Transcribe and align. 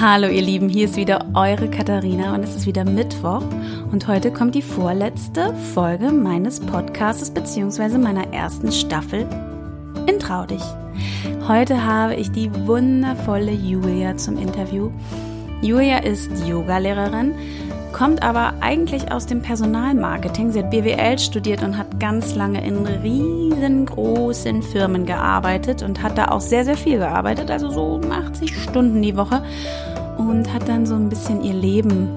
Hallo 0.00 0.26
ihr 0.28 0.40
Lieben, 0.40 0.70
hier 0.70 0.86
ist 0.86 0.96
wieder 0.96 1.26
eure 1.34 1.68
Katharina 1.68 2.34
und 2.34 2.42
es 2.42 2.56
ist 2.56 2.66
wieder 2.66 2.82
Mittwoch 2.82 3.44
und 3.92 4.08
heute 4.08 4.32
kommt 4.32 4.54
die 4.54 4.62
vorletzte 4.62 5.54
Folge 5.74 6.10
meines 6.10 6.60
Podcasts 6.60 7.30
bzw. 7.30 7.98
meiner 7.98 8.32
ersten 8.32 8.72
Staffel 8.72 9.26
in 10.06 10.18
Trau 10.18 10.46
dich. 10.46 10.62
Heute 11.46 11.84
habe 11.84 12.14
ich 12.14 12.30
die 12.30 12.50
wundervolle 12.66 13.52
Julia 13.52 14.16
zum 14.16 14.38
Interview. 14.38 14.90
Julia 15.60 15.98
ist 15.98 16.30
Yogalehrerin, 16.48 17.34
kommt 17.92 18.22
aber 18.22 18.54
eigentlich 18.60 19.12
aus 19.12 19.26
dem 19.26 19.42
Personalmarketing. 19.42 20.50
Sie 20.50 20.60
hat 20.60 20.70
BWL 20.70 21.18
studiert 21.18 21.62
und 21.62 21.76
hat 21.76 22.00
ganz 22.00 22.34
lange 22.34 22.66
in 22.66 22.86
riesengroßen 22.86 24.62
Firmen 24.62 25.06
gearbeitet 25.06 25.82
und 25.82 26.02
hat 26.02 26.18
da 26.18 26.28
auch 26.28 26.40
sehr, 26.40 26.64
sehr 26.64 26.76
viel 26.76 26.98
gearbeitet, 26.98 27.50
also 27.50 27.70
so 27.70 28.00
80 28.10 28.62
Stunden 28.62 29.02
die 29.02 29.16
Woche 29.16 29.42
und 30.18 30.52
hat 30.52 30.68
dann 30.68 30.86
so 30.86 30.94
ein 30.94 31.08
bisschen 31.08 31.42
ihr 31.42 31.54
Leben 31.54 32.08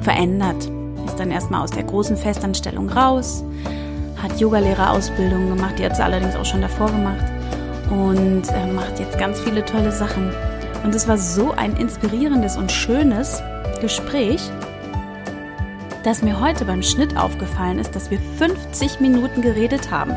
verändert. 0.00 0.70
Ist 1.06 1.18
dann 1.18 1.30
erstmal 1.30 1.62
aus 1.62 1.70
der 1.70 1.84
großen 1.84 2.16
Festanstellung 2.16 2.88
raus, 2.88 3.42
hat 4.22 4.38
Yogalehrerausbildung 4.40 5.48
gemacht, 5.48 5.78
die 5.78 5.84
hat 5.84 5.96
sie 5.96 6.04
allerdings 6.04 6.36
auch 6.36 6.44
schon 6.44 6.60
davor 6.60 6.86
gemacht 6.90 7.24
und 7.90 8.42
äh, 8.48 8.72
macht 8.72 8.98
jetzt 8.98 9.18
ganz 9.18 9.40
viele 9.40 9.64
tolle 9.64 9.92
Sachen. 9.92 10.30
Und 10.84 10.94
es 10.94 11.08
war 11.08 11.18
so 11.18 11.52
ein 11.52 11.76
inspirierendes 11.76 12.56
und 12.56 12.70
schönes 12.70 13.42
Gespräch, 13.80 14.40
dass 16.06 16.22
mir 16.22 16.38
heute 16.38 16.64
beim 16.64 16.84
Schnitt 16.84 17.16
aufgefallen 17.16 17.80
ist, 17.80 17.96
dass 17.96 18.12
wir 18.12 18.20
50 18.38 19.00
Minuten 19.00 19.42
geredet 19.42 19.90
haben. 19.90 20.12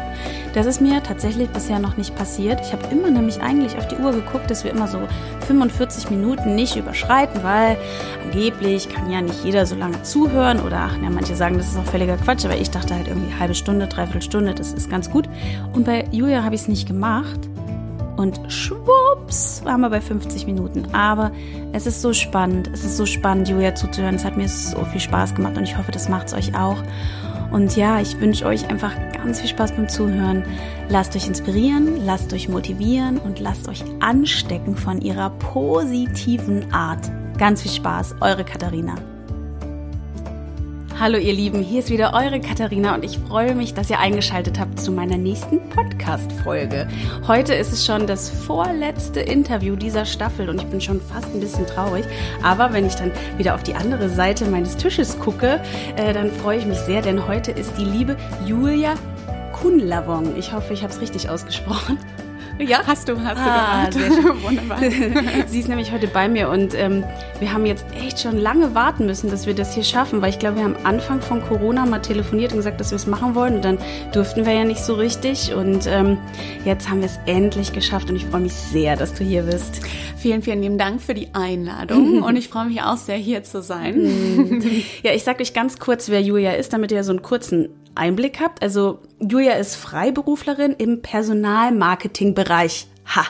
Das 0.54 0.68
ist 0.68 0.82
mir 0.82 1.02
tatsächlich 1.02 1.50
bisher 1.50 1.80
noch 1.80 1.98
nicht 1.98 2.16
passiert. 2.16 2.62
Ich 2.62 2.74
habe 2.74 2.86
immer 2.92 3.10
nämlich 3.10 3.42
eigentlich 3.42 3.76
auf 3.76 3.88
die 3.88 3.96
Uhr 3.96 4.12
geguckt, 4.12 4.52
dass 4.52 4.64
wir 4.64 4.70
immer 4.70 4.88
so 4.88 5.00
45 5.48 6.12
Minuten 6.12 6.54
nicht 6.54 6.76
überschreiten, 6.76 7.42
weil 7.42 7.76
angeblich 8.24 8.88
kann 8.88 9.10
ja 9.10 9.20
nicht 9.24 9.44
jeder 9.44 9.66
so 9.66 9.74
lange 9.74 10.00
zuhören 10.04 10.60
oder 10.60 10.78
ach, 10.92 10.98
ja, 11.02 11.10
manche 11.10 11.36
sagen, 11.36 11.58
das 11.58 11.70
ist 11.70 11.78
auch 11.78 11.86
völliger 11.86 12.18
Quatsch, 12.18 12.46
aber 12.46 12.58
ich 12.58 12.70
dachte 12.70 12.94
halt 12.94 13.08
irgendwie 13.08 13.34
halbe 13.40 13.56
Stunde, 13.56 13.88
dreiviertel 13.88 14.22
Stunde, 14.22 14.54
das 14.54 14.74
ist 14.74 14.92
ganz 14.92 15.10
gut. 15.10 15.28
Und 15.74 15.86
bei 15.86 16.06
Julia 16.12 16.44
habe 16.44 16.54
ich 16.54 16.62
es 16.62 16.68
nicht 16.68 16.88
gemacht 16.88 17.50
und 18.20 18.42
schwupps 18.52 19.64
waren 19.64 19.80
wir 19.80 19.90
bei 19.90 20.02
50 20.02 20.46
Minuten. 20.46 20.94
Aber 20.94 21.32
es 21.72 21.88
ist 21.88 22.02
so 22.02 22.12
spannend, 22.12 22.70
es 22.74 22.84
ist 22.84 22.98
so 22.98 23.06
spannend, 23.06 23.48
Julia 23.48 23.76
zuzuhören. 23.76 24.16
Es 24.16 24.26
hat 24.26 24.36
mir 24.36 24.50
so 24.50 24.84
viel 24.84 25.00
Spaß 25.00 25.36
gemacht 25.36 25.58
und 25.58 25.64
ich 25.64 25.78
hoffe, 25.78 25.94
das 25.94 26.10
macht 26.10 26.28
es 26.28 26.34
euch 26.34 26.54
auch. 26.54 26.84
Und 27.54 27.78
ja, 27.78 28.02
ich 28.02 28.20
wünsche 28.20 28.46
euch 28.46 28.70
einfach 28.70 28.92
ganz 29.14 29.40
viel 29.40 29.50
Spaß 29.50 29.72
beim 29.72 29.88
Zuhören. 29.88 30.44
Lasst 30.90 31.16
euch 31.16 31.28
inspirieren, 31.28 32.06
lasst 32.06 32.34
euch 32.34 32.50
motivieren 32.50 33.20
und 33.20 33.40
lasst 33.40 33.70
euch 33.70 33.86
anstecken 34.02 34.76
von 34.76 35.00
ihrer 35.00 35.30
positiven 35.30 36.74
Art. 36.74 37.10
Ganz 37.38 37.62
viel 37.62 37.72
Spaß, 37.72 38.18
eure 38.20 38.44
Katharina. 38.44 38.96
Hallo 41.00 41.18
ihr 41.18 41.32
Lieben, 41.32 41.64
hier 41.64 41.80
ist 41.80 41.92
wieder 41.92 42.14
eure 42.14 42.42
Katharina 42.42 42.94
und 42.94 43.06
ich 43.06 43.20
freue 43.20 43.56
mich, 43.56 43.74
dass 43.74 43.90
ihr 43.90 44.00
eingeschaltet 44.00 44.60
habt 44.60 44.82
zu 44.82 44.92
meiner 44.92 45.16
nächsten 45.18 45.62
Podcast-Folge. 45.70 46.90
Heute 47.26 47.54
ist 47.54 47.72
es 47.72 47.86
schon 47.86 48.06
das 48.06 48.30
vorletzte 48.30 49.22
Interview 49.22 49.78
dieser 49.78 50.04
Staffel 50.04 50.50
und 50.50 50.60
ich 50.60 50.68
bin 50.68 50.82
schon 50.82 51.00
fast 51.00 51.34
ein 51.34 51.40
bisschen 51.40 51.66
traurig. 51.66 52.04
Aber 52.44 52.74
wenn 52.74 52.86
ich 52.86 52.96
dann 52.96 53.14
wieder 53.38 53.56
auf 53.56 53.64
die 53.64 53.76
andere 53.76 54.10
Seite 54.10 54.46
meines 54.48 54.76
Tisches 54.76 55.18
gucke, 55.18 55.62
äh, 55.96 56.12
dann 56.12 56.32
freue 56.32 56.58
ich 56.58 56.66
mich 56.66 56.80
sehr, 56.80 57.02
denn 57.02 57.30
heute 57.30 57.52
ist 57.52 57.78
die 57.78 57.86
liebe 57.86 58.18
Julia 58.46 58.96
Kunlavong. 59.54 60.38
Ich 60.38 60.52
hoffe, 60.52 60.74
ich 60.74 60.84
habe 60.84 60.92
es 60.92 61.00
richtig 61.00 61.30
ausgesprochen. 61.30 61.98
Ja, 62.60 62.82
hast 62.86 63.08
du, 63.08 63.20
hast 63.24 63.38
ah, 63.38 63.90
du 63.90 64.00
gemacht. 64.00 64.44
Wunderbar. 64.44 64.80
Sie 65.48 65.60
ist 65.60 65.70
nämlich 65.70 65.92
heute 65.94 66.08
bei 66.08 66.28
mir 66.28 66.50
und 66.50 66.74
ähm, 66.76 67.06
wir 67.40 67.54
haben 67.54 67.66
jetzt 67.66 67.86
echt 67.96 68.20
schon 68.20 68.38
lange 68.38 68.76
warten 68.76 69.06
müssen, 69.06 69.30
dass 69.32 69.46
wir 69.46 69.54
das 69.54 69.74
hier 69.74 69.84
schaffen, 69.84 70.22
weil 70.22 70.30
ich 70.30 70.40
glaube, 70.40 70.58
wir 70.58 70.64
haben 70.66 70.76
Anfang 70.84 71.22
von 71.22 71.42
Corona 71.42 71.86
mal 71.86 72.00
telefoniert 72.00 72.52
und 72.52 72.58
gesagt, 72.58 72.82
dass 72.82 72.92
wir 72.92 72.98
es 72.98 73.08
machen 73.08 73.34
wollen 73.34 73.56
und 73.56 73.66
dann 73.66 73.78
durften 74.12 74.46
wir 74.46 74.54
ja 74.54 74.66
nicht 74.66 74.82
so 74.82 74.96
richtig 74.96 75.54
und 75.54 75.88
ähm, 75.88 76.18
jetzt 76.66 76.90
haben 76.90 77.00
wir 77.00 77.08
es 77.08 77.20
endlich 77.26 77.72
geschafft 77.72 78.10
und 78.10 78.18
ich 78.18 78.26
freue 78.26 78.42
mich 78.42 78.54
sehr, 78.54 78.98
dass 78.98 79.14
du 79.14 79.24
hier 79.24 79.44
bist. 79.44 79.82
Vielen, 80.18 80.42
vielen 80.42 80.62
lieben 80.62 80.78
Dank 80.78 81.02
für 81.02 81.14
die 81.14 81.30
Einladung 81.34 82.24
und 82.24 82.36
ich 82.36 82.50
freue 82.50 82.66
mich 82.66 82.82
auch 82.82 82.98
sehr, 82.98 83.16
hier 83.16 83.44
zu 83.44 83.62
sein. 83.62 83.96
Mhm. 84.04 84.84
ja, 85.04 85.14
ich 85.14 85.24
sage 85.24 85.42
euch 85.42 85.54
ganz 85.54 85.80
kurz, 85.80 86.10
wer 86.10 86.22
Julia 86.22 86.52
ist, 86.52 86.74
damit 86.74 86.92
ihr 86.92 87.06
so 87.06 87.12
einen 87.12 87.22
kurzen 87.22 87.70
Einblick 87.96 88.40
habt. 88.40 88.62
Also 88.62 89.00
Julia 89.20 89.54
ist 89.54 89.76
Freiberuflerin 89.76 90.74
im 90.78 91.02
Personalmarketingbereich. 91.02 92.88
Ha, 93.16 93.26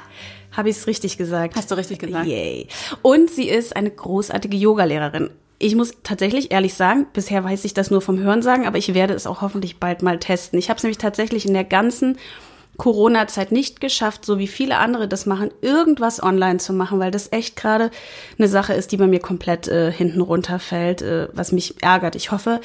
habe 0.51 0.69
ich 0.69 0.77
es 0.77 0.87
richtig 0.87 1.17
gesagt? 1.17 1.55
Hast 1.55 1.71
du 1.71 1.75
richtig 1.75 1.99
gesagt. 1.99 2.27
Yay. 2.27 2.67
Und 3.01 3.29
sie 3.29 3.49
ist 3.49 3.75
eine 3.75 3.91
großartige 3.91 4.57
Yogalehrerin. 4.57 5.29
Ich 5.57 5.75
muss 5.75 5.93
tatsächlich 6.03 6.51
ehrlich 6.51 6.73
sagen, 6.73 7.07
bisher 7.11 7.43
weiß 7.43 7.65
ich 7.65 7.73
das 7.73 7.91
nur 7.91 8.01
vom 8.01 8.17
Hörensagen, 8.17 8.65
aber 8.65 8.77
ich 8.77 8.93
werde 8.93 9.13
es 9.13 9.27
auch 9.27 9.41
hoffentlich 9.41 9.79
bald 9.79 10.01
mal 10.01 10.17
testen. 10.17 10.57
Ich 10.57 10.69
habe 10.69 10.77
es 10.77 10.83
nämlich 10.83 10.97
tatsächlich 10.97 11.45
in 11.45 11.53
der 11.53 11.65
ganzen 11.65 12.17
Corona-Zeit 12.77 13.51
nicht 13.51 13.81
geschafft, 13.81 14.25
so 14.25 14.39
wie 14.39 14.47
viele 14.47 14.77
andere 14.77 15.07
das 15.07 15.25
machen, 15.25 15.51
irgendwas 15.61 16.23
online 16.23 16.57
zu 16.57 16.73
machen, 16.73 16.97
weil 16.99 17.11
das 17.11 17.31
echt 17.31 17.57
gerade 17.57 17.91
eine 18.37 18.47
Sache 18.47 18.73
ist, 18.73 18.93
die 18.93 18.97
bei 18.97 19.05
mir 19.05 19.19
komplett 19.19 19.67
äh, 19.67 19.91
hinten 19.91 20.21
runterfällt, 20.21 21.01
äh, 21.01 21.27
was 21.33 21.51
mich 21.51 21.83
ärgert. 21.83 22.15
Ich 22.15 22.31
hoffe, 22.31 22.61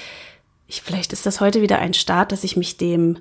ich, 0.67 0.83
vielleicht 0.83 1.13
ist 1.13 1.27
das 1.27 1.41
heute 1.41 1.63
wieder 1.63 1.79
ein 1.79 1.95
Start, 1.95 2.33
dass 2.33 2.45
ich 2.45 2.57
mich 2.57 2.77
dem 2.77 3.19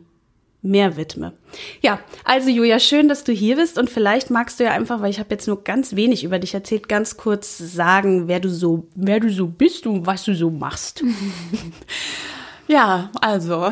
mehr 0.63 0.95
widme. 0.95 1.33
Ja, 1.81 1.99
also 2.23 2.49
Julia, 2.49 2.79
schön, 2.79 3.09
dass 3.09 3.25
du 3.25 3.33
hier 3.33 3.57
bist 3.57 3.77
und 3.77 3.89
vielleicht 3.89 4.29
magst 4.29 4.59
du 4.59 4.63
ja 4.63 4.71
einfach, 4.71 5.01
weil 5.01 5.09
ich 5.09 5.19
habe 5.19 5.29
jetzt 5.31 5.45
nur 5.45 5.63
ganz 5.63 5.95
wenig 5.95 6.23
über 6.23 6.39
dich 6.39 6.53
erzählt, 6.53 6.87
ganz 6.87 7.17
kurz 7.17 7.57
sagen, 7.57 8.29
wer 8.29 8.39
du 8.39 8.49
so, 8.49 8.87
wer 8.95 9.19
du 9.19 9.29
so 9.29 9.47
bist 9.47 9.85
und 9.85 10.05
was 10.05 10.23
du 10.23 10.33
so 10.33 10.49
machst. 10.49 11.03
Ja, 12.67 13.11
also, 13.19 13.69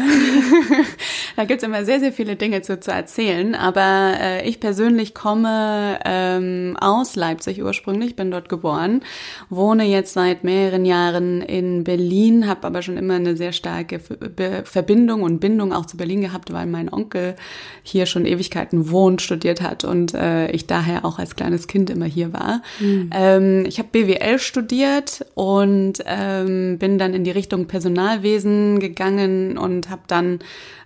da 1.38 1.46
gibt's 1.46 1.64
immer 1.64 1.86
sehr, 1.86 2.02
sehr 2.02 2.12
viele 2.12 2.36
Dinge 2.36 2.62
zu, 2.62 2.78
zu 2.80 2.92
erzählen. 2.92 3.56
Aber 3.56 4.16
äh, 4.20 4.48
ich 4.48 4.60
persönlich 4.60 5.14
komme 5.14 5.98
ähm, 6.04 6.76
aus 6.80 7.16
Leipzig 7.16 7.64
ursprünglich, 7.64 8.18
bin 8.18 8.32
dort 8.32 8.50
geboren, 8.50 9.02
wohne 9.50 9.86
jetzt 9.86 10.14
seit 10.14 10.44
mehreren 10.44 10.84
Jahren 10.84 11.42
in 11.42 11.86
Berlin, 11.86 12.48
habe 12.48 12.68
aber 12.68 12.82
schon 12.82 12.98
immer 12.98 13.16
eine 13.16 13.38
sehr 13.38 13.54
starke 13.54 14.00
Be 14.00 14.64
Verbindung 14.66 15.24
und 15.24 15.40
Bindung 15.40 15.72
auch 15.72 15.86
zu 15.86 15.96
Berlin 15.96 16.22
gehabt, 16.22 16.52
weil 16.52 16.66
mein 16.66 16.92
Onkel 16.92 17.36
hier 17.84 18.06
schon 18.06 18.26
Ewigkeiten 18.26 18.92
wohnt, 18.92 19.22
studiert 19.22 19.62
hat 19.62 19.86
und 19.86 20.14
äh, 20.14 20.52
ich 20.52 20.68
daher 20.68 21.06
auch 21.06 21.18
als 21.18 21.38
kleines 21.38 21.68
Kind 21.68 21.90
immer 21.90 22.06
hier 22.06 22.34
war. 22.34 22.62
Mhm. 22.80 23.10
Ähm, 23.14 23.66
ich 23.66 23.80
habe 23.80 23.88
BWL 23.92 24.38
studiert 24.38 25.26
und 25.34 25.94
ähm, 26.06 26.78
bin 26.78 26.98
dann 26.98 27.14
in 27.14 27.24
die 27.24 27.32
Richtung 27.32 27.68
Personalwesen 27.68 28.81
gegangen 28.82 29.58
und 29.58 29.90
habe 29.90 30.02
dann 30.08 30.40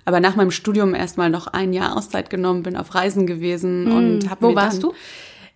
aber 0.06 0.20
nach 0.20 0.36
meinem 0.36 0.52
Studium 0.52 0.94
erstmal 0.94 1.32
noch 1.32 1.48
ein 1.48 1.74
Jahr 1.74 1.98
Auszeit 1.98 2.30
genommen, 2.30 2.62
bin 2.62 2.78
auf 2.78 2.94
Reisen 2.94 3.26
gewesen 3.26 3.86
mm, 3.86 3.98
und 3.98 4.30
habe 4.30 4.46
Wo 4.46 4.56
warst 4.56 4.84
du? 4.84 4.94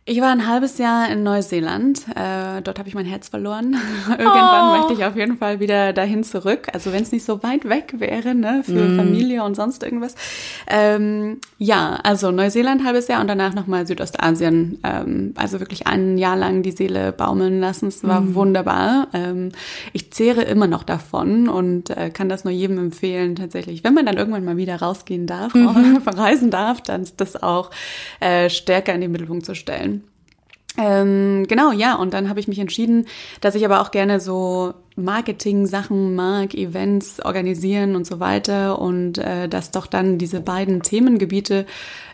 Ich 0.09 0.21
war 0.21 0.31
ein 0.31 0.47
halbes 0.47 0.79
Jahr 0.79 1.07
in 1.11 1.21
Neuseeland. 1.21 2.07
Äh, 2.15 2.63
dort 2.63 2.79
habe 2.79 2.89
ich 2.89 2.95
mein 2.95 3.05
Herz 3.05 3.29
verloren. 3.29 3.77
Irgendwann 4.09 4.69
oh. 4.69 4.77
möchte 4.79 4.93
ich 4.93 5.05
auf 5.05 5.15
jeden 5.15 5.37
Fall 5.37 5.59
wieder 5.59 5.93
dahin 5.93 6.23
zurück. 6.23 6.65
Also 6.73 6.91
wenn 6.91 7.03
es 7.03 7.11
nicht 7.11 7.23
so 7.23 7.43
weit 7.43 7.69
weg 7.69 7.93
wäre, 7.99 8.33
ne, 8.33 8.63
für 8.65 8.71
mm. 8.71 8.97
Familie 8.97 9.43
und 9.43 9.55
sonst 9.55 9.83
irgendwas. 9.83 10.15
Ähm, 10.67 11.37
ja, 11.59 11.99
also 12.01 12.31
Neuseeland 12.31 12.83
halbes 12.83 13.07
Jahr 13.07 13.21
und 13.21 13.27
danach 13.27 13.53
nochmal 13.53 13.85
Südostasien. 13.85 14.79
Ähm, 14.83 15.35
also 15.37 15.59
wirklich 15.59 15.85
ein 15.85 16.17
Jahr 16.17 16.35
lang 16.35 16.63
die 16.63 16.71
Seele 16.71 17.11
baumeln 17.11 17.59
lassen. 17.59 17.89
Es 17.89 18.03
war 18.03 18.21
mm. 18.21 18.33
wunderbar. 18.33 19.09
Ähm, 19.13 19.51
ich 19.93 20.11
zehre 20.11 20.41
immer 20.41 20.65
noch 20.65 20.81
davon 20.81 21.47
und 21.47 21.91
äh, 21.91 22.09
kann 22.09 22.29
das 22.29 22.45
nur 22.45 22.53
jedem 22.53 22.79
empfehlen, 22.79 23.35
tatsächlich. 23.35 23.83
Wenn 23.83 23.93
man 23.93 24.07
dann 24.07 24.17
irgendwann 24.17 24.43
mal 24.43 24.57
wieder 24.57 24.77
rausgehen 24.77 25.27
darf, 25.27 25.53
mhm. 25.53 26.01
verreisen 26.03 26.49
darf, 26.49 26.81
dann 26.81 27.05
das 27.17 27.43
auch 27.43 27.69
äh, 28.21 28.49
stärker 28.49 28.95
in 28.95 29.01
den 29.01 29.11
Mittelpunkt 29.11 29.45
zu 29.45 29.53
stellen. 29.53 29.98
Ähm, 30.79 31.45
genau, 31.47 31.73
ja, 31.73 31.95
und 31.95 32.13
dann 32.13 32.29
habe 32.29 32.39
ich 32.39 32.47
mich 32.47 32.59
entschieden, 32.59 33.05
dass 33.41 33.55
ich 33.55 33.65
aber 33.65 33.81
auch 33.81 33.91
gerne 33.91 34.21
so 34.21 34.73
Marketing-Sachen 34.99 36.15
mag, 36.15 36.53
Events 36.53 37.23
organisieren 37.23 37.95
und 37.95 38.05
so 38.05 38.19
weiter 38.19 38.79
und 38.79 39.17
äh, 39.17 39.47
dass 39.47 39.71
doch 39.71 39.87
dann 39.87 40.17
diese 40.17 40.41
beiden 40.41 40.81
Themengebiete 40.81 41.65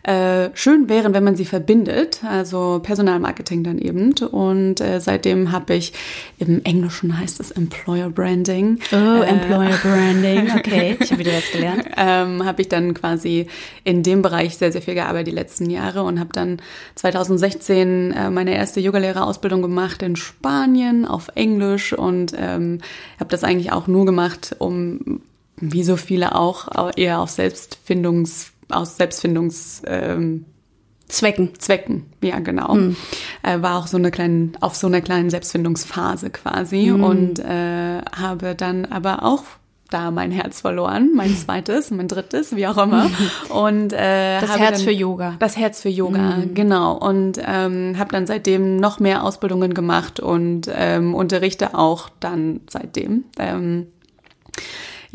äh, 0.04 0.52
schön 0.54 0.88
wären, 0.88 1.14
wenn 1.16 1.24
man 1.24 1.36
sie 1.36 1.46
verbindet, 1.46 2.22
also 2.24 2.80
Personalmarketing 2.84 3.64
dann 3.64 3.80
eben. 3.80 4.14
Und 4.32 4.80
äh, 4.80 5.00
seitdem 5.02 5.52
habe 5.52 5.74
ich, 5.74 5.94
im 6.38 6.64
Englischen 6.64 7.18
heißt 7.18 7.40
es 7.40 7.50
Employer 7.50 8.10
Branding. 8.10 8.80
Oh, 8.92 8.96
äh, 8.96 9.26
Employer 9.26 9.78
Branding, 9.82 10.52
okay, 10.58 10.98
ich 11.00 11.12
habe 11.12 11.22
wieder 11.22 11.34
was 11.34 11.52
gelernt. 11.52 11.86
ähm, 11.98 12.46
habe 12.46 12.62
ich 12.62 12.70
dann 12.70 12.94
quasi 12.94 13.48
in 13.84 14.04
dem 14.04 14.22
Bereich 14.22 14.58
sehr, 14.58 14.72
sehr 14.72 14.84
viel 14.84 14.94
gearbeitet 14.94 15.26
die 15.26 15.32
letzten 15.32 15.72
Jahre 15.72 16.04
und 16.04 16.20
habe 16.20 16.30
dann 16.34 16.62
2016 16.96 18.12
äh, 18.12 18.30
meine 18.30 18.56
erste 18.56 18.80
Yogalehrerausbildung 18.80 19.64
gemacht 19.64 20.04
in 20.04 20.16
Spanien 20.16 21.06
auf 21.06 21.30
Englisch 21.34 21.94
und 21.94 22.34
ähm, 22.38 22.75
habe 23.20 23.30
das 23.30 23.44
eigentlich 23.44 23.72
auch 23.72 23.88
nur 23.88 24.06
gemacht, 24.06 24.56
um, 24.60 25.22
wie 25.58 25.84
so 25.84 25.96
viele 25.96 26.36
auch, 26.36 26.68
eher 26.96 27.20
auf 27.20 27.30
Selbstfindungs, 27.30 28.52
aus 28.70 28.98
Selbstfindungs, 28.98 29.82
ähm, 29.86 30.46
Zwecken. 31.08 31.54
Zwecken, 31.60 32.08
ja 32.24 32.40
genau. 32.40 32.74
Mhm. 32.74 32.96
Äh, 33.44 33.62
war 33.62 33.78
auch 33.78 33.88
so 33.88 33.98
eine 33.98 34.10
kleine, 34.10 34.54
auf 34.60 34.76
so 34.76 34.88
einer 34.88 35.02
kleinen 35.02 35.30
Selbstfindungsphase 35.30 36.32
quasi 36.32 36.88
mhm. 36.88 37.04
und 37.04 37.40
äh, 37.40 38.02
habe 38.16 38.56
dann 38.56 38.86
aber 38.86 39.24
auch 39.24 39.44
da 39.90 40.12
mein 40.12 40.32
Herz 40.32 40.62
verloren, 40.62 41.12
mein 41.14 41.36
zweites, 41.36 41.92
mein 41.92 42.08
drittes, 42.08 42.56
wie 42.56 42.68
auch 42.68 42.78
immer. 42.78 43.10
Und 43.50 43.94
äh, 43.94 44.40
das 44.42 44.58
Herz 44.58 44.82
für 44.82 44.92
Yoga. 44.92 45.36
Das 45.40 45.58
Herz 45.58 45.82
für 45.82 45.90
Yoga, 45.90 46.38
mhm. 46.38 46.54
genau. 46.54 46.94
Und 46.98 47.40
ähm, 47.46 47.96
habe 47.98 48.12
dann 48.12 48.28
seitdem 48.28 48.78
noch 48.78 49.00
mehr 49.00 49.24
Ausbildungen 49.24 49.74
gemacht 49.74 50.20
und 50.20 50.70
ähm, 50.74 51.14
unterrichte 51.14 51.76
auch 51.76 52.10
dann 52.20 52.62
seitdem. 52.68 53.26
Ähm, 53.38 53.88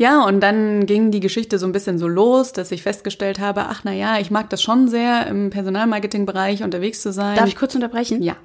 ja, 0.01 0.25
und 0.25 0.39
dann 0.39 0.87
ging 0.87 1.11
die 1.11 1.19
Geschichte 1.19 1.59
so 1.59 1.67
ein 1.67 1.71
bisschen 1.71 1.99
so 1.99 2.07
los, 2.07 2.53
dass 2.53 2.71
ich 2.71 2.81
festgestellt 2.81 3.39
habe, 3.39 3.67
ach 3.67 3.81
na 3.83 3.93
ja, 3.93 4.19
ich 4.19 4.31
mag 4.31 4.49
das 4.49 4.63
schon 4.63 4.87
sehr, 4.87 5.27
im 5.27 5.51
Personalmarketing-Bereich 5.51 6.63
unterwegs 6.63 7.03
zu 7.03 7.13
sein. 7.13 7.35
Darf 7.35 7.47
ich 7.47 7.55
kurz 7.55 7.75
unterbrechen? 7.75 8.23
Ja. 8.23 8.35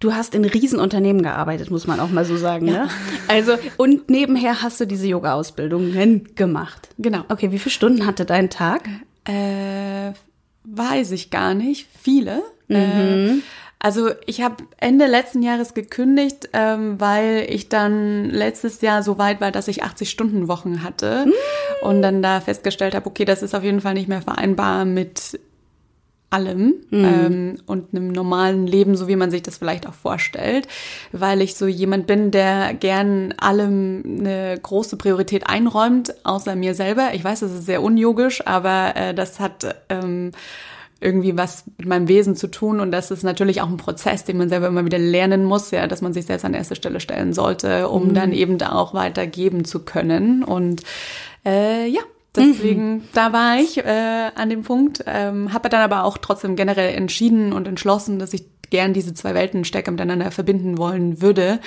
Du 0.00 0.14
hast 0.14 0.34
in 0.34 0.44
Riesenunternehmen 0.44 1.22
gearbeitet, 1.22 1.70
muss 1.70 1.86
man 1.86 1.98
auch 1.98 2.10
mal 2.10 2.26
so 2.26 2.36
sagen, 2.36 2.66
ja. 2.66 2.84
ne? 2.84 2.90
Also, 3.26 3.54
und 3.78 4.10
nebenher 4.10 4.60
hast 4.60 4.82
du 4.82 4.86
diese 4.86 5.06
Yoga-Ausbildungen 5.06 6.28
gemacht. 6.34 6.90
Genau. 6.98 7.24
Okay, 7.30 7.52
wie 7.52 7.58
viele 7.58 7.72
Stunden 7.72 8.04
hatte 8.04 8.26
dein 8.26 8.50
Tag? 8.50 8.86
Äh, 9.24 10.12
weiß 10.64 11.12
ich 11.12 11.30
gar 11.30 11.54
nicht. 11.54 11.88
Viele. 12.02 12.42
Mhm. 12.68 12.76
Äh, 12.76 13.34
also 13.80 14.10
ich 14.26 14.42
habe 14.42 14.64
Ende 14.78 15.06
letzten 15.06 15.42
Jahres 15.42 15.72
gekündigt, 15.72 16.50
ähm, 16.52 17.00
weil 17.00 17.46
ich 17.48 17.68
dann 17.68 18.24
letztes 18.24 18.80
Jahr 18.80 19.02
so 19.02 19.18
weit 19.18 19.40
war, 19.40 19.52
dass 19.52 19.68
ich 19.68 19.84
80 19.84 20.10
Stunden 20.10 20.48
Wochen 20.48 20.82
hatte 20.82 21.26
mm. 21.26 21.86
und 21.86 22.02
dann 22.02 22.20
da 22.20 22.40
festgestellt 22.40 22.94
habe, 22.94 23.06
okay, 23.06 23.24
das 23.24 23.42
ist 23.42 23.54
auf 23.54 23.62
jeden 23.62 23.80
Fall 23.80 23.94
nicht 23.94 24.08
mehr 24.08 24.22
vereinbar 24.22 24.84
mit 24.84 25.38
allem 26.30 26.74
mm. 26.90 27.04
ähm, 27.04 27.58
und 27.66 27.94
einem 27.94 28.08
normalen 28.08 28.66
Leben, 28.66 28.96
so 28.96 29.06
wie 29.06 29.16
man 29.16 29.30
sich 29.30 29.42
das 29.42 29.58
vielleicht 29.58 29.86
auch 29.86 29.94
vorstellt, 29.94 30.66
weil 31.12 31.40
ich 31.40 31.54
so 31.54 31.68
jemand 31.68 32.08
bin, 32.08 32.32
der 32.32 32.74
gern 32.74 33.32
allem 33.38 34.02
eine 34.04 34.58
große 34.60 34.96
Priorität 34.96 35.48
einräumt, 35.48 36.14
außer 36.24 36.56
mir 36.56 36.74
selber. 36.74 37.10
Ich 37.14 37.22
weiß, 37.22 37.40
das 37.40 37.52
ist 37.52 37.66
sehr 37.66 37.82
unyogisch, 37.82 38.44
aber 38.44 38.96
äh, 38.96 39.14
das 39.14 39.38
hat 39.38 39.76
ähm, 39.88 40.32
irgendwie 41.00 41.36
was 41.36 41.64
mit 41.76 41.86
meinem 41.86 42.08
Wesen 42.08 42.34
zu 42.34 42.48
tun 42.48 42.80
und 42.80 42.90
das 42.90 43.10
ist 43.10 43.22
natürlich 43.22 43.60
auch 43.60 43.68
ein 43.68 43.76
Prozess, 43.76 44.24
den 44.24 44.38
man 44.38 44.48
selber 44.48 44.66
immer 44.66 44.84
wieder 44.84 44.98
lernen 44.98 45.44
muss, 45.44 45.70
ja, 45.70 45.86
dass 45.86 46.02
man 46.02 46.12
sich 46.12 46.26
selbst 46.26 46.44
an 46.44 46.54
erste 46.54 46.76
Stelle 46.76 47.00
stellen 47.00 47.32
sollte, 47.32 47.88
um 47.88 48.08
mhm. 48.08 48.14
dann 48.14 48.32
eben 48.32 48.58
da 48.58 48.72
auch 48.72 48.94
weitergeben 48.94 49.64
zu 49.64 49.84
können 49.84 50.42
und 50.42 50.82
äh, 51.46 51.86
ja, 51.86 52.00
Deswegen, 52.36 52.96
mhm. 52.96 53.02
da 53.14 53.32
war 53.32 53.58
ich 53.58 53.78
äh, 53.78 54.30
an 54.34 54.50
dem 54.50 54.62
Punkt, 54.62 55.02
ähm, 55.06 55.52
habe 55.52 55.68
dann 55.70 55.80
aber 55.80 56.04
auch 56.04 56.18
trotzdem 56.18 56.56
generell 56.56 56.94
entschieden 56.94 57.52
und 57.52 57.66
entschlossen, 57.66 58.18
dass 58.18 58.32
ich 58.32 58.44
gern 58.70 58.92
diese 58.92 59.14
zwei 59.14 59.34
Welten 59.34 59.64
stärker 59.64 59.90
miteinander 59.90 60.30
verbinden 60.30 60.78
wollen 60.78 61.20
würde. 61.22 61.60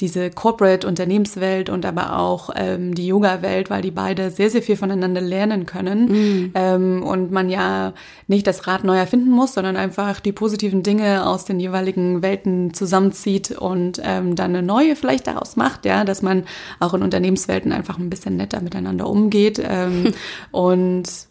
Diese 0.00 0.30
Corporate-Unternehmenswelt 0.30 1.70
und 1.70 1.84
aber 1.86 2.18
auch 2.18 2.50
ähm, 2.56 2.94
die 2.94 3.06
Yoga-Welt, 3.06 3.70
weil 3.70 3.82
die 3.82 3.90
beide 3.90 4.30
sehr, 4.30 4.50
sehr 4.50 4.62
viel 4.62 4.76
voneinander 4.76 5.20
lernen 5.20 5.66
können. 5.66 6.08
Mhm. 6.08 6.50
Ähm, 6.54 7.02
und 7.02 7.30
man 7.30 7.48
ja 7.48 7.92
nicht 8.26 8.46
das 8.46 8.66
Rad 8.66 8.84
neu 8.84 8.96
erfinden 8.96 9.30
muss, 9.30 9.54
sondern 9.54 9.76
einfach 9.76 10.20
die 10.20 10.32
positiven 10.32 10.82
Dinge 10.82 11.26
aus 11.26 11.44
den 11.44 11.60
jeweiligen 11.60 12.22
Welten 12.22 12.74
zusammenzieht 12.74 13.52
und 13.52 14.00
ähm, 14.04 14.36
dann 14.36 14.54
eine 14.54 14.62
neue 14.62 14.96
vielleicht 14.96 15.26
daraus 15.26 15.56
macht, 15.56 15.84
ja, 15.84 16.04
dass 16.04 16.22
man 16.22 16.44
auch 16.80 16.94
in 16.94 17.02
Unternehmenswelten 17.02 17.72
einfach 17.72 17.98
ein 17.98 18.10
bisschen 18.10 18.36
netter 18.36 18.60
miteinander 18.60 19.08
umgeht. 19.08 19.60
Ähm, 19.62 20.12
und 20.50 21.27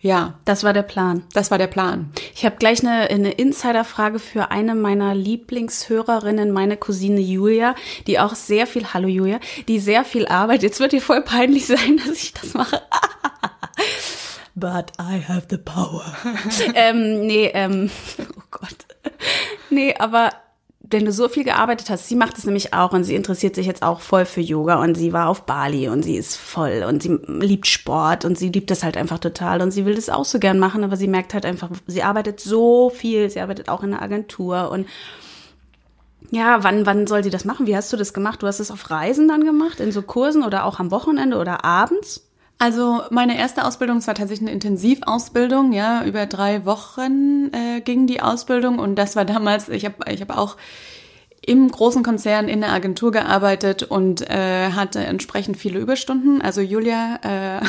ja. 0.00 0.34
Das 0.44 0.64
war 0.64 0.72
der 0.72 0.82
Plan. 0.82 1.24
Das 1.32 1.50
war 1.50 1.58
der 1.58 1.66
Plan. 1.66 2.12
Ich 2.34 2.44
habe 2.44 2.56
gleich 2.56 2.80
eine, 2.80 3.08
eine 3.10 3.32
Insiderfrage 3.32 4.18
für 4.18 4.50
eine 4.50 4.74
meiner 4.74 5.14
Lieblingshörerinnen, 5.14 6.52
meine 6.52 6.76
Cousine 6.76 7.20
Julia, 7.20 7.74
die 8.06 8.18
auch 8.18 8.34
sehr 8.34 8.66
viel, 8.66 8.92
hallo 8.94 9.08
Julia, 9.08 9.40
die 9.66 9.80
sehr 9.80 10.04
viel 10.04 10.26
arbeitet. 10.26 10.62
Jetzt 10.62 10.80
wird 10.80 10.92
dir 10.92 11.02
voll 11.02 11.22
peinlich 11.22 11.66
sein, 11.66 12.00
dass 12.06 12.22
ich 12.22 12.32
das 12.34 12.54
mache. 12.54 12.80
But 14.54 14.92
I 15.00 15.22
have 15.22 15.46
the 15.50 15.58
power. 15.58 16.04
ähm, 16.74 17.26
nee, 17.26 17.50
ähm, 17.54 17.90
oh 18.18 18.42
Gott. 18.50 18.76
Nee, 19.70 19.94
aber 19.96 20.32
wenn 20.90 21.04
du 21.04 21.12
so 21.12 21.28
viel 21.28 21.44
gearbeitet 21.44 21.90
hast, 21.90 22.08
sie 22.08 22.14
macht 22.14 22.38
es 22.38 22.44
nämlich 22.44 22.72
auch 22.72 22.92
und 22.92 23.04
sie 23.04 23.14
interessiert 23.14 23.54
sich 23.54 23.66
jetzt 23.66 23.82
auch 23.82 24.00
voll 24.00 24.24
für 24.24 24.40
Yoga 24.40 24.82
und 24.82 24.96
sie 24.96 25.12
war 25.12 25.28
auf 25.28 25.42
Bali 25.44 25.88
und 25.88 26.02
sie 26.02 26.16
ist 26.16 26.36
voll 26.36 26.84
und 26.88 27.02
sie 27.02 27.18
liebt 27.26 27.66
Sport 27.66 28.24
und 28.24 28.38
sie 28.38 28.48
liebt 28.48 28.70
das 28.70 28.82
halt 28.82 28.96
einfach 28.96 29.18
total 29.18 29.60
und 29.60 29.70
sie 29.70 29.84
will 29.84 29.94
das 29.94 30.08
auch 30.08 30.24
so 30.24 30.38
gern 30.38 30.58
machen, 30.58 30.84
aber 30.84 30.96
sie 30.96 31.08
merkt 31.08 31.34
halt 31.34 31.44
einfach, 31.44 31.70
sie 31.86 32.02
arbeitet 32.02 32.40
so 32.40 32.90
viel, 32.90 33.28
sie 33.28 33.40
arbeitet 33.40 33.68
auch 33.68 33.82
in 33.82 33.92
einer 33.92 34.02
Agentur 34.02 34.70
und 34.70 34.86
ja, 36.30 36.62
wann, 36.62 36.84
wann 36.84 37.06
soll 37.06 37.24
sie 37.24 37.30
das 37.30 37.44
machen? 37.44 37.66
Wie 37.66 37.76
hast 37.76 37.92
du 37.92 37.96
das 37.96 38.12
gemacht? 38.12 38.42
Du 38.42 38.46
hast 38.46 38.60
es 38.60 38.70
auf 38.70 38.90
Reisen 38.90 39.28
dann 39.28 39.44
gemacht, 39.44 39.80
in 39.80 39.92
so 39.92 40.02
Kursen 40.02 40.42
oder 40.42 40.64
auch 40.64 40.78
am 40.78 40.90
Wochenende 40.90 41.38
oder 41.38 41.64
abends? 41.64 42.27
Also 42.58 43.02
meine 43.10 43.38
erste 43.38 43.64
Ausbildung, 43.64 43.98
es 43.98 44.08
war 44.08 44.14
tatsächlich 44.14 44.48
eine 44.48 44.54
Intensivausbildung, 44.54 45.72
ja, 45.72 46.04
über 46.04 46.26
drei 46.26 46.64
Wochen 46.66 47.52
äh, 47.52 47.80
ging 47.80 48.08
die 48.08 48.20
Ausbildung 48.20 48.80
und 48.80 48.96
das 48.96 49.14
war 49.14 49.24
damals, 49.24 49.68
ich 49.68 49.84
habe 49.84 49.96
ich 50.10 50.20
hab 50.20 50.36
auch 50.36 50.56
im 51.48 51.70
großen 51.70 52.02
Konzern 52.02 52.46
in 52.48 52.60
der 52.60 52.72
Agentur 52.72 53.10
gearbeitet 53.10 53.82
und 53.82 54.28
äh, 54.28 54.72
hatte 54.72 54.98
entsprechend 55.00 55.56
viele 55.56 55.78
Überstunden. 55.78 56.42
Also 56.42 56.60
Julia, 56.60 57.18
äh, 57.22 57.64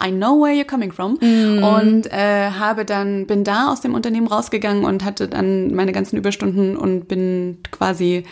I 0.08 0.10
know 0.10 0.40
where 0.40 0.54
you're 0.54 0.64
coming 0.64 0.90
from. 0.90 1.18
Mm. 1.20 1.62
Und 1.62 2.06
äh, 2.10 2.50
habe 2.52 2.86
dann, 2.86 3.26
bin 3.26 3.44
da 3.44 3.70
aus 3.70 3.82
dem 3.82 3.94
Unternehmen 3.94 4.26
rausgegangen 4.26 4.84
und 4.84 5.04
hatte 5.04 5.28
dann 5.28 5.74
meine 5.74 5.92
ganzen 5.92 6.16
Überstunden 6.16 6.78
und 6.78 7.06
bin 7.06 7.58
quasi 7.70 8.24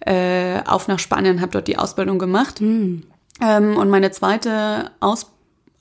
äh, 0.00 0.60
auf 0.64 0.86
nach 0.86 1.00
Spanien, 1.00 1.40
habe 1.40 1.50
dort 1.50 1.66
die 1.66 1.78
Ausbildung 1.78 2.20
gemacht. 2.20 2.60
Mm. 2.60 3.02
Ähm, 3.40 3.76
und 3.76 3.90
meine 3.90 4.10
zweite 4.10 4.90
Aus 5.00 5.30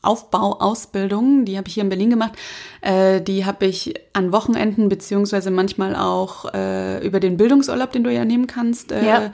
Aufbauausbildung, 0.02 1.44
die 1.44 1.58
habe 1.58 1.68
ich 1.68 1.74
hier 1.74 1.84
in 1.84 1.90
Berlin 1.90 2.10
gemacht, 2.10 2.32
äh, 2.80 3.20
die 3.20 3.46
habe 3.46 3.66
ich 3.66 3.96
an 4.14 4.32
Wochenenden 4.32 4.88
beziehungsweise 4.88 5.52
manchmal 5.52 5.94
auch 5.96 6.54
äh, 6.54 7.06
über 7.06 7.20
den 7.20 7.36
Bildungsurlaub, 7.36 7.92
den 7.92 8.06
du 8.06 8.14
ja 8.14 8.24
nehmen 8.24 8.48
kannst, 8.48 8.94
äh, 8.94 9.06
ja. 9.06 9.32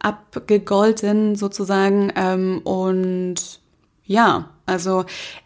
abgegolten 0.00 1.36
sozusagen. 1.36 2.12
Ähm, 2.16 2.62
und 2.64 3.60
ja, 4.06 4.48
also 4.66 5.04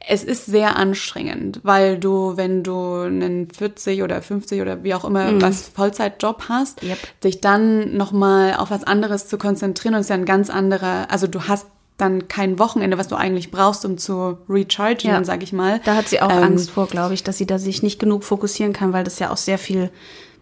es 0.08 0.24
ist 0.24 0.46
sehr 0.46 0.76
anstrengend, 0.76 1.60
weil 1.64 1.98
du, 1.98 2.36
wenn 2.36 2.62
du 2.62 3.00
einen 3.00 3.48
40 3.50 4.02
oder 4.02 4.22
50 4.22 4.62
oder 4.62 4.82
wie 4.84 4.94
auch 4.94 5.04
immer 5.04 5.32
mm. 5.32 5.42
was 5.42 5.68
Vollzeitjob 5.68 6.44
hast, 6.48 6.82
yep. 6.82 6.98
dich 7.22 7.40
dann 7.40 7.96
nochmal 7.96 8.54
auf 8.54 8.70
was 8.70 8.84
anderes 8.84 9.28
zu 9.28 9.36
konzentrieren 9.36 9.94
und 9.94 10.00
es 10.00 10.06
ist 10.06 10.10
ja 10.10 10.16
ein 10.16 10.24
ganz 10.24 10.48
anderer, 10.48 11.10
also 11.10 11.26
du 11.26 11.42
hast 11.42 11.66
dann 11.98 12.28
kein 12.28 12.58
Wochenende, 12.58 12.98
was 12.98 13.08
du 13.08 13.16
eigentlich 13.16 13.50
brauchst, 13.50 13.84
um 13.84 13.98
zu 13.98 14.38
rechargen, 14.48 15.10
ja. 15.10 15.24
sag 15.24 15.42
ich 15.42 15.52
mal. 15.52 15.80
Da 15.84 15.94
hat 15.94 16.08
sie 16.08 16.20
auch 16.20 16.30
ähm, 16.30 16.42
Angst 16.42 16.70
vor, 16.70 16.86
glaube 16.86 17.14
ich, 17.14 17.22
dass 17.22 17.38
sie 17.38 17.46
da 17.46 17.58
sich 17.58 17.82
nicht 17.82 17.98
genug 17.98 18.24
fokussieren 18.24 18.72
kann, 18.72 18.92
weil 18.92 19.04
das 19.04 19.18
ja 19.18 19.30
auch 19.30 19.36
sehr 19.36 19.58
viel 19.58 19.90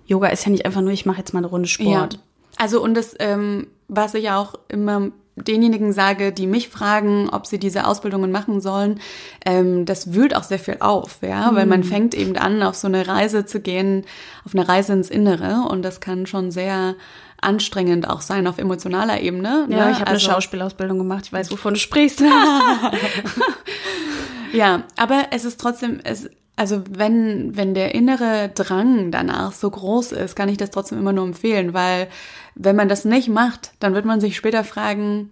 Yoga 0.07 0.29
ist 0.29 0.45
ja 0.45 0.51
nicht 0.51 0.67
einfach 0.67 0.81
nur, 0.81 0.91
ich 0.91 1.07
mache 1.07 1.19
jetzt 1.19 1.33
mal 1.33 1.39
eine 1.39 1.47
Runde 1.47 1.69
Sport. 1.69 2.15
Ja. 2.15 2.21
Also 2.57 2.83
und 2.83 2.95
das, 2.95 3.15
ähm, 3.21 3.69
was 3.89 4.15
ich 4.15 4.25
ja 4.25 4.39
auch 4.39 4.55
immer 4.69 5.13
denjenigen 5.37 5.93
sage, 5.93 6.33
die 6.33 6.47
mich 6.47 6.69
fragen, 6.69 7.31
ob 7.31 7.47
sie 7.47 7.59
diese 7.59 7.87
Ausbildungen 7.87 8.31
machen 8.31 8.61
sollen, 8.61 9.01
ähm, 9.47 9.87
das 9.87 10.13
wühlt 10.13 10.35
auch 10.37 10.43
sehr 10.43 10.59
viel 10.59 10.77
auf, 10.81 11.19
ja, 11.23 11.51
mhm. 11.51 11.57
weil 11.57 11.67
man 11.67 11.81
mhm. 11.81 11.85
fängt 11.85 12.15
eben 12.15 12.37
an, 12.37 12.63
auf 12.63 12.75
so 12.75 12.89
eine 12.89 13.07
Reise 13.07 13.47
zu 13.47 13.61
gehen, 13.61 14.05
auf 14.45 14.55
eine 14.55 14.69
Reise 14.69 14.93
ins 14.93 15.11
Innere 15.11 15.69
und 15.71 15.83
das 15.83 16.01
kann 16.01 16.27
schon 16.27 16.51
sehr 16.51 16.97
anstrengend 17.41 18.09
auch 18.09 18.21
sein 18.21 18.47
auf 18.47 18.59
emotionaler 18.59 19.21
Ebene. 19.21 19.67
Ja, 19.69 19.87
ne? 19.87 19.91
ich 19.93 20.01
habe 20.01 20.11
also, 20.11 20.11
eine 20.11 20.35
Schauspielausbildung 20.35 20.99
gemacht. 20.99 21.27
Ich 21.27 21.33
weiß, 21.33 21.51
wovon 21.51 21.75
du 21.75 21.81
sprichst. 21.81 22.21
ja, 24.53 24.85
aber 24.97 25.27
es 25.31 25.45
ist 25.45 25.61
trotzdem, 25.61 26.01
es, 26.05 26.29
also 26.57 26.83
wenn, 26.91 27.57
wenn 27.57 27.75
der 27.75 27.95
innere 27.95 28.51
Drang 28.55 29.11
danach 29.11 29.53
so 29.53 29.71
groß 29.71 30.13
ist, 30.13 30.37
kann 30.37 30.49
ich 30.49 30.59
das 30.59 30.71
trotzdem 30.71 30.99
immer 30.99 31.13
nur 31.13 31.25
empfehlen, 31.25 31.73
weil 31.73 32.09
wenn 32.55 32.77
man 32.77 32.89
das 32.89 33.05
nicht 33.05 33.29
macht, 33.29 33.73
dann 33.81 33.95
wird 33.95 34.05
man 34.05 34.21
sich 34.21 34.37
später 34.37 34.65
fragen, 34.65 35.31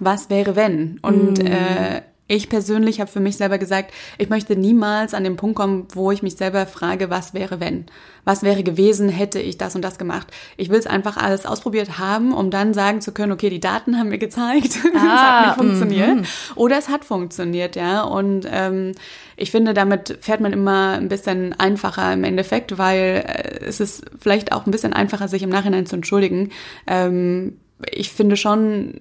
was 0.00 0.30
wäre 0.30 0.56
wenn? 0.56 0.98
Und 1.00 1.42
mm. 1.42 1.46
äh, 1.46 2.02
ich 2.28 2.50
persönlich 2.50 3.00
habe 3.00 3.10
für 3.10 3.20
mich 3.20 3.38
selber 3.38 3.56
gesagt, 3.56 3.92
ich 4.18 4.28
möchte 4.28 4.54
niemals 4.54 5.14
an 5.14 5.24
den 5.24 5.36
Punkt 5.36 5.56
kommen, 5.56 5.88
wo 5.94 6.12
ich 6.12 6.22
mich 6.22 6.36
selber 6.36 6.66
frage, 6.66 7.08
was 7.08 7.32
wäre 7.32 7.58
wenn? 7.58 7.86
Was 8.24 8.42
wäre 8.42 8.62
gewesen, 8.62 9.08
hätte 9.08 9.40
ich 9.40 9.56
das 9.56 9.74
und 9.74 9.80
das 9.80 9.96
gemacht? 9.96 10.28
Ich 10.58 10.68
will 10.68 10.78
es 10.78 10.86
einfach 10.86 11.16
alles 11.16 11.46
ausprobiert 11.46 11.98
haben, 11.98 12.34
um 12.34 12.50
dann 12.50 12.74
sagen 12.74 13.00
zu 13.00 13.12
können, 13.12 13.32
okay, 13.32 13.48
die 13.48 13.60
Daten 13.60 13.98
haben 13.98 14.10
mir 14.10 14.18
gezeigt, 14.18 14.78
ah, 14.94 14.98
es 14.98 15.02
hat 15.02 15.46
nicht 15.46 15.56
funktioniert. 15.56 16.16
Mm 16.16 16.20
-hmm. 16.20 16.56
Oder 16.56 16.76
es 16.76 16.90
hat 16.90 17.06
funktioniert, 17.06 17.76
ja. 17.76 18.02
Und 18.02 18.46
ähm, 18.50 18.92
ich 19.36 19.50
finde, 19.50 19.72
damit 19.72 20.18
fährt 20.20 20.40
man 20.40 20.52
immer 20.52 20.98
ein 20.98 21.08
bisschen 21.08 21.54
einfacher 21.58 22.12
im 22.12 22.24
Endeffekt, 22.24 22.76
weil 22.76 23.24
äh, 23.26 23.64
es 23.64 23.80
ist 23.80 24.04
vielleicht 24.20 24.52
auch 24.52 24.66
ein 24.66 24.70
bisschen 24.70 24.92
einfacher, 24.92 25.28
sich 25.28 25.42
im 25.42 25.50
Nachhinein 25.50 25.86
zu 25.86 25.96
entschuldigen. 25.96 26.50
Ähm, 26.86 27.58
ich 27.90 28.10
finde 28.10 28.36
schon, 28.36 29.00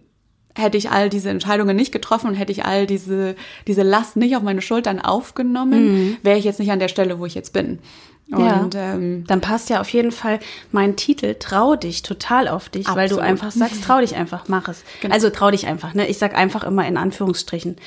hätte 0.58 0.78
ich 0.78 0.90
all 0.90 1.10
diese 1.10 1.30
Entscheidungen 1.30 1.76
nicht 1.76 1.92
getroffen 1.92 2.28
und 2.28 2.36
hätte 2.36 2.52
ich 2.52 2.66
all 2.66 2.88
diese, 2.88 3.36
diese 3.68 3.84
Last 3.84 4.16
nicht 4.16 4.36
auf 4.36 4.44
meine 4.44 4.62
Schultern 4.62 5.00
aufgenommen, 5.00 5.86
mhm. 5.86 6.18
wäre 6.24 6.38
ich 6.38 6.46
jetzt 6.46 6.60
nicht 6.60 6.72
an 6.72 6.80
der 6.80 6.88
Stelle, 6.88 7.20
wo 7.20 7.26
ich 7.26 7.36
jetzt 7.36 7.54
bin. 7.54 7.80
Und 8.30 8.74
ja, 8.74 8.94
ähm, 8.94 9.24
dann 9.26 9.40
passt 9.40 9.70
ja 9.70 9.80
auf 9.80 9.90
jeden 9.90 10.12
Fall 10.12 10.40
mein 10.72 10.98
Titel 10.98 11.36
Trau 11.40 11.76
dich 11.76 12.02
total 12.02 12.50
auf 12.50 12.68
dich, 12.68 12.88
absolut. 12.88 12.98
weil 12.98 13.10
du 13.10 13.20
einfach 13.20 13.52
sagst, 13.52 13.84
trau 13.86 14.02
dich 14.02 14.16
einfach, 14.16 14.46
mach 14.48 14.68
es. 14.68 14.84
Genau. 15.02 15.14
Also 15.14 15.30
trau 15.30 15.50
dich 15.50 15.66
einfach, 15.66 15.94
ne? 15.94 16.08
Ich 16.08 16.18
sag 16.18 16.36
einfach 16.36 16.64
immer 16.64 16.86
in 16.86 16.98
Anführungsstrichen. 16.98 17.78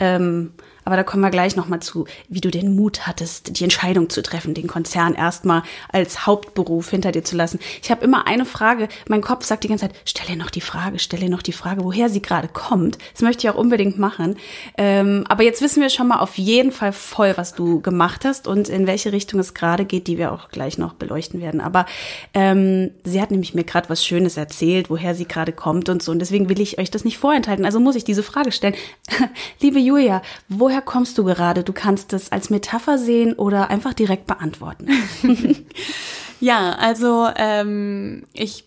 Ähm, 0.00 0.52
aber 0.84 0.96
da 0.96 1.02
kommen 1.02 1.22
wir 1.22 1.30
gleich 1.30 1.56
nochmal 1.56 1.80
zu, 1.80 2.06
wie 2.28 2.40
du 2.40 2.50
den 2.50 2.74
Mut 2.76 3.06
hattest, 3.06 3.58
die 3.58 3.64
Entscheidung 3.64 4.10
zu 4.10 4.22
treffen, 4.22 4.54
den 4.54 4.66
Konzern 4.66 5.14
erstmal 5.14 5.62
als 5.90 6.26
Hauptberuf 6.26 6.90
hinter 6.90 7.12
dir 7.12 7.24
zu 7.24 7.36
lassen. 7.36 7.58
Ich 7.82 7.90
habe 7.90 8.04
immer 8.04 8.26
eine 8.26 8.44
Frage, 8.44 8.88
mein 9.08 9.22
Kopf 9.22 9.44
sagt 9.44 9.64
die 9.64 9.68
ganze 9.68 9.88
Zeit, 9.88 9.96
stell 10.04 10.26
dir 10.26 10.36
noch 10.36 10.50
die 10.50 10.60
Frage, 10.60 10.98
stell 10.98 11.20
dir 11.20 11.30
noch 11.30 11.42
die 11.42 11.52
Frage, 11.52 11.84
woher 11.84 12.08
sie 12.08 12.22
gerade 12.22 12.48
kommt. 12.48 12.98
Das 13.12 13.22
möchte 13.22 13.46
ich 13.46 13.50
auch 13.52 13.58
unbedingt 13.58 13.98
machen. 13.98 14.36
Ähm, 14.76 15.24
aber 15.28 15.42
jetzt 15.42 15.62
wissen 15.62 15.80
wir 15.80 15.88
schon 15.88 16.08
mal 16.08 16.18
auf 16.18 16.36
jeden 16.36 16.72
Fall 16.72 16.92
voll, 16.92 17.32
was 17.36 17.54
du 17.54 17.80
gemacht 17.80 18.24
hast 18.24 18.46
und 18.46 18.68
in 18.68 18.86
welche 18.86 19.12
Richtung 19.12 19.40
es 19.40 19.54
gerade 19.54 19.83
geht, 19.84 20.06
die 20.06 20.18
wir 20.18 20.32
auch 20.32 20.48
gleich 20.48 20.78
noch 20.78 20.94
beleuchten 20.94 21.40
werden. 21.40 21.60
Aber 21.60 21.86
ähm, 22.34 22.90
sie 23.04 23.20
hat 23.20 23.30
nämlich 23.30 23.54
mir 23.54 23.64
gerade 23.64 23.88
was 23.88 24.04
Schönes 24.04 24.36
erzählt, 24.36 24.90
woher 24.90 25.14
sie 25.14 25.26
gerade 25.26 25.52
kommt 25.52 25.88
und 25.88 26.02
so. 26.02 26.12
Und 26.12 26.18
deswegen 26.18 26.48
will 26.48 26.60
ich 26.60 26.78
euch 26.78 26.90
das 26.90 27.04
nicht 27.04 27.18
vorenthalten. 27.18 27.64
Also 27.64 27.80
muss 27.80 27.96
ich 27.96 28.04
diese 28.04 28.22
Frage 28.22 28.52
stellen. 28.52 28.74
Liebe 29.60 29.78
Julia, 29.78 30.22
woher 30.48 30.82
kommst 30.82 31.18
du 31.18 31.24
gerade? 31.24 31.62
Du 31.62 31.72
kannst 31.72 32.12
es 32.12 32.32
als 32.32 32.50
Metapher 32.50 32.98
sehen 32.98 33.34
oder 33.34 33.70
einfach 33.70 33.94
direkt 33.94 34.26
beantworten. 34.26 34.88
ja, 36.40 36.72
also 36.72 37.28
ähm, 37.36 38.24
ich 38.32 38.64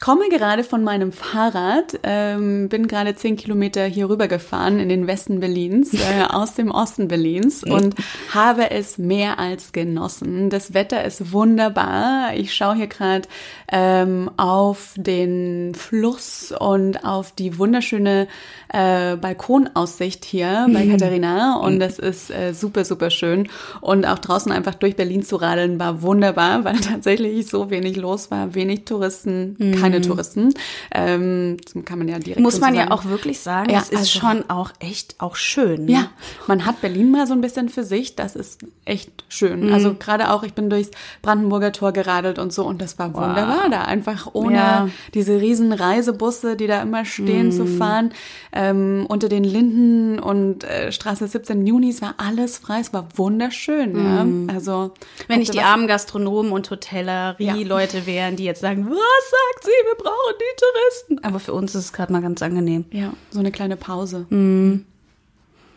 komme 0.00 0.30
gerade 0.30 0.64
von 0.64 0.82
meinem 0.82 1.12
Fahrrad, 1.12 2.00
ähm, 2.04 2.70
bin 2.70 2.88
gerade 2.88 3.14
zehn 3.14 3.36
Kilometer 3.36 3.84
hier 3.84 4.08
rüber 4.08 4.28
gefahren 4.28 4.80
in 4.80 4.88
den 4.88 5.06
Westen 5.06 5.40
Berlins, 5.40 5.92
äh, 5.92 6.24
aus 6.30 6.54
dem 6.54 6.70
Osten 6.70 7.06
Berlins 7.06 7.62
und 7.62 7.94
habe 8.32 8.70
es 8.70 8.96
mehr 8.96 9.38
als 9.38 9.72
genossen. 9.72 10.48
Das 10.48 10.72
Wetter 10.72 11.04
ist 11.04 11.32
wunderbar. 11.32 12.32
Ich 12.34 12.54
schaue 12.54 12.76
hier 12.76 12.86
gerade 12.86 13.28
ähm, 13.70 14.30
auf 14.38 14.94
den 14.96 15.74
Fluss 15.74 16.54
und 16.58 17.04
auf 17.04 17.32
die 17.32 17.58
wunderschöne 17.58 18.26
äh, 18.72 19.16
Balkonaussicht 19.16 20.24
hier 20.24 20.66
bei 20.72 20.86
mhm. 20.86 20.92
Katharina 20.92 21.58
und 21.58 21.78
das 21.78 21.98
ist 21.98 22.30
äh, 22.30 22.54
super, 22.54 22.86
super 22.86 23.10
schön. 23.10 23.48
Und 23.82 24.06
auch 24.06 24.18
draußen 24.18 24.50
einfach 24.50 24.76
durch 24.76 24.96
Berlin 24.96 25.22
zu 25.22 25.36
radeln 25.36 25.78
war 25.78 26.00
wunderbar, 26.00 26.64
weil 26.64 26.78
tatsächlich 26.78 27.48
so 27.48 27.68
wenig 27.68 27.96
los 27.96 28.30
war, 28.30 28.54
wenig 28.54 28.86
Touristen, 28.86 29.56
mhm 29.58 29.89
keine 29.90 30.04
mhm. 30.04 30.08
Touristen. 30.08 30.54
Ähm, 30.92 31.56
kann 31.84 31.98
man 31.98 32.08
ja 32.08 32.18
direkt 32.18 32.40
Muss 32.40 32.60
man 32.60 32.74
ja 32.74 32.90
auch 32.90 33.04
wirklich 33.04 33.40
sagen, 33.40 33.70
ja, 33.70 33.78
es 33.78 33.90
ist 33.90 33.98
also, 33.98 34.20
schon 34.20 34.50
auch 34.50 34.70
echt 34.78 35.16
auch 35.18 35.36
schön. 35.36 35.86
Ne? 35.86 35.92
Ja, 35.92 36.10
man 36.46 36.66
hat 36.66 36.80
Berlin 36.80 37.10
mal 37.10 37.26
so 37.26 37.32
ein 37.32 37.40
bisschen 37.40 37.68
für 37.68 37.84
sich. 37.84 38.16
Das 38.16 38.36
ist 38.36 38.60
echt 38.84 39.24
schön. 39.28 39.66
Mhm. 39.66 39.72
Also 39.72 39.94
gerade 39.94 40.30
auch, 40.30 40.42
ich 40.42 40.54
bin 40.54 40.70
durchs 40.70 40.90
Brandenburger 41.22 41.72
Tor 41.72 41.92
geradelt 41.92 42.38
und 42.38 42.52
so 42.52 42.64
und 42.64 42.80
das 42.80 42.98
war 42.98 43.14
wunderbar 43.14 43.64
wow. 43.64 43.70
da. 43.70 43.82
Einfach 43.82 44.30
ohne 44.32 44.56
ja. 44.56 44.88
diese 45.14 45.40
riesen 45.40 45.72
Reisebusse, 45.72 46.56
die 46.56 46.66
da 46.66 46.82
immer 46.82 47.04
stehen, 47.04 47.46
mhm. 47.46 47.52
zu 47.52 47.66
fahren. 47.66 48.12
Ähm, 48.52 49.06
unter 49.08 49.28
den 49.28 49.44
Linden 49.44 50.18
und 50.18 50.64
äh, 50.64 50.92
Straße 50.92 51.26
17 51.26 51.66
Juni, 51.66 51.90
es 51.90 52.02
war 52.02 52.14
alles 52.18 52.58
frei, 52.58 52.80
es 52.80 52.92
war 52.92 53.08
wunderschön. 53.16 53.92
Mhm. 53.92 54.48
Ja? 54.48 54.54
Also 54.54 54.92
wenn 55.28 55.40
ich 55.40 55.50
die 55.50 55.60
armen 55.60 55.86
Gastronomen 55.86 56.52
und 56.52 56.70
Hotellerie-Leute 56.70 57.98
ja. 57.98 58.06
wären, 58.06 58.36
die 58.36 58.44
jetzt 58.44 58.60
sagen, 58.60 58.86
was 58.88 59.30
sagt 59.30 59.64
sie? 59.64 59.79
Wir 59.84 59.94
brauchen 59.96 60.34
die 60.38 60.60
Touristen. 60.60 61.24
Aber 61.24 61.40
für 61.40 61.52
uns 61.52 61.74
ist 61.74 61.84
es 61.86 61.92
gerade 61.92 62.12
mal 62.12 62.22
ganz 62.22 62.42
angenehm. 62.42 62.84
Ja, 62.90 63.12
so 63.30 63.40
eine 63.40 63.52
kleine 63.52 63.76
Pause. 63.76 64.26
Mhm. 64.30 64.84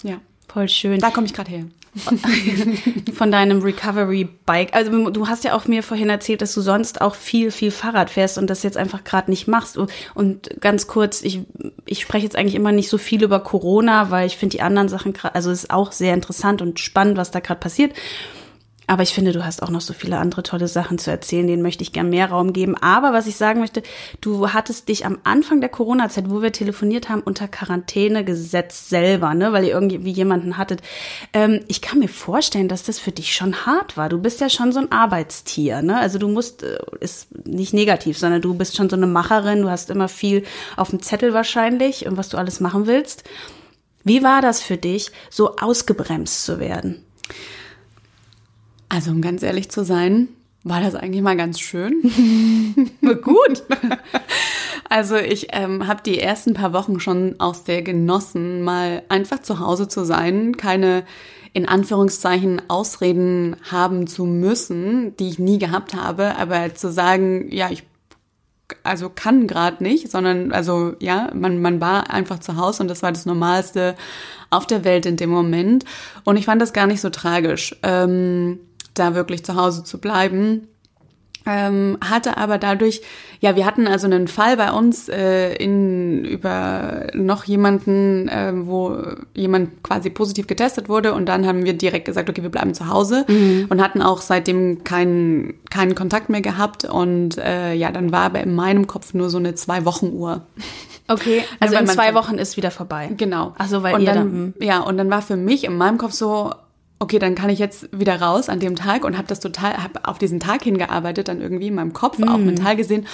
Ja. 0.03 0.19
Voll 0.47 0.69
schön. 0.69 0.99
Da 0.99 1.09
komme 1.09 1.25
ich 1.25 1.33
gerade 1.33 1.49
her. 1.49 1.65
Von 3.13 3.31
deinem 3.31 3.61
Recovery 3.61 4.27
Bike. 4.45 4.73
Also 4.73 5.09
du 5.11 5.27
hast 5.27 5.43
ja 5.43 5.55
auch 5.55 5.67
mir 5.67 5.83
vorhin 5.83 6.09
erzählt, 6.09 6.41
dass 6.41 6.53
du 6.53 6.61
sonst 6.61 7.01
auch 7.01 7.13
viel, 7.13 7.51
viel 7.51 7.69
Fahrrad 7.69 8.09
fährst 8.09 8.37
und 8.37 8.49
das 8.49 8.63
jetzt 8.63 8.77
einfach 8.77 9.03
gerade 9.03 9.29
nicht 9.29 9.47
machst. 9.47 9.77
Und 10.15 10.49
ganz 10.59 10.87
kurz, 10.87 11.21
ich, 11.21 11.41
ich 11.85 12.01
spreche 12.01 12.25
jetzt 12.25 12.35
eigentlich 12.35 12.55
immer 12.55 12.71
nicht 12.71 12.89
so 12.89 12.97
viel 12.97 13.23
über 13.23 13.39
Corona, 13.39 14.09
weil 14.09 14.25
ich 14.25 14.37
finde 14.37 14.57
die 14.57 14.61
anderen 14.61 14.89
Sachen 14.89 15.13
gerade, 15.13 15.35
also 15.35 15.51
es 15.51 15.65
ist 15.65 15.71
auch 15.71 15.91
sehr 15.91 16.15
interessant 16.15 16.61
und 16.63 16.79
spannend, 16.79 17.17
was 17.17 17.31
da 17.31 17.39
gerade 17.39 17.59
passiert. 17.59 17.93
Aber 18.87 19.03
ich 19.03 19.13
finde, 19.13 19.31
du 19.31 19.45
hast 19.45 19.63
auch 19.63 19.69
noch 19.69 19.81
so 19.81 19.93
viele 19.93 20.17
andere 20.17 20.43
tolle 20.43 20.67
Sachen 20.67 20.97
zu 20.97 21.09
erzählen, 21.09 21.47
denen 21.47 21.61
möchte 21.61 21.83
ich 21.83 21.93
gern 21.93 22.09
mehr 22.09 22.29
Raum 22.29 22.51
geben. 22.51 22.75
Aber 22.75 23.13
was 23.13 23.27
ich 23.27 23.37
sagen 23.37 23.59
möchte, 23.59 23.81
du 24.19 24.49
hattest 24.49 24.89
dich 24.89 25.05
am 25.05 25.19
Anfang 25.23 25.61
der 25.61 25.69
Corona-Zeit, 25.69 26.29
wo 26.29 26.41
wir 26.41 26.51
telefoniert 26.51 27.09
haben, 27.09 27.21
unter 27.21 27.47
Quarantäne 27.47 28.25
gesetzt 28.25 28.89
selber, 28.89 29.33
ne, 29.33 29.53
weil 29.53 29.63
ihr 29.63 29.71
irgendwie 29.71 30.11
jemanden 30.11 30.57
hattet. 30.57 30.81
Ähm, 31.31 31.61
ich 31.67 31.81
kann 31.81 31.99
mir 31.99 32.09
vorstellen, 32.09 32.67
dass 32.67 32.83
das 32.83 32.99
für 32.99 33.11
dich 33.11 33.33
schon 33.33 33.65
hart 33.65 33.95
war. 33.95 34.09
Du 34.09 34.19
bist 34.19 34.41
ja 34.41 34.49
schon 34.49 34.71
so 34.71 34.79
ein 34.79 34.91
Arbeitstier, 34.91 35.81
ne? 35.81 35.97
Also 35.97 36.19
du 36.19 36.27
musst, 36.27 36.63
äh, 36.63 36.77
ist 36.99 37.27
nicht 37.47 37.73
negativ, 37.73 38.17
sondern 38.17 38.41
du 38.41 38.53
bist 38.53 38.75
schon 38.75 38.89
so 38.89 38.95
eine 38.95 39.07
Macherin, 39.07 39.61
du 39.61 39.69
hast 39.69 39.89
immer 39.89 40.09
viel 40.09 40.43
auf 40.75 40.89
dem 40.89 41.01
Zettel 41.01 41.33
wahrscheinlich 41.33 42.05
und 42.05 42.17
was 42.17 42.29
du 42.29 42.37
alles 42.37 42.59
machen 42.59 42.87
willst. 42.87 43.23
Wie 44.03 44.23
war 44.23 44.41
das 44.41 44.61
für 44.61 44.77
dich, 44.77 45.11
so 45.29 45.55
ausgebremst 45.55 46.43
zu 46.43 46.59
werden? 46.59 47.05
Also 48.89 49.11
um 49.11 49.21
ganz 49.21 49.43
ehrlich 49.43 49.69
zu 49.69 49.83
sein, 49.83 50.27
war 50.63 50.81
das 50.81 50.95
eigentlich 50.95 51.21
mal 51.21 51.35
ganz 51.35 51.59
schön. 51.59 52.01
Gut. 53.21 53.63
Also 54.89 55.15
ich 55.15 55.47
ähm, 55.51 55.87
habe 55.87 56.01
die 56.05 56.19
ersten 56.19 56.53
paar 56.53 56.73
Wochen 56.73 56.99
schon 56.99 57.35
auch 57.39 57.55
sehr 57.55 57.81
genossen, 57.81 58.61
mal 58.61 59.03
einfach 59.09 59.39
zu 59.39 59.59
Hause 59.59 59.87
zu 59.87 60.05
sein, 60.05 60.55
keine 60.55 61.03
in 61.53 61.67
Anführungszeichen 61.67 62.63
Ausreden 62.67 63.55
haben 63.69 64.07
zu 64.07 64.25
müssen, 64.25 65.15
die 65.17 65.29
ich 65.29 65.37
nie 65.37 65.59
gehabt 65.59 65.93
habe, 65.93 66.35
aber 66.37 66.73
zu 66.73 66.91
sagen, 66.91 67.47
ja, 67.51 67.69
ich 67.69 67.83
also 68.81 69.09
kann 69.09 69.45
gerade 69.45 69.83
nicht, 69.83 70.09
sondern 70.09 70.51
also 70.51 70.95
ja, 70.99 71.29
man, 71.33 71.61
man 71.61 71.79
war 71.79 72.09
einfach 72.09 72.39
zu 72.39 72.57
Hause 72.57 72.81
und 72.81 72.89
das 72.89 73.03
war 73.03 73.11
das 73.11 73.25
Normalste 73.25 73.95
auf 74.49 74.65
der 74.65 74.83
Welt 74.83 75.05
in 75.05 75.17
dem 75.17 75.29
Moment. 75.29 75.85
Und 76.23 76.37
ich 76.37 76.45
fand 76.45 76.61
das 76.61 76.73
gar 76.73 76.87
nicht 76.87 77.01
so 77.01 77.09
tragisch. 77.09 77.75
Ähm, 77.83 78.59
da 78.93 79.15
wirklich 79.15 79.43
zu 79.43 79.55
Hause 79.55 79.83
zu 79.83 79.99
bleiben. 79.99 80.67
Ähm, 81.45 81.97
hatte 82.01 82.37
aber 82.37 82.57
dadurch, 82.57 83.01
ja, 83.41 83.57
wir 83.57 83.65
hatten 83.65 83.85
also 83.85 84.07
einen 84.07 84.29
Fall 84.29 84.55
bei 84.55 84.71
uns 84.71 85.09
äh, 85.09 85.53
in 85.55 86.23
über 86.23 87.07
noch 87.13 87.43
jemanden, 87.43 88.29
äh, 88.29 88.53
wo 88.55 88.97
jemand 89.33 89.83
quasi 89.83 90.09
positiv 90.09 90.47
getestet 90.47 90.87
wurde 90.87 91.13
und 91.13 91.27
dann 91.27 91.45
haben 91.45 91.65
wir 91.65 91.73
direkt 91.73 92.05
gesagt, 92.05 92.29
okay, 92.29 92.43
wir 92.43 92.49
bleiben 92.49 92.73
zu 92.73 92.87
Hause 92.87 93.25
mhm. 93.27 93.65
und 93.69 93.81
hatten 93.81 94.01
auch 94.01 94.21
seitdem 94.21 94.85
keinen 94.85 95.55
keinen 95.69 95.95
Kontakt 95.95 96.29
mehr 96.29 96.41
gehabt 96.41 96.85
und 96.85 97.37
äh, 97.37 97.73
ja, 97.73 97.91
dann 97.91 98.13
war 98.13 98.21
aber 98.21 98.39
in 98.39 98.55
meinem 98.55 98.87
Kopf 98.87 99.13
nur 99.13 99.29
so 99.29 99.37
eine 99.37 99.53
zwei 99.53 99.83
Wochen 99.83 100.13
Uhr. 100.13 100.43
Okay, 101.09 101.43
also 101.59 101.75
in 101.75 101.87
zwei 101.87 102.13
Wochen 102.13 102.37
ist 102.37 102.55
wieder 102.55 102.71
vorbei. 102.71 103.09
Genau. 103.17 103.53
Also 103.57 103.83
weil 103.83 103.95
und 103.95 104.01
ihr 104.01 104.05
dann, 104.05 104.15
dann 104.15 104.31
hm. 104.31 104.53
ja 104.61 104.79
und 104.79 104.97
dann 104.97 105.09
war 105.09 105.21
für 105.21 105.35
mich 105.35 105.65
in 105.65 105.75
meinem 105.75 105.97
Kopf 105.97 106.13
so, 106.13 106.51
okay, 107.03 107.19
dann 107.19 107.35
kann 107.35 107.49
ich 107.49 107.59
jetzt 107.59 107.89
wieder 107.91 108.21
raus 108.21 108.49
an 108.49 108.59
dem 108.59 108.75
Tag 108.75 109.03
und 109.03 109.17
habe 109.17 109.27
das 109.27 109.41
total, 109.41 109.83
habe 109.83 110.07
auf 110.07 110.17
diesen 110.17 110.39
Tag 110.39 110.63
hingearbeitet, 110.63 111.27
dann 111.27 111.41
irgendwie 111.41 111.67
in 111.67 111.75
meinem 111.75 111.93
Kopf, 111.93 112.17
mhm. 112.17 112.29
auch 112.29 112.37
mental 112.37 112.75
gesehen. 112.75 113.05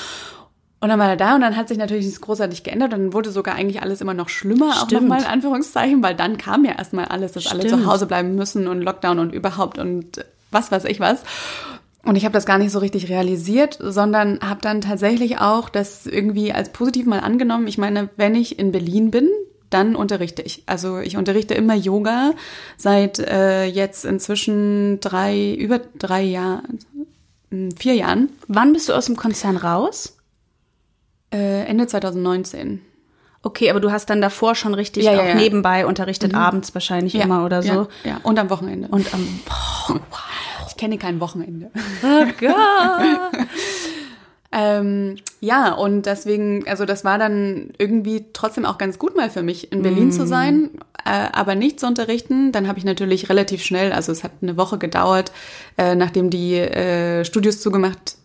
Und 0.79 0.89
dann 0.89 1.00
war 1.00 1.10
er 1.10 1.17
da 1.17 1.36
und 1.36 1.41
dann 1.41 1.58
hat 1.58 1.67
sich 1.67 1.77
natürlich 1.77 2.05
nichts 2.05 2.22
großartig 2.22 2.63
geändert 2.63 2.93
und 2.93 3.00
dann 3.00 3.13
wurde 3.13 3.31
sogar 3.31 3.55
eigentlich 3.55 3.81
alles 3.81 4.00
immer 4.00 4.13
noch 4.13 4.29
schlimmer, 4.29 4.74
Stimmt. 4.74 4.93
auch 4.93 5.01
nochmal 5.01 5.19
in 5.22 5.25
Anführungszeichen, 5.25 6.01
weil 6.01 6.15
dann 6.15 6.38
kam 6.38 6.63
ja 6.63 6.72
erstmal 6.77 7.05
alles, 7.05 7.34
dass 7.34 7.43
Stimmt. 7.43 7.62
alle 7.62 7.69
zu 7.69 7.86
Hause 7.86 8.05
bleiben 8.05 8.36
müssen 8.36 8.67
und 8.67 8.81
Lockdown 8.81 9.19
und 9.19 9.34
überhaupt 9.34 9.77
und 9.79 10.24
was 10.51 10.72
weiß 10.72 10.86
ich 10.86 11.00
was. 11.00 11.24
Und 12.05 12.15
ich 12.15 12.24
habe 12.24 12.34
das 12.34 12.46
gar 12.46 12.58
nicht 12.60 12.72
so 12.72 12.79
richtig 12.79 13.10
realisiert, 13.10 13.77
sondern 13.81 14.39
habe 14.41 14.62
dann 14.62 14.79
tatsächlich 14.79 15.39
auch 15.39 15.67
das 15.67 16.05
irgendwie 16.05 16.53
als 16.53 16.69
positiv 16.69 17.08
mal 17.08 17.19
angenommen. 17.19 17.67
Ich 17.67 17.77
meine, 17.77 18.10
wenn 18.15 18.36
ich 18.36 18.58
in 18.58 18.72
Berlin 18.72 19.12
bin, 19.12 19.29
dann 19.70 19.96
unterrichte 19.96 20.42
ich. 20.42 20.64
Also 20.66 21.00
ich 21.00 21.18
unterrichte 21.18 21.54
immer 21.54 21.76
Yoga 21.76 22.32
seit 22.78 23.20
äh, 23.20 23.66
jetzt 23.66 24.06
inzwischen 24.06 25.00
drei, 25.00 25.54
über 25.54 25.80
drei 25.98 26.24
Jahren, 26.24 26.80
hm, 27.52 27.72
vier 27.72 27.96
Jahren. 27.96 28.30
Wann 28.48 28.74
bist 28.74 28.90
du 28.90 28.94
aus 28.94 29.06
dem 29.06 29.16
Konzern 29.16 29.58
raus? 29.58 30.18
Äh, 31.32 31.66
Ende 31.66 31.88
2019. 31.88 32.82
Okay, 33.42 33.70
aber 33.70 33.80
du 33.80 33.92
hast 33.92 34.10
dann 34.10 34.20
davor 34.20 34.54
schon 34.56 34.74
richtig 34.74 35.06
ja, 35.06 35.14
auch 35.14 35.26
ja, 35.26 35.34
nebenbei 35.36 35.86
unterrichtet, 35.86 36.34
mhm. 36.34 36.40
abends 36.40 36.74
wahrscheinlich 36.74 37.16
immer 37.16 37.46
oder 37.46 37.64
so. 37.64 37.88
Ja, 38.04 38.20
und 38.24 38.38
am 38.38 38.50
Wochenende. 38.50 38.90
Und 38.90 39.14
am 39.14 39.26
oh, 39.50 39.94
wow. 40.10 40.20
Ich 40.68 40.76
kenne 40.76 40.98
kein 40.98 41.20
Wochenende. 41.20 41.72
Oh 42.04 42.26
Gott. 42.40 43.48
Ähm, 44.51 45.18
ja, 45.41 45.74
und 45.74 46.06
deswegen, 46.06 46.68
also 46.68 46.86
das 46.86 47.03
war 47.06 47.20
dann 47.20 47.72
irgendwie 47.77 48.25
trotzdem 48.34 48.65
auch 48.65 48.77
ganz 48.77 48.98
gut 48.98 49.15
mal 49.15 49.29
für 49.29 49.44
mich, 49.44 49.72
in 49.72 49.84
Berlin 49.84 50.08
mm. 50.08 50.12
zu 50.12 50.25
sein, 50.25 50.72
äh, 51.06 51.27
aber 51.32 51.53
nicht 51.53 51.79
zu 51.79 51.86
unterrichten. 51.86 52.51
Dann 52.51 52.68
habe 52.68 52.79
ich 52.79 52.86
natürlich 52.86 53.29
relativ 53.29 53.63
schnell, 53.63 53.91
also 53.91 54.12
es 54.12 54.24
hat 54.24 54.32
eine 54.41 54.58
Woche 54.58 54.79
gedauert, 54.79 55.32
äh, 55.77 55.94
nachdem 55.94 56.29
die 56.32 56.56
äh, 56.56 57.24
Studios 57.25 57.62
zugemacht 57.62 58.15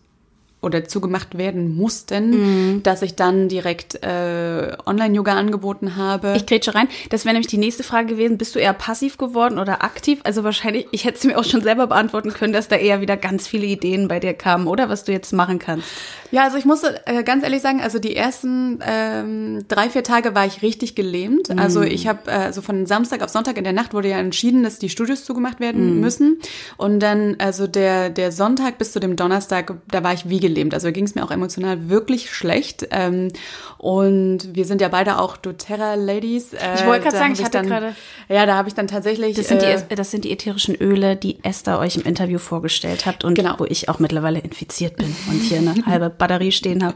oder 0.65 0.83
zugemacht 0.85 1.37
werden 1.37 1.75
mussten, 1.75 2.29
mhm. 2.31 2.83
dass 2.83 3.03
ich 3.03 3.15
dann 3.15 3.47
direkt 3.47 4.03
äh, 4.03 4.75
Online-Yoga 4.85 5.33
angeboten 5.33 5.95
habe. 5.95 6.33
Ich 6.35 6.45
grätsche 6.45 6.73
rein. 6.73 6.87
Das 7.11 7.23
wäre 7.23 7.33
nämlich 7.33 7.47
die 7.47 7.59
nächste 7.59 7.83
Frage 7.83 8.07
gewesen. 8.07 8.37
Bist 8.37 8.55
du 8.55 8.59
eher 8.59 8.73
passiv 8.73 9.17
geworden 9.17 9.59
oder 9.59 9.83
aktiv? 9.83 10.19
Also 10.23 10.43
wahrscheinlich, 10.43 10.87
ich 10.91 11.05
hätte 11.05 11.19
es 11.19 11.23
mir 11.23 11.37
auch 11.37 11.43
schon 11.43 11.61
selber 11.61 11.87
beantworten 11.87 12.33
können, 12.33 12.51
dass 12.51 12.67
da 12.67 12.75
eher 12.75 12.99
wieder 12.99 13.15
ganz 13.15 13.47
viele 13.47 13.67
Ideen 13.67 14.07
bei 14.07 14.19
dir 14.19 14.33
kamen, 14.33 14.65
oder? 14.67 14.89
Was 14.89 15.03
du 15.03 15.11
jetzt 15.11 15.31
machen 15.33 15.59
kannst. 15.59 15.87
Ja, 16.31 16.43
also 16.43 16.57
ich 16.57 16.65
muss 16.65 16.81
äh, 16.83 17.23
ganz 17.23 17.43
ehrlich 17.43 17.61
sagen, 17.61 17.81
also 17.81 17.99
die 17.99 18.15
ersten 18.15 18.79
ähm, 18.85 19.65
drei, 19.67 19.89
vier 19.89 20.03
Tage 20.03 20.33
war 20.33 20.45
ich 20.45 20.63
richtig 20.63 20.95
gelähmt. 20.95 21.49
Mhm. 21.49 21.59
Also 21.59 21.83
ich 21.83 22.07
habe, 22.07 22.29
äh, 22.29 22.35
also 22.35 22.61
von 22.61 22.87
Samstag 22.87 23.21
auf 23.21 23.29
Sonntag 23.29 23.57
in 23.57 23.63
der 23.63 23.73
Nacht 23.73 23.93
wurde 23.93 24.09
ja 24.09 24.17
entschieden, 24.17 24.63
dass 24.63 24.79
die 24.79 24.89
Studios 24.89 25.23
zugemacht 25.23 25.59
werden 25.59 25.95
mhm. 25.95 25.99
müssen. 26.01 26.39
Und 26.77 26.99
dann, 26.99 27.35
also 27.37 27.67
der, 27.67 28.09
der 28.09 28.31
Sonntag 28.31 28.79
bis 28.79 28.91
zu 28.91 28.99
dem 28.99 29.15
Donnerstag, 29.15 29.75
da 29.89 30.03
war 30.03 30.13
ich 30.13 30.27
wie 30.27 30.39
gelähmt. 30.39 30.54
Also 30.73 30.91
ging 30.91 31.05
es 31.05 31.15
mir 31.15 31.23
auch 31.23 31.31
emotional 31.31 31.89
wirklich 31.89 32.31
schlecht. 32.31 32.87
Ähm, 32.91 33.29
und 33.77 34.55
wir 34.55 34.65
sind 34.65 34.81
ja 34.81 34.87
beide 34.87 35.19
auch 35.19 35.37
doTERRA-Ladies. 35.37 36.53
Äh, 36.53 36.75
ich 36.75 36.85
wollte 36.85 37.03
gerade 37.03 37.17
sagen, 37.17 37.33
ich 37.33 37.43
hatte 37.43 37.61
gerade... 37.61 37.95
Ja, 38.29 38.45
da 38.45 38.55
habe 38.55 38.67
ich 38.67 38.73
dann 38.73 38.87
tatsächlich... 38.87 39.35
Das 39.35 39.47
sind, 39.47 39.61
äh, 39.61 39.81
die, 39.89 39.95
das 39.95 40.11
sind 40.11 40.25
die 40.25 40.31
ätherischen 40.31 40.75
Öle, 40.75 41.15
die 41.15 41.43
Esther 41.43 41.79
euch 41.79 41.95
im 41.97 42.03
Interview 42.03 42.39
vorgestellt 42.39 43.05
habt 43.05 43.23
und 43.23 43.35
genau. 43.35 43.55
wo 43.57 43.65
ich 43.65 43.89
auch 43.89 43.99
mittlerweile 43.99 44.39
infiziert 44.39 44.97
bin 44.97 45.15
und 45.29 45.41
hier 45.41 45.59
eine 45.59 45.75
halbe 45.85 46.09
Batterie 46.09 46.51
stehen 46.51 46.83
habe. 46.83 46.95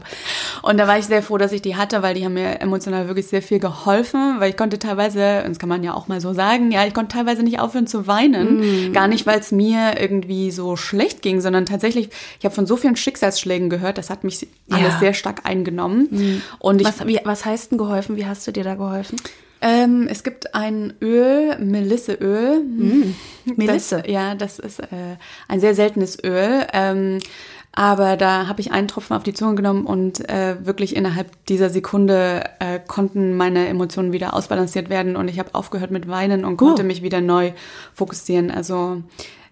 Und 0.62 0.78
da 0.78 0.88
war 0.88 0.98
ich 0.98 1.06
sehr 1.06 1.22
froh, 1.22 1.38
dass 1.38 1.52
ich 1.52 1.62
die 1.62 1.76
hatte, 1.76 2.02
weil 2.02 2.14
die 2.14 2.24
haben 2.24 2.34
mir 2.34 2.60
emotional 2.60 3.06
wirklich 3.06 3.26
sehr 3.26 3.42
viel 3.42 3.58
geholfen, 3.58 4.36
weil 4.38 4.50
ich 4.50 4.56
konnte 4.56 4.78
teilweise, 4.78 5.42
und 5.44 5.50
das 5.50 5.58
kann 5.58 5.68
man 5.68 5.84
ja 5.84 5.94
auch 5.94 6.08
mal 6.08 6.20
so 6.20 6.32
sagen, 6.32 6.72
ja, 6.72 6.86
ich 6.86 6.94
konnte 6.94 7.16
teilweise 7.16 7.42
nicht 7.42 7.60
aufhören 7.60 7.86
zu 7.86 8.06
weinen. 8.06 8.88
Mm. 8.88 8.92
Gar 8.92 9.08
nicht, 9.08 9.26
weil 9.26 9.38
es 9.38 9.52
mir 9.52 10.00
irgendwie 10.00 10.50
so 10.50 10.76
schlecht 10.76 11.22
ging, 11.22 11.40
sondern 11.40 11.66
tatsächlich, 11.66 12.10
ich 12.38 12.44
habe 12.44 12.54
von 12.54 12.66
so 12.66 12.76
vielen 12.76 12.96
Schicksalsschlägen 13.40 13.70
gehört, 13.70 13.98
das 13.98 14.10
hat 14.10 14.24
mich 14.24 14.46
alles 14.70 14.94
ja. 14.94 14.98
sehr 14.98 15.14
stark 15.14 15.40
eingenommen. 15.44 16.08
Mm. 16.10 16.42
Und 16.58 16.80
ich, 16.80 16.86
was, 16.86 17.06
wie, 17.06 17.20
was 17.24 17.44
heißt 17.44 17.72
denn 17.72 17.78
geholfen? 17.78 18.16
Wie 18.16 18.26
hast 18.26 18.46
du 18.46 18.52
dir 18.52 18.64
da 18.64 18.74
geholfen? 18.74 19.16
Ähm, 19.62 20.06
es 20.10 20.22
gibt 20.22 20.54
ein 20.54 20.94
Öl, 21.02 21.58
Melisseöl. 21.58 22.62
Mm, 22.62 23.14
Melisse. 23.56 23.98
Das, 23.98 24.10
ja, 24.10 24.34
das 24.34 24.58
ist 24.58 24.80
äh, 24.80 25.16
ein 25.48 25.60
sehr 25.60 25.74
seltenes 25.74 26.22
Öl. 26.22 26.66
Ähm, 26.72 27.18
aber 27.72 28.16
da 28.16 28.48
habe 28.48 28.60
ich 28.60 28.72
einen 28.72 28.88
Tropfen 28.88 29.14
auf 29.16 29.22
die 29.22 29.34
Zunge 29.34 29.54
genommen 29.54 29.84
und 29.86 30.28
äh, 30.28 30.56
wirklich 30.66 30.96
innerhalb 30.96 31.28
dieser 31.46 31.70
Sekunde 31.70 32.44
äh, 32.58 32.80
konnten 32.84 33.36
meine 33.36 33.68
Emotionen 33.68 34.12
wieder 34.12 34.34
ausbalanciert 34.34 34.88
werden 34.88 35.14
und 35.14 35.28
ich 35.28 35.38
habe 35.38 35.54
aufgehört 35.54 35.92
mit 35.92 36.08
Weinen 36.08 36.44
und 36.44 36.56
konnte 36.56 36.82
oh. 36.82 36.86
mich 36.86 37.02
wieder 37.02 37.20
neu 37.20 37.52
fokussieren. 37.94 38.50
Also 38.50 39.02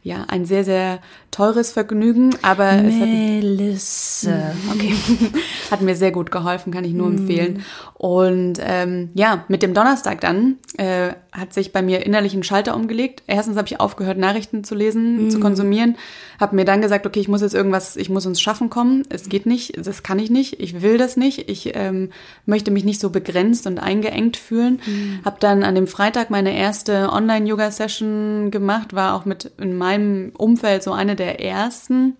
ja, 0.02 0.24
ein 0.28 0.44
sehr, 0.44 0.64
sehr 0.64 1.00
teures 1.30 1.72
Vergnügen, 1.72 2.30
aber 2.42 2.72
Melisse. 2.72 4.30
es 4.30 4.68
hat, 4.68 4.74
okay. 4.74 4.94
hat 5.70 5.80
mir 5.82 5.96
sehr 5.96 6.12
gut 6.12 6.30
geholfen, 6.30 6.72
kann 6.72 6.84
ich 6.84 6.94
nur 6.94 7.08
mm. 7.10 7.16
empfehlen. 7.18 7.62
Und 7.94 8.58
ähm, 8.62 9.10
ja, 9.14 9.44
mit 9.48 9.62
dem 9.62 9.74
Donnerstag 9.74 10.20
dann 10.20 10.56
äh, 10.78 11.10
hat 11.32 11.52
sich 11.52 11.72
bei 11.72 11.82
mir 11.82 12.06
innerlich 12.06 12.32
ein 12.34 12.42
Schalter 12.44 12.74
umgelegt. 12.74 13.22
Erstens 13.26 13.56
habe 13.56 13.66
ich 13.66 13.80
aufgehört, 13.80 14.18
Nachrichten 14.18 14.64
zu 14.64 14.74
lesen, 14.74 15.26
mm. 15.26 15.30
zu 15.30 15.40
konsumieren, 15.40 15.96
habe 16.40 16.56
mir 16.56 16.64
dann 16.64 16.80
gesagt, 16.80 17.06
okay, 17.06 17.20
ich 17.20 17.28
muss 17.28 17.42
jetzt 17.42 17.54
irgendwas, 17.54 17.96
ich 17.96 18.08
muss 18.08 18.24
ins 18.24 18.40
Schaffen 18.40 18.70
kommen. 18.70 19.02
Es 19.08 19.28
geht 19.28 19.46
nicht, 19.46 19.84
das 19.84 20.02
kann 20.02 20.18
ich 20.18 20.30
nicht, 20.30 20.60
ich 20.60 20.80
will 20.80 20.96
das 20.96 21.16
nicht. 21.16 21.50
Ich 21.50 21.72
ähm, 21.74 22.10
möchte 22.46 22.70
mich 22.70 22.84
nicht 22.84 23.00
so 23.00 23.10
begrenzt 23.10 23.66
und 23.66 23.78
eingeengt 23.78 24.36
fühlen. 24.36 24.80
Mm. 24.86 25.24
Habe 25.24 25.36
dann 25.40 25.64
an 25.64 25.74
dem 25.74 25.88
Freitag 25.88 26.30
meine 26.30 26.56
erste 26.56 27.10
Online-Yoga-Session 27.12 28.50
gemacht, 28.50 28.94
war 28.94 29.14
auch 29.14 29.24
mit 29.24 29.50
in 29.58 29.76
meinem 29.88 30.32
Umfeld 30.36 30.82
so 30.82 30.92
eine 30.92 31.16
der 31.16 31.40
ersten. 31.40 32.16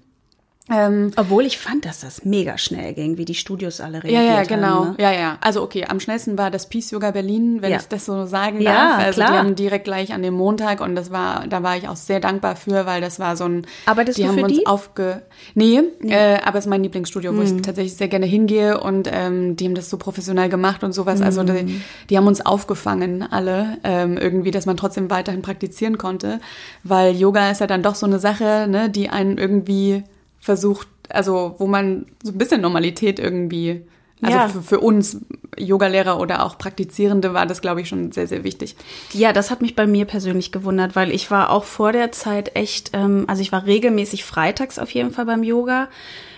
Ähm, 0.71 1.13
Obwohl 1.17 1.47
ich 1.47 1.59
fand, 1.59 1.87
dass 1.87 2.01
das 2.01 2.25
mega 2.25 2.59
schnell 2.59 2.93
ging, 2.93 3.17
wie 3.17 3.25
die 3.25 3.35
Studios 3.35 3.81
alle 3.81 4.03
reagiert 4.03 4.19
haben. 4.19 4.27
Ja, 4.27 4.35
ja, 4.35 4.43
genau. 4.43 4.85
Haben, 4.85 4.91
ne? 4.91 4.97
Ja, 4.99 5.13
ja. 5.13 5.39
Also 5.41 5.63
okay, 5.63 5.87
am 5.89 5.99
schnellsten 5.99 6.37
war 6.37 6.51
das 6.51 6.69
Peace 6.69 6.91
Yoga 6.91 7.11
Berlin, 7.11 7.63
wenn 7.63 7.71
ja. 7.71 7.79
ich 7.79 7.89
das 7.89 8.05
so 8.05 8.27
sagen 8.27 8.63
darf. 8.63 8.75
Ja, 8.75 8.97
also 8.97 9.21
klar. 9.21 9.33
die 9.33 9.39
haben 9.39 9.55
direkt 9.55 9.85
gleich 9.85 10.13
an 10.13 10.23
dem 10.23 10.35
Montag 10.35 10.81
und 10.81 10.95
das 10.95 11.11
war, 11.11 11.47
da 11.47 11.63
war 11.63 11.77
ich 11.77 11.89
auch 11.89 11.97
sehr 11.97 12.21
dankbar 12.21 12.55
für, 12.57 12.85
weil 12.85 13.01
das 13.01 13.19
war 13.19 13.37
so 13.37 13.45
ein. 13.45 13.67
Aber 13.87 14.05
das 14.05 14.17
die 14.17 14.29
haben 14.29 14.37
für 14.37 14.45
uns 14.45 14.59
die? 14.59 14.67
aufge. 14.67 15.23
Nee, 15.55 15.83
nee. 16.01 16.13
Äh, 16.13 16.41
aber 16.45 16.59
es 16.59 16.67
ist 16.67 16.71
mein 16.71 16.83
Lieblingsstudio, 16.83 17.33
wo 17.33 17.41
mhm. 17.41 17.57
ich 17.57 17.63
tatsächlich 17.63 17.95
sehr 17.95 18.09
gerne 18.09 18.27
hingehe 18.27 18.79
und 18.81 19.09
ähm, 19.11 19.57
die 19.57 19.65
haben 19.65 19.75
das 19.75 19.89
so 19.89 19.97
professionell 19.97 20.51
gemacht 20.51 20.85
und 20.85 20.93
sowas. 20.93 21.21
Mhm. 21.21 21.25
Also 21.25 21.43
die, 21.45 21.81
die, 22.11 22.17
haben 22.17 22.27
uns 22.27 22.45
aufgefangen, 22.45 23.23
alle, 23.23 23.79
ähm, 23.85 24.19
irgendwie, 24.19 24.51
dass 24.51 24.67
man 24.67 24.77
trotzdem 24.77 25.09
weiterhin 25.11 25.41
praktizieren 25.41 25.97
konnte. 25.97 26.41
Weil 26.85 27.17
Yoga 27.17 27.51
ist 27.51 27.61
ja 27.61 27.67
dann 27.67 27.83
doch 27.83 27.95
so 27.95 28.05
eine 28.05 28.19
Sache, 28.19 28.67
ne, 28.69 28.91
die 28.91 29.09
einen 29.09 29.39
irgendwie 29.39 30.05
versucht, 30.41 30.89
also 31.09 31.57
wo 31.59 31.67
man 31.67 32.07
so 32.23 32.33
ein 32.33 32.39
bisschen 32.39 32.61
Normalität 32.61 33.19
irgendwie, 33.19 33.83
also 34.23 34.37
ja. 34.37 34.49
für, 34.49 34.63
für, 34.63 34.81
uns 34.81 35.19
Yogalehrer 35.57 36.21
oder 36.21 36.45
auch 36.45 36.59
Praktizierende 36.59 37.35
war 37.35 37.47
das, 37.47 37.61
glaube 37.61 37.81
ich, 37.81 37.89
schon 37.89 38.13
sehr, 38.13 38.27
sehr 38.27 38.45
wichtig. 38.45 38.77
Ja, 39.13 39.33
das 39.33 39.51
hat 39.51 39.63
mich 39.63 39.75
bei 39.77 39.87
mir 39.87 40.05
persönlich 40.05 40.53
gewundert, 40.53 40.97
weil 40.97 41.13
ich 41.13 41.31
war 41.31 41.51
auch 41.51 41.65
vor 41.65 41.93
der 41.93 42.13
Zeit 42.13 42.57
echt, 42.57 42.91
ähm, 42.95 43.25
also 43.29 43.43
ich 43.43 43.53
war 43.53 43.67
regelmäßig 43.67 44.25
freitags 44.25 44.79
auf 44.79 44.91
jeden 44.91 45.11
Fall 45.11 45.27
beim 45.27 45.43
Yoga. 45.43 45.89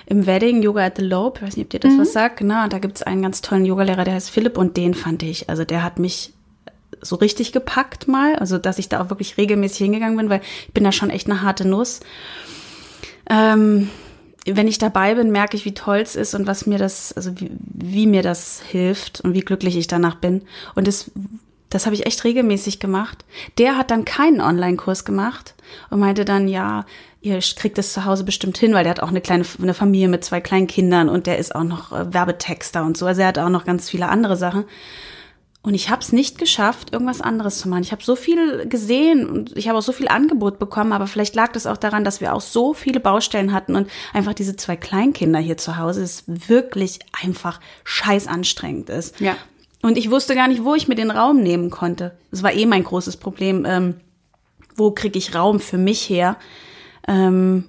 Im 0.07 0.27
Wedding, 0.27 0.61
Yoga 0.63 0.87
at 0.87 0.97
the 0.97 1.05
Lobe, 1.05 1.39
ich 1.39 1.47
weiß 1.47 1.57
nicht, 1.57 1.67
ob 1.67 1.71
dir 1.71 1.79
das 1.79 1.93
mhm. 1.93 2.01
was 2.01 2.13
sagt, 2.13 2.39
genau, 2.39 2.65
und 2.65 2.73
da 2.73 2.79
gibt 2.79 2.97
es 2.97 3.05
einen 3.05 3.23
ganz 3.23 3.43
tollen 3.43 3.65
Yogalehrer, 3.65 4.03
der 4.03 4.15
heißt 4.15 4.31
Philipp 4.31 4.59
und 4.59 4.77
den 4.77 4.95
fand 4.95 5.23
ich, 5.23 5.49
also 5.49 5.65
der 5.65 5.85
hat 5.85 6.01
mich 6.01 6.33
so 7.01 7.17
richtig 7.17 7.53
gepackt 7.53 8.09
mal, 8.09 8.37
also 8.37 8.59
dass 8.59 8.79
ich 8.79 8.89
da 8.89 9.01
auch 9.01 9.11
wirklich 9.11 9.37
regelmäßig 9.37 9.79
hingegangen 9.79 10.17
bin, 10.17 10.31
weil 10.31 10.41
ich 10.67 10.75
bin 10.75 10.85
da 10.85 10.93
schon 10.93 11.11
echt 11.11 11.31
eine 11.31 11.43
harte 11.43 11.67
Nuss. 11.67 12.01
Ähm, 13.31 13.89
wenn 14.47 14.69
ich 14.69 14.79
dabei 14.79 15.15
bin, 15.15 15.31
merke 15.31 15.57
ich, 15.57 15.65
wie 15.65 15.75
toll 15.75 15.99
es 15.99 16.17
ist 16.17 16.35
und 16.35 16.47
was 16.47 16.67
mir 16.67 16.79
das, 16.79 17.13
also 17.13 17.39
wie, 17.41 17.51
wie 17.59 18.07
mir 18.07 18.23
das 18.23 18.61
hilft 18.67 19.21
und 19.21 19.35
wie 19.35 19.41
glücklich 19.41 19.77
ich 19.77 19.87
danach 19.87 20.17
bin. 20.17 20.43
Und 20.75 20.87
das, 20.87 21.11
das 21.69 21.87
habe 21.87 21.95
ich 21.95 22.07
echt 22.07 22.25
regelmäßig 22.25 22.81
gemacht. 22.81 23.25
Der 23.59 23.77
hat 23.77 23.91
dann 23.91 24.05
keinen 24.05 24.41
Online-Kurs 24.41 25.05
gemacht 25.05 25.55
und 25.91 26.01
meinte 26.01 26.25
dann, 26.25 26.49
ja, 26.49 26.85
ihr 27.21 27.39
kriegt 27.39 27.77
das 27.79 27.93
zu 27.93 28.05
Hause 28.07 28.25
bestimmt 28.25 28.57
hin, 28.57 28.73
weil 28.73 28.85
der 28.85 28.93
hat 28.93 29.01
auch 29.01 29.09
eine 29.09 29.21
kleine 29.21 29.45
eine 29.61 29.75
Familie 29.75 30.09
mit 30.09 30.25
zwei 30.25 30.41
kleinen 30.41 30.67
Kindern 30.67 31.09
und 31.09 31.27
der 31.27 31.39
ist 31.39 31.55
auch 31.55 31.65
noch 31.65 31.93
äh, 31.93 32.13
Werbetexter 32.13 32.85
und 32.85 32.97
so. 32.97 33.07
Also 33.07 33.21
er 33.21 33.29
hat 33.29 33.39
auch 33.39 33.51
noch 33.51 33.67
ganz 33.67 33.91
viele 33.91 34.09
andere 34.09 34.37
Sachen. 34.37 34.65
Und 35.63 35.75
ich 35.75 35.91
habe 35.91 36.01
es 36.01 36.13
nicht 36.13 36.39
geschafft, 36.39 36.93
irgendwas 36.93 37.21
anderes 37.21 37.59
zu 37.59 37.69
machen. 37.69 37.83
Ich 37.83 37.93
habe 37.93 38.03
so 38.03 38.17
viel 38.17 38.67
gesehen 38.67 39.29
und 39.29 39.55
ich 39.59 39.69
habe 39.69 39.79
auch 39.79 39.83
so 39.83 39.93
viel 39.93 40.09
Angebot 40.09 40.59
bekommen, 40.59 40.95
aber 40.95 41.07
vielleicht 41.07 41.35
lag 41.35 41.53
das 41.53 41.67
auch 41.67 41.77
daran, 41.77 42.03
dass 42.03 42.23
wir 42.23 42.35
auch 42.35 42.41
so 42.41 42.73
viele 42.73 42.99
Baustellen 42.99 43.53
hatten 43.53 43.77
und 43.77 43.91
einfach 44.15 44.33
diese 44.33 44.57
zwei 44.57 44.77
Kleinkinder 44.77 45.39
hier 45.39 45.59
zu 45.59 45.77
Hause 45.77 46.03
es 46.03 46.25
wirklich 46.27 47.01
einfach 47.23 47.61
scheiß 47.85 48.27
anstrengend 48.27 48.89
ist. 48.89 49.21
Ja. 49.21 49.37
Und 49.83 49.99
ich 49.99 50.11
wusste 50.11 50.35
gar 50.35 50.49
nicht, 50.49 50.65
wo 50.65 50.75
ich 50.75 50.89
mir 50.89 50.95
den 50.95 51.11
Raum 51.11 51.43
nehmen 51.43 51.69
konnte. 51.69 52.17
Das 52.31 52.43
war 52.43 52.53
eh 52.53 52.65
mein 52.65 52.85
großes 52.85 53.19
Problem. 53.19 53.67
Ähm, 53.67 53.97
wo 54.77 54.93
kriege 54.93 55.19
ich 55.19 55.35
Raum 55.35 55.61
für 55.61 55.79
mich 55.79 56.09
her? 56.09 56.37
Ähm, 57.07 57.65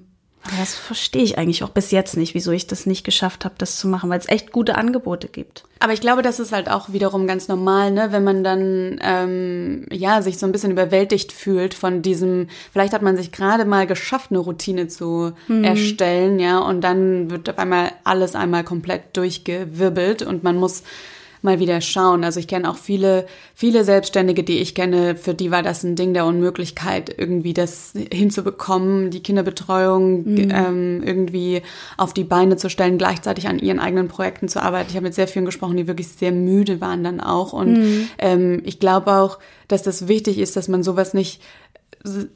das 0.60 0.76
verstehe 0.76 1.22
ich 1.22 1.38
eigentlich 1.38 1.64
auch 1.64 1.70
bis 1.70 1.92
jetzt 1.92 2.18
nicht, 2.18 2.34
wieso 2.34 2.52
ich 2.52 2.66
das 2.66 2.86
nicht 2.88 3.04
geschafft 3.04 3.46
habe, 3.46 3.56
das 3.58 3.78
zu 3.78 3.88
machen, 3.88 4.10
weil 4.10 4.20
es 4.20 4.28
echt 4.28 4.52
gute 4.52 4.76
Angebote 4.76 5.28
gibt. 5.28 5.64
Aber 5.80 5.94
ich 5.94 6.02
glaube, 6.02 6.24
das 6.24 6.40
ist 6.40 6.52
halt 6.52 6.70
auch 6.70 6.94
wiederum 6.94 7.28
ganz 7.28 7.48
normal, 7.48 7.92
ne, 7.92 8.12
wenn 8.12 8.24
man 8.24 8.44
dann 8.44 9.00
ähm, 9.04 9.86
ja 9.92 10.22
sich 10.22 10.40
so 10.40 10.48
ein 10.48 10.52
bisschen 10.52 10.72
überwältigt 10.72 11.32
fühlt 11.32 11.74
von 11.74 12.02
diesem. 12.02 12.48
Vielleicht 12.74 12.94
hat 12.94 13.04
man 13.04 13.18
sich 13.18 13.32
gerade 13.32 13.66
mal 13.66 13.86
geschafft, 13.86 14.32
eine 14.32 14.40
Routine 14.40 14.88
zu 14.88 15.34
mhm. 15.48 15.64
erstellen, 15.64 16.40
ja, 16.40 16.60
und 16.60 16.82
dann 16.82 17.30
wird 17.30 17.50
auf 17.50 17.60
einmal 17.60 17.92
alles 18.04 18.36
einmal 18.36 18.64
komplett 18.64 19.16
durchgewirbelt 19.16 20.24
und 20.24 20.44
man 20.44 20.56
muss 20.56 20.84
mal 21.42 21.60
wieder 21.60 21.82
schauen. 21.82 22.24
Also 22.24 22.40
ich 22.40 22.48
kenne 22.48 22.70
auch 22.70 22.78
viele, 22.78 23.26
viele 23.56 23.84
Selbstständige, 23.84 24.44
die 24.44 24.60
ich 24.60 24.76
kenne, 24.76 25.16
für 25.16 25.34
die 25.34 25.52
war 25.52 25.64
das 25.64 25.84
ein 25.84 25.96
Ding 25.96 26.14
der 26.14 26.26
Unmöglichkeit, 26.26 27.14
irgendwie 27.18 27.54
das 27.54 27.94
hinzubekommen, 28.12 29.10
die 29.10 29.24
Kinderbetreuung 29.24 30.24
mhm. 30.24 30.52
ähm, 30.52 31.04
irgendwie 31.04 31.62
auf 31.98 32.14
die 32.14 32.24
Beine 32.24 32.58
zu 32.58 32.70
stellen, 32.70 32.98
gleichzeitig 32.98 33.48
an 33.48 33.60
ihren 33.60 33.80
eigenen 33.80 34.08
Projekten 34.08 34.48
zu 34.48 34.62
arbeiten. 34.62 34.90
Ich 34.90 34.96
habe 34.96 35.06
mit 35.06 35.16
sehr 35.16 35.28
vielen 35.28 35.46
gesprochen, 35.46 35.78
die 35.78 35.88
wirklich 35.88 36.10
sehr 36.10 36.32
müde 36.32 36.82
waren 36.82 37.04
dann 37.04 37.20
auch. 37.20 37.54
Und 37.54 37.74
mhm. 37.74 38.08
ähm, 38.20 38.62
ich 38.66 38.80
glaube 38.80 39.14
auch, 39.14 39.40
dass 39.68 39.84
das 39.84 40.08
wichtig 40.08 40.38
ist, 40.38 40.56
dass 40.56 40.68
man 40.68 40.84
sowas 40.84 41.14
nicht 41.14 41.42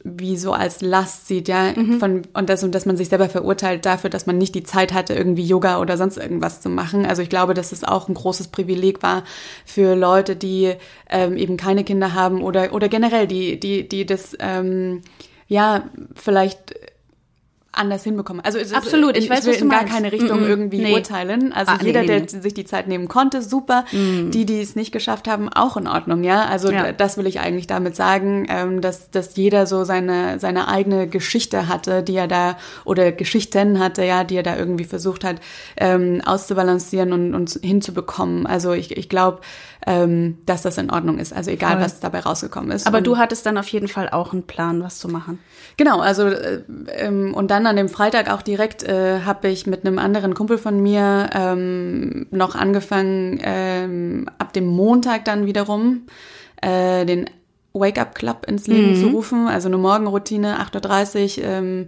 wie 0.03 0.37
so 0.37 0.53
als 0.53 0.81
Last 0.81 1.27
sieht, 1.27 1.47
ja, 1.47 1.73
mhm. 1.75 1.99
von, 1.99 2.21
und 2.33 2.49
das, 2.49 2.63
und 2.63 2.75
dass 2.75 2.85
man 2.85 2.97
sich 2.97 3.09
selber 3.09 3.29
verurteilt 3.29 3.85
dafür, 3.85 4.09
dass 4.09 4.25
man 4.25 4.37
nicht 4.37 4.53
die 4.53 4.63
Zeit 4.63 4.93
hatte, 4.93 5.13
irgendwie 5.13 5.43
Yoga 5.43 5.79
oder 5.79 5.97
sonst 5.97 6.17
irgendwas 6.17 6.61
zu 6.61 6.69
machen. 6.69 7.05
Also 7.05 7.21
ich 7.21 7.29
glaube, 7.29 7.53
dass 7.53 7.71
es 7.71 7.83
auch 7.83 8.07
ein 8.07 8.13
großes 8.13 8.49
Privileg 8.49 9.01
war 9.01 9.23
für 9.65 9.95
Leute, 9.95 10.35
die 10.35 10.73
ähm, 11.09 11.35
eben 11.37 11.57
keine 11.57 11.83
Kinder 11.83 12.13
haben 12.13 12.41
oder, 12.43 12.73
oder 12.73 12.89
generell, 12.89 13.27
die, 13.27 13.59
die, 13.59 13.87
die 13.87 14.05
das, 14.05 14.35
ähm, 14.39 15.01
ja, 15.47 15.89
vielleicht 16.13 16.75
anders 17.77 18.03
hinbekommen. 18.03 18.43
Also 18.43 18.57
es 18.57 18.67
ist- 18.67 18.75
Absolut, 18.75 19.17
ich 19.17 19.29
weiß, 19.29 19.45
ich 19.45 19.53
will 19.55 19.61
in 19.63 19.69
gar 19.69 19.79
meinst. 19.81 19.93
keine 19.93 20.11
Richtung 20.11 20.39
Mm-mm. 20.39 20.47
irgendwie 20.47 20.81
Nee. 20.81 20.93
urteilen. 20.93 21.53
Also 21.53 21.71
Ah, 21.73 21.77
jeder, 21.81 22.01
nee, 22.01 22.07
der 22.07 22.19
nee. 22.21 22.25
Mm. 22.37 22.41
sich 22.41 22.53
die 22.53 22.65
Zeit 22.65 22.87
nehmen 22.87 23.07
konnte, 23.07 23.41
super. 23.41 23.85
Die, 23.91 24.45
die 24.45 24.61
es 24.61 24.75
nicht 24.75 24.91
geschafft 24.91 25.27
haben, 25.27 25.49
auch 25.49 25.77
in 25.77 25.87
Ordnung, 25.87 26.23
ja. 26.23 26.45
Also 26.45 26.71
Ja. 26.71 26.91
das 26.91 27.17
will 27.17 27.27
ich 27.27 27.39
eigentlich 27.39 27.67
damit 27.67 27.95
sagen, 27.95 28.45
ähm, 28.49 28.81
dass, 28.81 29.11
dass 29.11 29.35
jeder 29.35 29.65
so 29.67 29.83
seine, 29.83 30.39
seine 30.39 30.67
eigene 30.67 31.07
Geschichte 31.07 31.67
hatte, 31.67 32.03
die 32.03 32.15
er 32.15 32.27
da, 32.27 32.57
oder 32.85 33.11
Geschichten 33.11 33.79
hatte, 33.79 34.03
ja, 34.03 34.23
die 34.23 34.35
er 34.37 34.43
da 34.43 34.55
irgendwie 34.57 34.85
versucht 34.85 35.23
hat, 35.23 35.37
ähm, 35.77 36.21
auszubalancieren 36.25 37.13
und, 37.13 37.33
und 37.33 37.59
hinzubekommen. 37.61 38.45
Also 38.47 38.73
ich, 38.73 38.95
ich 38.97 39.09
glaube, 39.09 39.39
ähm, 39.87 40.37
dass 40.45 40.63
das 40.63 40.77
in 40.79 40.89
Ordnung 40.89 41.19
ist. 41.19 41.31
Also 41.33 41.51
egal, 41.51 41.73
Voll. 41.73 41.81
was 41.83 41.99
dabei 41.99 42.19
rausgekommen 42.21 42.71
ist. 42.71 42.87
Aber 42.87 42.97
und 42.99 43.07
du 43.07 43.17
hattest 43.17 43.45
dann 43.45 43.57
auf 43.57 43.67
jeden 43.67 43.87
Fall 43.87 44.09
auch 44.09 44.33
einen 44.33 44.43
Plan, 44.43 44.81
was 44.81 44.97
zu 44.99 45.07
machen. 45.07 45.39
Genau, 45.77 45.99
also 45.99 46.27
äh, 46.27 46.61
ähm, 46.97 47.33
und 47.35 47.51
dann 47.51 47.64
an 47.67 47.75
dem 47.75 47.89
Freitag 47.89 48.31
auch 48.31 48.41
direkt 48.41 48.83
äh, 48.83 49.21
habe 49.21 49.49
ich 49.49 49.67
mit 49.67 49.85
einem 49.85 49.99
anderen 49.99 50.33
Kumpel 50.33 50.57
von 50.57 50.81
mir 50.81 51.29
ähm, 51.33 52.27
noch 52.31 52.55
angefangen, 52.55 53.39
ähm, 53.43 54.29
ab 54.37 54.53
dem 54.53 54.65
Montag 54.65 55.25
dann 55.25 55.45
wiederum 55.45 56.03
äh, 56.61 57.05
den 57.05 57.29
Wake 57.73 57.99
Up 57.99 58.15
Club 58.15 58.45
ins 58.47 58.67
Leben 58.67 58.95
zu 58.95 59.07
rufen, 59.09 59.47
also 59.47 59.67
eine 59.67 59.77
Morgenroutine, 59.77 60.59
8.30 60.59 61.39
Uhr, 61.39 61.43
ähm, 61.45 61.85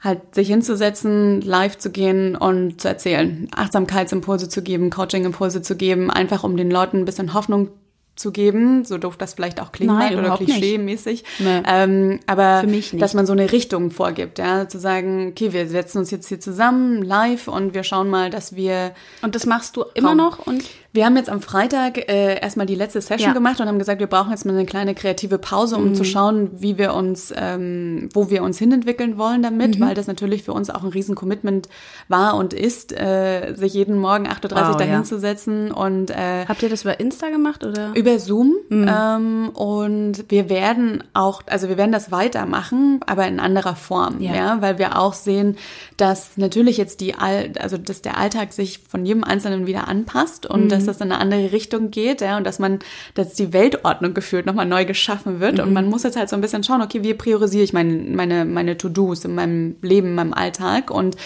halt 0.00 0.34
sich 0.34 0.48
hinzusetzen, 0.48 1.40
live 1.40 1.78
zu 1.78 1.90
gehen 1.90 2.36
und 2.36 2.80
zu 2.80 2.88
erzählen, 2.88 3.48
Achtsamkeitsimpulse 3.54 4.48
zu 4.48 4.62
geben, 4.62 4.90
Coaching-Impulse 4.90 5.62
zu 5.62 5.76
geben, 5.76 6.10
einfach 6.10 6.44
um 6.44 6.56
den 6.56 6.70
Leuten 6.70 6.98
ein 6.98 7.04
bisschen 7.04 7.32
Hoffnung 7.32 7.70
zu 8.16 8.30
geben, 8.30 8.84
so 8.84 8.98
doof 8.98 9.16
das 9.16 9.34
vielleicht 9.34 9.60
auch 9.60 9.72
klingen 9.72 9.96
Nein, 9.96 10.14
mag 10.14 10.24
oder 10.24 10.36
klischee-mäßig. 10.36 11.24
Nee. 11.40 11.62
Ähm, 11.66 12.20
aber 12.26 12.60
Für 12.60 12.66
mich 12.66 12.92
nicht. 12.92 13.02
dass 13.02 13.14
man 13.14 13.26
so 13.26 13.32
eine 13.32 13.50
Richtung 13.50 13.90
vorgibt, 13.90 14.38
ja, 14.38 14.68
zu 14.68 14.78
sagen, 14.78 15.28
okay, 15.30 15.52
wir 15.52 15.68
setzen 15.68 15.98
uns 15.98 16.10
jetzt 16.10 16.28
hier 16.28 16.38
zusammen 16.38 17.02
live 17.02 17.48
und 17.48 17.74
wir 17.74 17.82
schauen 17.82 18.08
mal, 18.08 18.30
dass 18.30 18.54
wir 18.54 18.92
Und 19.22 19.34
das 19.34 19.46
machst 19.46 19.76
du 19.76 19.84
immer 19.94 20.14
noch 20.14 20.46
und 20.46 20.64
wir 20.94 21.04
haben 21.04 21.16
jetzt 21.16 21.28
am 21.28 21.42
Freitag 21.42 21.98
äh, 22.08 22.38
erstmal 22.40 22.66
die 22.66 22.76
letzte 22.76 23.00
Session 23.00 23.28
Ja. 23.30 23.34
gemacht 23.34 23.60
und 23.60 23.66
haben 23.66 23.80
gesagt, 23.80 23.98
wir 24.00 24.06
brauchen 24.06 24.30
jetzt 24.30 24.46
mal 24.46 24.52
eine 24.54 24.64
kleine 24.64 24.94
kreative 24.94 25.38
Pause, 25.38 25.76
um 25.76 25.88
Mhm. 25.90 25.94
zu 25.96 26.04
schauen, 26.04 26.50
wie 26.54 26.78
wir 26.78 26.94
uns, 26.94 27.32
ähm, 27.36 28.08
wo 28.14 28.30
wir 28.30 28.42
uns 28.44 28.58
hinentwickeln 28.58 29.18
wollen 29.18 29.42
damit, 29.42 29.78
Mhm. 29.78 29.84
weil 29.84 29.94
das 29.94 30.06
natürlich 30.06 30.44
für 30.44 30.52
uns 30.52 30.70
auch 30.70 30.84
ein 30.84 30.90
riesen 30.90 31.14
Commitment 31.16 31.68
war 32.08 32.36
und 32.36 32.54
ist, 32.54 32.92
äh, 32.92 33.54
sich 33.54 33.74
jeden 33.74 33.98
Morgen 33.98 34.26
8.30 34.28 34.68
Uhr 34.68 34.74
Wow, 34.74 34.80
ja. 34.80 34.86
dahinzusetzen 34.86 35.72
und 35.72 36.10
äh, 36.10 36.46
habt 36.46 36.62
ihr 36.62 36.68
das 36.68 36.82
über 36.82 37.00
Insta 37.00 37.28
gemacht 37.28 37.64
oder? 37.64 37.92
über 37.94 38.18
Zoom 38.20 38.54
Mhm. 38.68 38.88
ähm, 38.88 39.48
und 39.52 40.24
wir 40.28 40.48
werden 40.48 41.02
auch, 41.12 41.42
also 41.46 41.68
wir 41.68 41.76
werden 41.76 41.92
das 41.92 42.12
weitermachen, 42.12 43.00
aber 43.06 43.26
in 43.26 43.40
anderer 43.40 43.74
Form, 43.74 44.20
Ja. 44.20 44.34
ja, 44.34 44.62
weil 44.62 44.78
wir 44.78 44.98
auch 44.98 45.14
sehen, 45.14 45.56
dass 45.96 46.36
natürlich 46.36 46.76
jetzt 46.76 47.00
die, 47.00 47.14
All 47.14 47.50
also 47.60 47.78
dass 47.78 48.00
der 48.02 48.16
Alltag 48.16 48.52
sich 48.52 48.78
von 48.88 49.04
jedem 49.04 49.24
Einzelnen 49.24 49.66
wieder 49.66 49.88
anpasst 49.88 50.46
und 50.46 50.68
dass 50.70 50.83
das 50.86 50.98
in 50.98 51.10
eine 51.10 51.20
andere 51.20 51.52
Richtung 51.52 51.90
geht, 51.90 52.20
ja, 52.20 52.36
und 52.36 52.44
dass 52.44 52.58
man, 52.58 52.78
dass 53.14 53.34
die 53.34 53.52
Weltordnung 53.52 54.14
gefühlt 54.14 54.46
nochmal 54.46 54.66
neu 54.66 54.84
geschaffen 54.84 55.40
wird. 55.40 55.60
Und 55.60 55.72
man 55.72 55.88
muss 55.88 56.02
jetzt 56.02 56.16
halt 56.16 56.28
so 56.28 56.36
ein 56.36 56.42
bisschen 56.42 56.64
schauen, 56.64 56.82
okay, 56.82 57.02
wie 57.02 57.14
priorisiere 57.14 57.64
ich 57.64 57.72
meine, 57.72 57.92
meine, 57.92 58.44
meine 58.44 58.76
To-Dos 58.76 59.24
in 59.24 59.34
meinem 59.34 59.76
Leben, 59.82 60.08
in 60.08 60.14
meinem 60.14 60.34
Alltag? 60.34 60.90
Und 60.90 61.16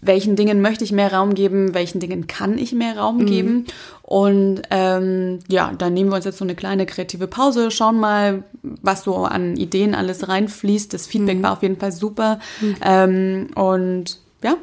welchen 0.00 0.36
Dingen 0.36 0.60
möchte 0.60 0.84
ich 0.84 0.92
mehr 0.92 1.12
Raum 1.12 1.34
geben, 1.34 1.74
welchen 1.74 2.00
Dingen 2.00 2.26
kann 2.26 2.56
ich 2.58 2.72
mehr 2.72 2.96
Raum 2.96 3.26
geben. 3.26 3.66
Und 4.02 4.62
ähm, 4.70 5.40
ja, 5.48 5.72
dann 5.76 5.92
nehmen 5.92 6.10
wir 6.10 6.16
uns 6.16 6.24
jetzt 6.24 6.38
so 6.38 6.44
eine 6.44 6.54
kleine 6.54 6.86
kreative 6.86 7.26
Pause, 7.26 7.70
schauen 7.70 7.98
mal, 8.00 8.44
was 8.62 9.04
so 9.04 9.16
an 9.24 9.56
Ideen 9.56 9.94
alles 9.94 10.28
reinfließt. 10.28 10.94
Das 10.94 11.06
Feedback 11.06 11.42
war 11.42 11.52
auf 11.52 11.62
jeden 11.62 11.76
Fall 11.76 11.92
super. 11.92 12.38
Ähm, 12.82 13.48
und 13.54 14.18
ja, 14.42 14.56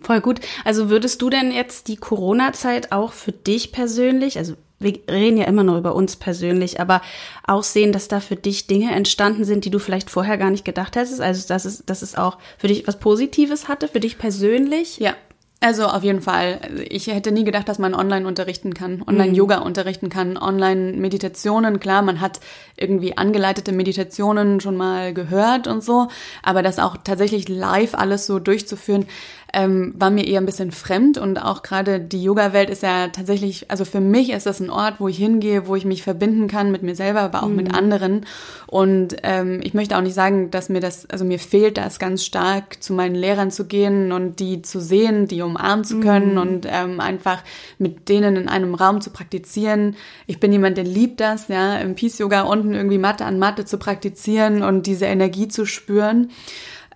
Voll 0.00 0.20
gut. 0.20 0.40
Also 0.64 0.90
würdest 0.90 1.20
du 1.22 1.30
denn 1.30 1.52
jetzt 1.52 1.88
die 1.88 1.96
Corona-Zeit 1.96 2.92
auch 2.92 3.12
für 3.12 3.32
dich 3.32 3.72
persönlich, 3.72 4.38
also 4.38 4.54
wir 4.78 4.98
reden 5.10 5.36
ja 5.36 5.44
immer 5.44 5.62
nur 5.62 5.76
über 5.76 5.94
uns 5.94 6.16
persönlich, 6.16 6.80
aber 6.80 7.02
auch 7.46 7.62
sehen, 7.62 7.92
dass 7.92 8.08
da 8.08 8.18
für 8.20 8.36
dich 8.36 8.66
Dinge 8.66 8.92
entstanden 8.92 9.44
sind, 9.44 9.66
die 9.66 9.70
du 9.70 9.78
vielleicht 9.78 10.08
vorher 10.08 10.38
gar 10.38 10.50
nicht 10.50 10.64
gedacht 10.64 10.96
hättest? 10.96 11.20
Also 11.20 11.46
dass 11.46 11.66
es, 11.66 11.84
dass 11.84 12.00
es 12.00 12.14
auch 12.16 12.38
für 12.56 12.68
dich 12.68 12.86
was 12.88 12.98
Positives 12.98 13.68
hatte, 13.68 13.88
für 13.88 14.00
dich 14.00 14.16
persönlich? 14.16 14.98
Ja, 14.98 15.14
also 15.62 15.84
auf 15.84 16.02
jeden 16.02 16.22
Fall. 16.22 16.58
Ich 16.88 17.08
hätte 17.08 17.32
nie 17.32 17.44
gedacht, 17.44 17.68
dass 17.68 17.78
man 17.78 17.94
online 17.94 18.26
unterrichten 18.26 18.72
kann, 18.72 19.04
online 19.06 19.34
Yoga 19.34 19.58
unterrichten 19.58 20.08
kann, 20.08 20.38
online 20.38 20.92
Meditationen. 20.92 21.80
Klar, 21.80 22.00
man 22.00 22.22
hat 22.22 22.40
irgendwie 22.78 23.18
angeleitete 23.18 23.70
Meditationen 23.70 24.60
schon 24.60 24.78
mal 24.78 25.12
gehört 25.12 25.66
und 25.66 25.84
so, 25.84 26.08
aber 26.42 26.62
das 26.62 26.78
auch 26.78 26.96
tatsächlich 27.04 27.50
live 27.50 27.94
alles 27.94 28.24
so 28.24 28.38
durchzuführen, 28.38 29.06
ähm, 29.52 29.94
war 29.96 30.10
mir 30.10 30.26
eher 30.26 30.40
ein 30.40 30.46
bisschen 30.46 30.70
fremd 30.70 31.18
und 31.18 31.38
auch 31.38 31.62
gerade 31.62 32.00
die 32.00 32.22
Yoga-Welt 32.22 32.70
ist 32.70 32.82
ja 32.82 33.08
tatsächlich, 33.08 33.70
also 33.70 33.84
für 33.84 34.00
mich 34.00 34.30
ist 34.30 34.46
das 34.46 34.60
ein 34.60 34.70
Ort, 34.70 34.94
wo 34.98 35.08
ich 35.08 35.16
hingehe, 35.16 35.66
wo 35.66 35.76
ich 35.76 35.84
mich 35.84 36.02
verbinden 36.02 36.46
kann 36.48 36.70
mit 36.70 36.82
mir 36.82 36.94
selber, 36.94 37.20
aber 37.20 37.42
auch 37.42 37.48
mit 37.48 37.74
anderen. 37.74 38.26
Und 38.66 39.16
ähm, 39.22 39.60
ich 39.62 39.74
möchte 39.74 39.96
auch 39.96 40.02
nicht 40.02 40.14
sagen, 40.14 40.50
dass 40.50 40.68
mir 40.68 40.80
das, 40.80 41.08
also 41.10 41.24
mir 41.24 41.38
fehlt 41.38 41.78
das 41.78 41.98
ganz 41.98 42.24
stark, 42.24 42.82
zu 42.82 42.92
meinen 42.92 43.14
Lehrern 43.14 43.50
zu 43.50 43.66
gehen 43.66 44.12
und 44.12 44.38
die 44.40 44.62
zu 44.62 44.80
sehen, 44.80 45.26
die 45.26 45.42
umarmen 45.42 45.84
zu 45.84 46.00
können 46.00 46.38
und 46.38 46.66
ähm, 46.68 47.00
einfach 47.00 47.42
mit 47.78 48.08
denen 48.08 48.36
in 48.36 48.48
einem 48.48 48.74
Raum 48.74 49.00
zu 49.00 49.10
praktizieren. 49.10 49.96
Ich 50.26 50.38
bin 50.38 50.52
jemand, 50.52 50.76
der 50.76 50.84
liebt 50.84 51.20
das, 51.20 51.48
ja, 51.48 51.76
im 51.76 51.94
Peace 51.94 52.18
Yoga 52.18 52.42
unten 52.42 52.74
irgendwie 52.74 52.98
Matte 52.98 53.24
an 53.24 53.38
Matte 53.38 53.64
zu 53.64 53.78
praktizieren 53.78 54.62
und 54.62 54.86
diese 54.86 55.06
Energie 55.06 55.48
zu 55.48 55.66
spüren. 55.66 56.30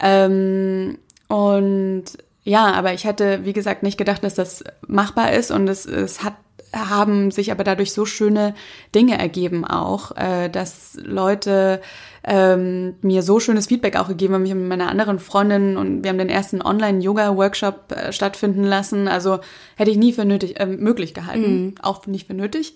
Ähm, 0.01 0.99
und 1.29 2.05
ja, 2.45 2.73
aber 2.73 2.93
ich 2.93 3.05
hätte, 3.05 3.45
wie 3.45 3.53
gesagt, 3.53 3.83
nicht 3.83 3.99
gedacht, 3.99 4.23
dass 4.23 4.35
das 4.35 4.63
machbar 4.87 5.33
ist 5.33 5.51
und 5.51 5.67
es, 5.69 5.87
es 5.87 6.23
hat 6.23 6.35
haben 6.75 7.31
sich 7.31 7.53
aber 7.53 7.65
dadurch 7.65 7.93
so 7.93 8.05
schöne 8.05 8.55
Dinge 8.95 9.19
ergeben 9.19 9.65
auch, 9.65 10.17
äh, 10.17 10.49
dass 10.49 10.99
Leute 11.03 11.81
ähm, 12.25 12.95
mir 13.03 13.23
so 13.23 13.39
schönes 13.39 13.67
Feedback 13.67 13.97
auch 13.97 14.09
gegeben 14.09 14.35
haben. 14.35 14.45
Ich 14.45 14.51
habe 14.51 14.61
mit 14.61 14.69
meiner 14.69 14.89
anderen 14.89 15.19
Freundin 15.19 15.77
und 15.77 16.03
wir 16.03 16.11
haben 16.11 16.19
den 16.19 16.31
ersten 16.31 16.63
Online-Yoga-Workshop 16.63 17.93
äh, 17.93 18.13
stattfinden 18.13 18.65
lassen. 18.65 19.09
Also 19.09 19.41
hätte 19.77 19.91
ich 19.91 19.99
nie 19.99 20.13
für 20.13 20.25
nötig, 20.25 20.59
äh, 20.59 20.67
möglich 20.67 21.15
gehalten, 21.15 21.75
auch 21.83 22.07
nicht 22.07 22.27
für 22.27 22.35
nötig. 22.35 22.75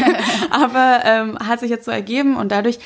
aber 0.50 1.00
ähm, 1.04 1.38
hat 1.38 1.60
sich 1.60 1.70
jetzt 1.70 1.84
so 1.84 1.90
ergeben 1.90 2.36
und 2.36 2.50
dadurch 2.52 2.78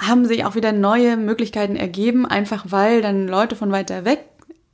haben 0.00 0.26
sich 0.26 0.44
auch 0.44 0.54
wieder 0.54 0.72
neue 0.72 1.16
Möglichkeiten 1.16 1.74
ergeben, 1.74 2.24
einfach 2.24 2.66
weil 2.68 3.02
dann 3.02 3.26
Leute 3.26 3.56
von 3.56 3.72
weiter 3.72 4.04
weg 4.04 4.24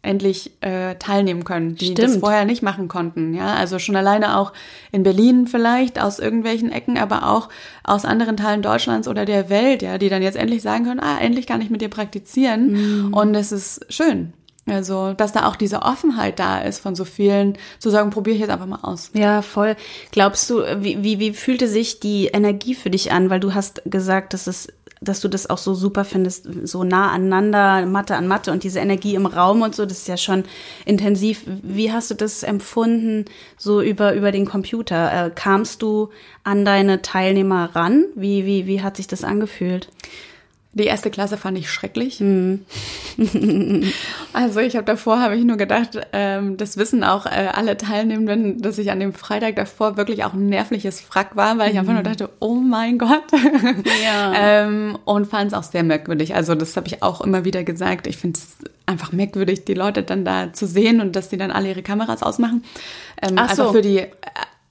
endlich 0.05 0.53
äh, 0.61 0.95
teilnehmen 0.97 1.45
können, 1.45 1.75
die 1.75 1.95
das 1.95 2.11
Stimmt. 2.11 2.21
vorher 2.25 2.45
nicht 2.45 2.63
machen 2.63 2.89
konnten. 2.89 3.35
Ja, 3.35 3.55
also 3.55 3.79
schon 3.79 3.97
alleine 3.97 4.39
auch 4.39 4.53
in 4.93 5.03
Berlin 5.03 5.47
vielleicht 5.47 6.01
aus 6.01 6.19
irgendwelchen 6.19 6.71
Ecken, 6.71 6.99
aber 6.99 7.29
auch 7.29 7.49
aus 7.83 8.05
anderen 8.05 8.37
Teilen 8.37 8.63
Deutschlands 8.63 9.09
oder 9.09 9.25
der 9.25 9.49
Welt, 9.51 9.83
ja, 9.83 9.99
die 9.99 10.09
dann 10.09 10.23
jetzt 10.23 10.37
endlich 10.37 10.63
sagen 10.63 10.85
können, 10.85 11.01
ah, 11.01 11.19
endlich 11.21 11.47
kann 11.47 11.61
ich 11.61 11.71
mit 11.71 11.81
dir 11.81 11.91
praktizieren 11.91 13.13
und 13.13 13.35
es 13.35 13.53
ist 13.53 13.87
schön. 13.89 14.33
Also, 14.67 15.13
dass 15.13 15.33
da 15.33 15.47
auch 15.47 15.57
diese 15.57 15.83
Offenheit 15.83 16.39
da 16.39 16.61
ist 16.61 16.79
von 16.79 16.95
so 16.95 17.05
vielen, 17.05 17.59
zu 17.79 17.91
sagen, 17.91 18.11
probiere 18.11 18.35
ich 18.35 18.41
jetzt 18.41 18.51
einfach 18.51 18.67
mal 18.67 18.81
aus. 18.81 19.11
Ja, 19.13 19.43
voll. 19.43 19.77
Glaubst 20.11 20.49
du, 20.49 20.63
wie, 20.83 21.03
wie, 21.03 21.19
wie 21.19 21.35
fühlte 21.35 21.69
sich 21.69 22.01
die 22.01 22.29
Energie 22.29 22.75
für 22.75 22.89
dich 22.89 23.13
an? 23.13 23.29
Weil 23.29 23.41
du 23.41 23.53
hast 23.53 23.83
gesagt, 23.85 24.33
dass 24.33 24.47
es 24.47 24.69
dass 25.05 25.21
du 25.21 25.29
das 25.29 25.49
auch 25.49 25.59
so 25.59 25.75
super 25.75 26.05
findest, 26.05 26.49
so 26.65 26.85
nah 26.85 27.11
aneinander, 27.13 27.87
Mathe 27.87 28.17
an 28.17 28.27
Mathe 28.27 28.53
und 28.53 28.65
diese 28.65 28.81
Energie 28.81 29.15
im 29.15 29.27
Raum 29.27 29.63
und 29.63 29.75
so, 29.75 29.85
das 29.87 29.99
ist 29.99 30.09
ja 30.09 30.17
schon 30.17 30.45
intensiv. 30.85 31.43
Wie 31.47 31.93
hast 31.93 32.11
du 32.11 32.15
das 32.15 32.43
empfunden, 32.43 33.25
so 33.57 33.81
über, 33.81 34.15
über 34.15 34.33
den 34.33 34.47
Computer? 34.47 35.27
Äh, 35.27 35.31
kamst 35.31 35.83
du 35.83 36.11
an 36.43 36.65
deine 36.65 37.03
Teilnehmer 37.03 37.71
ran? 37.75 38.07
Wie, 38.15 38.45
wie, 38.47 38.67
wie 38.67 38.83
hat 38.83 38.97
sich 38.97 39.07
das 39.07 39.25
angefühlt? 39.25 39.89
Die 40.75 40.85
erste 40.85 41.11
Klasse 41.11 41.37
fand 41.37 41.57
ich 41.57 41.71
schrecklich. 41.71 42.21
also 44.33 44.61
ich 44.61 44.75
habe 44.75 44.85
davor, 44.85 45.21
habe 45.21 45.37
ich 45.37 45.45
nur 45.45 45.57
gedacht, 45.57 46.01
ähm, 46.13 46.57
das 46.57 46.77
wissen 46.77 47.05
auch 47.05 47.27
äh, 47.27 47.49
alle 47.53 47.77
Teilnehmenden, 47.77 48.61
dass 48.61 48.79
ich 48.79 48.91
an 48.91 48.99
dem 48.99 49.13
Freitag 49.13 49.55
davor 49.55 49.97
wirklich 49.97 50.25
auch 50.25 50.33
ein 50.33 50.49
nervliches 50.49 51.01
Frack 51.01 51.37
war, 51.37 51.59
weil 51.59 51.71
ich 51.71 51.79
einfach 51.79 51.93
nur 51.93 52.03
dachte, 52.03 52.29
oh 52.41 52.55
mein 52.55 52.99
Gott. 52.99 53.23
Ja. 54.03 54.33
ähm, 54.37 54.99
und 55.05 55.27
fand 55.27 55.53
es 55.53 55.55
auch 55.55 55.63
sehr 55.63 55.85
merkwürdig. 55.85 56.35
Also 56.35 56.57
das 56.57 56.77
habe 56.77 56.89
ich 56.89 57.03
auch 57.03 57.21
immer 57.21 57.45
wieder 57.45 57.63
gesagt. 57.63 58.09
Ich 58.09 58.17
finde 58.17 58.41
es 58.41 58.69
einfach 58.87 59.13
merkwürdig, 59.13 59.65
die 59.65 59.75
Leute 59.75 60.03
dann 60.03 60.25
da 60.25 60.53
zu 60.53 60.67
sehen 60.67 61.01
und 61.01 61.15
dass 61.15 61.29
die 61.29 61.37
dann 61.37 61.53
alle 61.53 61.69
ihre 61.69 61.83
Kameras 61.83 62.23
ausmachen. 62.23 62.65
Ähm, 63.23 63.35
Ach 63.37 63.55
so. 63.55 63.63
Einfach 63.63 63.75
für 63.75 63.83
die 63.83 64.07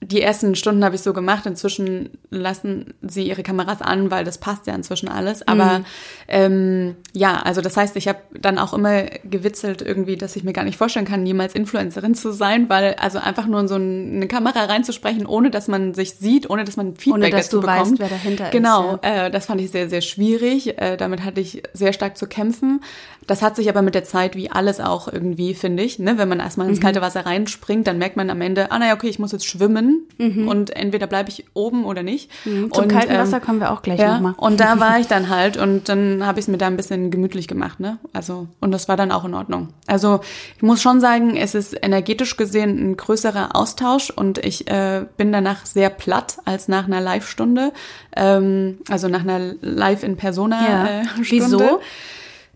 die 0.04 0.20
ersten 0.20 0.54
Stunden 0.54 0.84
habe 0.84 0.94
ich 0.94 1.02
so 1.02 1.12
gemacht. 1.12 1.46
Inzwischen 1.46 2.10
lassen 2.30 2.94
sie 3.02 3.26
ihre 3.26 3.42
Kameras 3.42 3.80
an, 3.80 4.10
weil 4.10 4.24
das 4.24 4.38
passt 4.38 4.66
ja 4.66 4.74
inzwischen 4.74 5.08
alles. 5.08 5.46
Aber 5.46 5.80
mhm. 5.80 5.84
ähm, 6.28 6.96
ja, 7.12 7.40
also 7.42 7.60
das 7.60 7.76
heißt, 7.76 7.96
ich 7.96 8.08
habe 8.08 8.18
dann 8.38 8.58
auch 8.58 8.74
immer 8.74 9.04
gewitzelt 9.24 9.82
irgendwie, 9.82 10.16
dass 10.16 10.36
ich 10.36 10.44
mir 10.44 10.52
gar 10.52 10.64
nicht 10.64 10.76
vorstellen 10.76 11.06
kann, 11.06 11.24
jemals 11.24 11.54
Influencerin 11.54 12.14
zu 12.14 12.32
sein, 12.32 12.68
weil 12.68 12.94
also 12.94 13.18
einfach 13.18 13.46
nur 13.46 13.60
in 13.60 13.68
so 13.68 13.76
eine 13.76 14.28
Kamera 14.28 14.64
reinzusprechen, 14.64 15.26
ohne 15.26 15.50
dass 15.50 15.68
man 15.68 15.94
sich 15.94 16.14
sieht, 16.14 16.50
ohne 16.50 16.64
dass 16.64 16.76
man 16.76 16.96
Feedback 16.96 17.14
ohne, 17.14 17.30
dass 17.30 17.46
dazu 17.46 17.60
du 17.60 17.66
bekommt. 17.66 17.98
Weißt, 17.98 17.98
wer 17.98 18.08
dahinter 18.08 18.50
genau, 18.50 18.94
ist. 18.94 19.02
Genau, 19.02 19.16
ja. 19.16 19.26
äh, 19.26 19.30
das 19.30 19.46
fand 19.46 19.60
ich 19.60 19.70
sehr, 19.70 19.88
sehr 19.88 20.02
schwierig. 20.02 20.78
Äh, 20.78 20.96
damit 20.96 21.24
hatte 21.24 21.40
ich 21.40 21.62
sehr 21.72 21.92
stark 21.92 22.16
zu 22.16 22.26
kämpfen. 22.26 22.82
Das 23.26 23.42
hat 23.42 23.56
sich 23.56 23.68
aber 23.68 23.82
mit 23.82 23.94
der 23.94 24.04
Zeit 24.04 24.36
wie 24.36 24.50
alles 24.50 24.80
auch 24.80 25.08
irgendwie, 25.08 25.54
finde 25.54 25.82
ich. 25.82 25.98
Ne? 25.98 26.18
Wenn 26.18 26.28
man 26.28 26.40
erstmal 26.40 26.68
ins 26.68 26.78
mhm. 26.78 26.82
kalte 26.82 27.00
Wasser 27.00 27.26
reinspringt, 27.26 27.86
dann 27.86 27.98
merkt 27.98 28.16
man 28.16 28.30
am 28.30 28.40
Ende, 28.40 28.70
ah 28.70 28.78
naja, 28.78 28.94
okay, 28.94 29.08
ich 29.08 29.18
muss 29.18 29.32
jetzt 29.32 29.46
schwimmen 29.46 30.06
mhm. 30.18 30.48
und 30.48 30.74
entweder 30.74 31.06
bleibe 31.06 31.30
ich 31.30 31.44
oben 31.54 31.84
oder 31.84 32.02
nicht. 32.02 32.30
Mhm. 32.44 32.72
Zum 32.72 32.84
und, 32.84 32.92
kalten 32.92 33.12
ähm, 33.12 33.20
Wasser 33.20 33.40
kommen 33.40 33.60
wir 33.60 33.70
auch 33.70 33.82
gleich 33.82 33.98
ja, 33.98 34.14
nochmal. 34.14 34.34
Und 34.36 34.60
da 34.60 34.80
war 34.80 34.98
ich 34.98 35.06
dann 35.08 35.28
halt 35.28 35.56
und 35.56 35.88
dann 35.88 36.26
habe 36.26 36.38
ich 36.38 36.44
es 36.44 36.48
mir 36.48 36.58
da 36.58 36.66
ein 36.66 36.76
bisschen 36.76 37.10
gemütlich 37.10 37.48
gemacht. 37.48 37.80
Ne? 37.80 37.98
Also, 38.12 38.48
und 38.60 38.72
das 38.72 38.88
war 38.88 38.96
dann 38.96 39.12
auch 39.12 39.24
in 39.24 39.34
Ordnung. 39.34 39.68
Also 39.86 40.20
ich 40.56 40.62
muss 40.62 40.82
schon 40.82 41.00
sagen, 41.00 41.36
es 41.36 41.54
ist 41.54 41.76
energetisch 41.80 42.36
gesehen 42.36 42.90
ein 42.90 42.96
größerer 42.96 43.56
Austausch 43.56 44.10
und 44.10 44.38
ich 44.38 44.68
äh, 44.68 45.06
bin 45.16 45.32
danach 45.32 45.66
sehr 45.66 45.90
platt 45.90 46.38
als 46.44 46.68
nach 46.68 46.86
einer 46.86 47.00
Live-Stunde. 47.00 47.72
Ähm, 48.16 48.78
also 48.88 49.08
nach 49.08 49.20
einer 49.20 49.54
Live-in-Persona-Stunde. 49.60 50.64
Ja. 50.70 51.00
Äh, 51.02 51.04
Wieso? 51.30 51.80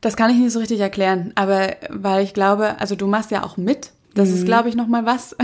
Das 0.00 0.16
kann 0.16 0.30
ich 0.30 0.36
nicht 0.36 0.52
so 0.52 0.60
richtig 0.60 0.80
erklären, 0.80 1.32
aber 1.34 1.76
weil 1.90 2.22
ich 2.24 2.34
glaube, 2.34 2.80
also 2.80 2.94
du 2.94 3.06
machst 3.06 3.30
ja 3.30 3.44
auch 3.44 3.56
mit. 3.56 3.90
Das 4.14 4.30
mhm. 4.30 4.34
ist, 4.34 4.44
glaube 4.46 4.68
ich, 4.68 4.74
noch 4.74 4.86
mal 4.88 5.06
was. 5.06 5.36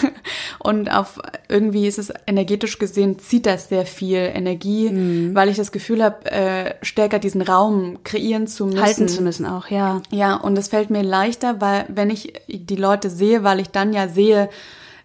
und 0.58 0.92
auf 0.92 1.18
irgendwie 1.48 1.86
ist 1.86 1.98
es 1.98 2.12
energetisch 2.26 2.78
gesehen 2.78 3.18
zieht 3.18 3.46
das 3.46 3.68
sehr 3.68 3.86
viel 3.86 4.18
Energie, 4.18 4.90
mhm. 4.90 5.34
weil 5.34 5.48
ich 5.48 5.56
das 5.56 5.72
Gefühl 5.72 6.02
habe, 6.02 6.30
äh, 6.30 6.74
stärker 6.82 7.18
diesen 7.18 7.42
Raum 7.42 7.98
kreieren 8.04 8.46
zu 8.46 8.66
müssen, 8.66 8.82
halten 8.82 9.08
zu 9.08 9.22
müssen 9.22 9.46
auch, 9.46 9.68
ja. 9.68 10.02
Ja, 10.10 10.36
und 10.36 10.56
es 10.58 10.68
fällt 10.68 10.90
mir 10.90 11.02
leichter, 11.02 11.60
weil 11.60 11.86
wenn 11.88 12.10
ich 12.10 12.34
die 12.48 12.76
Leute 12.76 13.10
sehe, 13.10 13.44
weil 13.44 13.60
ich 13.60 13.68
dann 13.68 13.92
ja 13.92 14.08
sehe, 14.08 14.48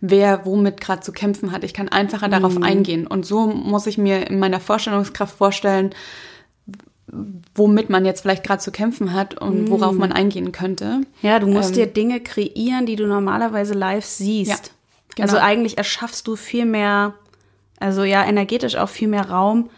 wer 0.02 0.46
womit 0.46 0.80
gerade 0.80 1.02
zu 1.02 1.12
kämpfen 1.12 1.52
hat. 1.52 1.64
Ich 1.64 1.74
kann 1.74 1.90
einfacher 1.90 2.30
darauf 2.30 2.56
mhm. 2.56 2.64
eingehen. 2.64 3.08
Und 3.08 3.26
so 3.26 3.48
muss 3.48 3.88
ich 3.88 3.98
mir 3.98 4.30
in 4.30 4.40
meiner 4.40 4.60
Vorstellungskraft 4.60 5.36
vorstellen, 5.36 5.92
womit 7.56 7.90
man 7.90 8.06
jetzt 8.06 8.22
vielleicht 8.22 8.44
gerade 8.44 8.62
zu 8.62 8.72
kämpfen 8.72 9.14
hat 9.14 9.40
und 9.40 9.70
worauf 9.70 9.94
mm. 9.94 10.00
man 10.00 10.12
eingehen 10.12 10.52
könnte. 10.52 11.02
Ja, 11.22 11.40
du 11.40 11.48
musst 11.48 11.70
ähm, 11.70 11.76
dir 11.76 11.88
Dinge 11.88 12.20
kreieren, 12.20 12.86
die 12.86 12.98
du 12.98 13.08
normalerweise 13.08 13.74
live 13.74 14.06
siehst. 14.06 14.50
Ja, 14.50 14.58
genau. 15.16 15.24
Also 15.24 15.38
eigentlich 15.38 15.78
erschaffst 15.78 16.28
du 16.28 16.36
viel 16.36 16.66
mehr, 16.66 17.14
also 17.80 18.04
ja, 18.04 18.26
energetisch 18.26 18.76
auch 18.76 18.90
viel 18.90 19.08
mehr 19.08 19.30
Raum, 19.30 19.70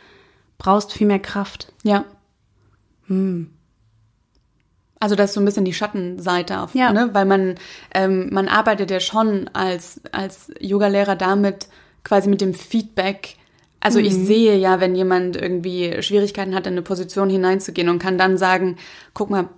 brauchst 0.57 0.91
viel 0.91 1.07
mehr 1.07 1.19
Kraft. 1.19 1.71
Ja. 1.83 2.05
Hm. 3.07 3.51
Also 4.99 5.15
das 5.15 5.29
ist 5.29 5.35
so 5.35 5.41
ein 5.41 5.45
bisschen 5.45 5.65
die 5.65 5.73
Schattenseite 5.73 6.59
auf, 6.59 6.75
ja. 6.75 6.91
ne? 6.91 7.09
weil 7.13 7.25
man 7.25 7.55
ähm, 7.93 8.29
man 8.31 8.49
arbeitet 8.49 8.91
ja 8.91 8.99
schon 8.99 9.49
als 9.53 10.01
als 10.11 10.51
Yogalehrer 10.59 11.15
damit 11.15 11.69
quasi 12.03 12.27
mit 12.27 12.41
dem 12.41 12.53
Feedback 12.53 13.37
also 13.79 13.99
mhm. 13.99 14.05
ich 14.05 14.15
sehe 14.15 14.57
ja, 14.57 14.79
wenn 14.79 14.95
jemand 14.95 15.35
irgendwie 15.35 16.01
Schwierigkeiten 16.01 16.55
hat, 16.55 16.67
in 16.67 16.73
eine 16.73 16.81
Position 16.81 17.29
hineinzugehen 17.29 17.89
und 17.89 17.99
kann 17.99 18.17
dann 18.17 18.37
sagen, 18.37 18.77
guck 19.13 19.29
mal, 19.29 19.49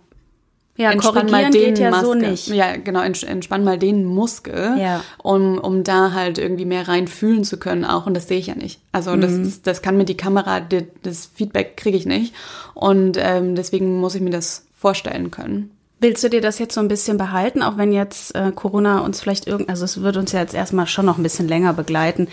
ja, 0.77 0.91
entspann 0.91 1.29
mal 1.29 1.49
den 1.51 1.75
ja 1.75 1.89
Maske. 1.91 2.05
So 2.05 2.13
nicht. 2.13 2.47
Ja, 2.47 2.77
genau, 2.77 3.01
entspann 3.01 3.63
mal 3.63 3.77
den 3.77 4.05
Muskel, 4.05 4.77
ja. 4.79 5.03
um, 5.21 5.57
um 5.57 5.83
da 5.83 6.13
halt 6.13 6.37
irgendwie 6.37 6.65
mehr 6.65 6.87
rein 6.87 7.07
fühlen 7.07 7.43
zu 7.43 7.57
können 7.57 7.85
auch. 7.85 8.07
Und 8.07 8.15
das 8.15 8.27
sehe 8.27 8.39
ich 8.39 8.47
ja 8.47 8.55
nicht. 8.55 8.79
Also 8.91 9.15
mhm. 9.15 9.21
das, 9.21 9.61
das 9.61 9.81
kann 9.81 9.97
mir 9.97 10.05
die 10.05 10.17
Kamera, 10.17 10.61
das 11.03 11.29
Feedback 11.33 11.77
kriege 11.77 11.97
ich 11.97 12.05
nicht. 12.05 12.33
Und 12.73 13.17
ähm, 13.19 13.55
deswegen 13.55 13.99
muss 13.99 14.15
ich 14.15 14.21
mir 14.21 14.31
das 14.31 14.65
vorstellen 14.75 15.29
können. 15.29 15.71
Willst 16.03 16.23
du 16.23 16.29
dir 16.29 16.41
das 16.41 16.57
jetzt 16.57 16.73
so 16.73 16.81
ein 16.81 16.87
bisschen 16.87 17.17
behalten, 17.17 17.61
auch 17.61 17.77
wenn 17.77 17.93
jetzt 17.93 18.33
äh, 18.33 18.51
Corona 18.51 19.01
uns 19.01 19.21
vielleicht 19.21 19.45
irgend, 19.45 19.69
also 19.69 19.85
es 19.85 20.01
wird 20.01 20.17
uns 20.17 20.31
ja 20.31 20.39
jetzt 20.39 20.55
erstmal 20.55 20.87
schon 20.87 21.05
noch 21.05 21.19
ein 21.19 21.23
bisschen 21.23 21.47
länger 21.47 21.73
begleiten. 21.73 22.27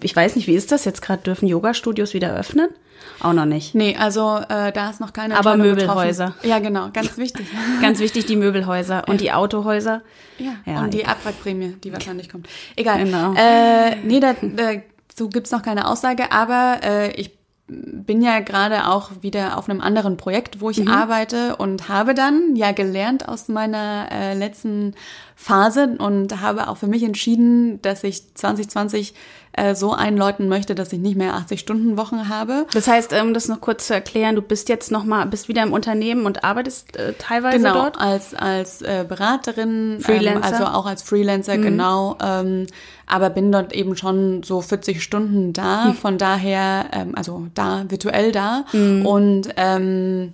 Ich 0.00 0.16
weiß 0.16 0.34
nicht, 0.34 0.48
wie 0.48 0.54
ist 0.54 0.72
das 0.72 0.84
jetzt 0.84 1.00
gerade? 1.00 1.22
Dürfen 1.22 1.46
Yoga-Studios 1.46 2.12
wieder 2.12 2.34
öffnen? 2.34 2.70
Auch 3.20 3.32
noch 3.32 3.44
nicht. 3.44 3.72
Nee, 3.76 3.96
also 3.96 4.38
äh, 4.48 4.72
da 4.72 4.90
ist 4.90 5.00
noch 5.00 5.12
keine 5.12 5.38
Aber 5.38 5.56
Möbelhäuser. 5.56 6.26
Getroffen. 6.26 6.48
Ja, 6.48 6.58
genau, 6.58 6.90
ganz 6.92 7.16
wichtig. 7.16 7.46
ganz 7.80 8.00
wichtig, 8.00 8.26
die 8.26 8.34
Möbelhäuser 8.34 9.04
und 9.08 9.20
die 9.20 9.30
Autohäuser. 9.30 10.02
Ja, 10.38 10.56
ja 10.66 10.82
und 10.82 10.92
die 10.92 11.06
Abwrackprämie, 11.06 11.76
die 11.84 11.92
wahrscheinlich 11.92 12.28
kommt. 12.28 12.48
Egal. 12.74 13.04
Genau. 13.04 13.32
Äh, 13.34 13.94
nee, 14.02 14.18
da, 14.18 14.34
da, 14.42 14.72
so 15.16 15.28
gibt's 15.28 15.52
noch 15.52 15.62
keine 15.62 15.86
Aussage, 15.86 16.32
aber 16.32 16.80
äh, 16.82 17.12
ich 17.12 17.30
bin 17.66 18.20
ja 18.20 18.40
gerade 18.40 18.88
auch 18.88 19.10
wieder 19.22 19.56
auf 19.56 19.70
einem 19.70 19.80
anderen 19.80 20.18
Projekt, 20.18 20.60
wo 20.60 20.68
ich 20.68 20.80
mhm. 20.80 20.88
arbeite 20.88 21.56
und 21.56 21.88
habe 21.88 22.12
dann 22.14 22.56
ja 22.56 22.72
gelernt 22.72 23.26
aus 23.26 23.48
meiner 23.48 24.08
äh, 24.10 24.34
letzten 24.34 24.94
Phase 25.34 25.96
und 25.98 26.42
habe 26.42 26.68
auch 26.68 26.76
für 26.76 26.88
mich 26.88 27.02
entschieden, 27.02 27.80
dass 27.80 28.04
ich 28.04 28.34
2020 28.34 29.14
äh, 29.56 29.74
so 29.74 29.92
einläuten 29.92 30.48
möchte, 30.48 30.74
dass 30.74 30.92
ich 30.92 30.98
nicht 30.98 31.16
mehr 31.16 31.34
80 31.34 31.60
Stunden 31.60 31.96
Wochen 31.96 32.28
habe. 32.28 32.66
Das 32.72 32.88
heißt, 32.88 33.12
um 33.20 33.34
das 33.34 33.48
noch 33.48 33.60
kurz 33.60 33.86
zu 33.86 33.94
erklären, 33.94 34.34
du 34.34 34.42
bist 34.42 34.68
jetzt 34.68 34.90
noch 34.90 35.04
mal 35.04 35.24
bist 35.26 35.48
wieder 35.48 35.62
im 35.62 35.72
Unternehmen 35.72 36.26
und 36.26 36.44
arbeitest 36.44 36.96
äh, 36.96 37.14
teilweise 37.18 37.58
genau, 37.58 37.74
dort 37.74 38.00
als 38.00 38.34
als 38.34 38.82
äh, 38.82 39.04
Beraterin, 39.08 39.98
Freelancer, 40.00 40.48
ähm, 40.48 40.52
also 40.52 40.64
auch 40.64 40.86
als 40.86 41.02
Freelancer 41.02 41.56
mhm. 41.56 41.62
genau. 41.62 42.18
Ähm, 42.22 42.66
aber 43.06 43.30
bin 43.30 43.52
dort 43.52 43.72
eben 43.72 43.96
schon 43.96 44.42
so 44.42 44.60
40 44.60 45.02
Stunden 45.02 45.52
da, 45.52 45.86
mhm. 45.86 45.94
von 45.94 46.18
daher, 46.18 46.86
ähm, 46.92 47.12
also 47.14 47.46
da, 47.54 47.84
virtuell 47.88 48.32
da 48.32 48.64
mhm. 48.72 49.06
und 49.06 49.48
ähm, 49.56 50.32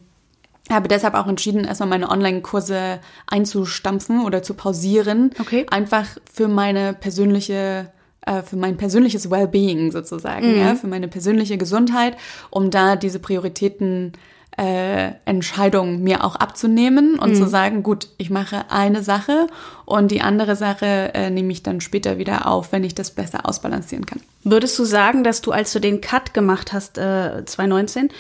habe 0.70 0.88
deshalb 0.88 1.14
auch 1.14 1.26
entschieden, 1.26 1.64
erstmal 1.64 1.88
meine 1.88 2.09
Online-Kurse 2.09 3.00
einzustampfen 3.26 4.24
oder 4.24 4.42
zu 4.42 4.54
pausieren. 4.54 5.33
Okay. 5.40 5.66
Einfach 5.68 6.06
für 6.33 6.48
meine 6.48 6.94
persönliche 6.94 7.90
äh, 8.26 8.42
für 8.42 8.56
mein 8.56 8.76
persönliches 8.76 9.30
Wellbeing 9.30 9.92
sozusagen, 9.92 10.52
mhm. 10.52 10.61
ja, 10.61 10.74
für 10.74 10.87
meine 10.87 11.09
persönliche 11.09 11.59
Gesundheit, 11.59 12.16
um 12.50 12.70
da 12.70 12.96
diese 12.96 13.18
Prioritäten 13.18 14.12
äh, 14.56 15.12
Entscheidung 15.24 16.02
mir 16.02 16.24
auch 16.24 16.37
abzunehmen 16.37 17.18
und 17.18 17.30
mhm. 17.30 17.35
zu 17.35 17.48
sagen, 17.48 17.83
gut, 17.83 18.09
ich 18.18 18.30
mache 18.30 18.70
eine 18.70 19.02
Sache 19.02 19.46
und 19.87 20.11
die 20.11 20.20
andere 20.20 20.56
Sache 20.56 21.14
äh, 21.14 21.30
nehme 21.30 21.52
ich 21.52 21.62
dann 21.62 21.80
später 21.80 22.18
wieder 22.18 22.46
auf, 22.46 22.72
wenn 22.72 22.85
ich 22.85 22.94
das 22.94 23.11
besser 23.12 23.48
ausbalancieren 23.48 24.06
kann. 24.06 24.20
Würdest 24.44 24.78
du 24.78 24.85
sagen, 24.85 25.24
dass 25.24 25.40
du, 25.40 25.52
als 25.52 25.72
du 25.72 25.80
den 25.80 26.00
Cut 26.00 26.35
gemacht 26.35 26.72
hast, 26.72 26.98
äh, 26.98 27.44
2019, 27.44 28.11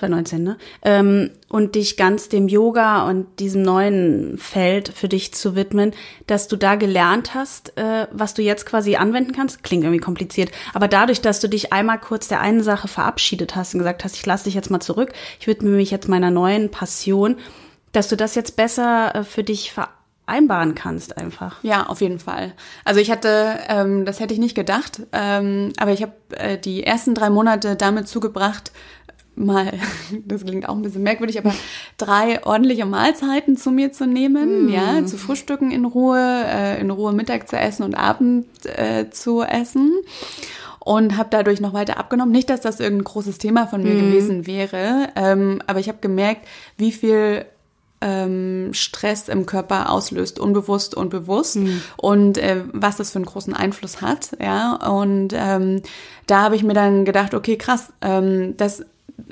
2019, 0.00 0.42
ne? 0.42 0.56
Ähm, 0.82 1.30
und 1.48 1.74
dich 1.74 1.96
ganz 1.96 2.28
dem 2.28 2.48
Yoga 2.48 3.08
und 3.08 3.26
diesem 3.38 3.62
neuen 3.62 4.38
Feld 4.38 4.88
für 4.88 5.08
dich 5.08 5.34
zu 5.34 5.54
widmen, 5.54 5.92
dass 6.26 6.48
du 6.48 6.56
da 6.56 6.76
gelernt 6.76 7.34
hast, 7.34 7.76
äh, 7.76 8.06
was 8.12 8.34
du 8.34 8.42
jetzt 8.42 8.66
quasi 8.66 8.96
anwenden 8.96 9.32
kannst. 9.32 9.62
Klingt 9.62 9.84
irgendwie 9.84 10.00
kompliziert, 10.00 10.50
aber 10.74 10.88
dadurch, 10.88 11.20
dass 11.20 11.40
du 11.40 11.48
dich 11.48 11.72
einmal 11.72 11.98
kurz 11.98 12.28
der 12.28 12.40
einen 12.40 12.62
Sache 12.62 12.88
verabschiedet 12.88 13.56
hast 13.56 13.74
und 13.74 13.78
gesagt 13.78 14.04
hast, 14.04 14.16
ich 14.16 14.26
lasse 14.26 14.44
dich 14.44 14.54
jetzt 14.54 14.70
mal 14.70 14.80
zurück, 14.80 15.12
ich 15.38 15.46
widme 15.46 15.70
mich 15.70 15.90
jetzt 15.90 16.08
meiner 16.08 16.30
neuen 16.30 16.70
Passion, 16.70 17.36
dass 17.92 18.08
du 18.08 18.16
das 18.16 18.34
jetzt 18.34 18.56
besser 18.56 19.14
äh, 19.14 19.24
für 19.24 19.44
dich 19.44 19.72
vereinbaren 20.30 20.74
kannst 20.74 21.16
einfach. 21.16 21.62
Ja, 21.62 21.86
auf 21.86 22.00
jeden 22.00 22.20
Fall. 22.20 22.52
Also 22.84 23.00
ich 23.00 23.10
hatte, 23.10 23.58
ähm, 23.68 24.04
das 24.04 24.20
hätte 24.20 24.32
ich 24.32 24.40
nicht 24.40 24.54
gedacht, 24.54 25.02
ähm, 25.12 25.72
aber 25.76 25.92
ich 25.92 26.02
habe 26.02 26.12
äh, 26.30 26.58
die 26.58 26.84
ersten 26.84 27.14
drei 27.14 27.30
Monate 27.30 27.76
damit 27.76 28.06
zugebracht, 28.06 28.70
mal, 29.40 29.72
das 30.24 30.44
klingt 30.44 30.68
auch 30.68 30.74
ein 30.74 30.82
bisschen 30.82 31.02
merkwürdig, 31.02 31.38
aber 31.38 31.54
drei 31.98 32.44
ordentliche 32.44 32.86
Mahlzeiten 32.86 33.56
zu 33.56 33.70
mir 33.70 33.92
zu 33.92 34.06
nehmen, 34.06 34.66
mm. 34.66 34.68
ja, 34.68 35.04
zu 35.04 35.16
frühstücken 35.16 35.70
in 35.70 35.84
Ruhe, 35.84 36.18
äh, 36.18 36.80
in 36.80 36.90
Ruhe 36.90 37.12
Mittag 37.12 37.48
zu 37.48 37.56
essen 37.56 37.82
und 37.82 37.94
Abend 37.94 38.46
äh, 38.64 39.10
zu 39.10 39.42
essen 39.42 39.92
und 40.78 41.16
habe 41.16 41.28
dadurch 41.30 41.60
noch 41.60 41.72
weiter 41.72 41.98
abgenommen. 41.98 42.32
Nicht, 42.32 42.50
dass 42.50 42.60
das 42.60 42.80
irgendein 42.80 43.04
großes 43.04 43.38
Thema 43.38 43.66
von 43.66 43.82
mir 43.82 43.94
mm. 43.94 43.98
gewesen 43.98 44.46
wäre, 44.46 45.08
ähm, 45.16 45.62
aber 45.66 45.80
ich 45.80 45.88
habe 45.88 45.98
gemerkt, 46.00 46.46
wie 46.76 46.92
viel 46.92 47.44
ähm, 48.00 48.70
Stress 48.72 49.28
im 49.28 49.46
Körper 49.46 49.90
auslöst, 49.90 50.38
unbewusst 50.38 50.94
und 50.94 51.10
bewusst 51.10 51.56
mhm. 51.56 51.82
und 51.96 52.38
äh, 52.38 52.62
was 52.72 52.96
das 52.96 53.10
für 53.10 53.16
einen 53.16 53.26
großen 53.26 53.54
Einfluss 53.54 54.00
hat, 54.00 54.30
ja. 54.40 54.76
Und 54.76 55.34
ähm, 55.34 55.82
da 56.26 56.42
habe 56.42 56.56
ich 56.56 56.62
mir 56.62 56.74
dann 56.74 57.04
gedacht, 57.04 57.34
okay, 57.34 57.56
krass, 57.56 57.92
ähm, 58.00 58.56
das 58.56 58.84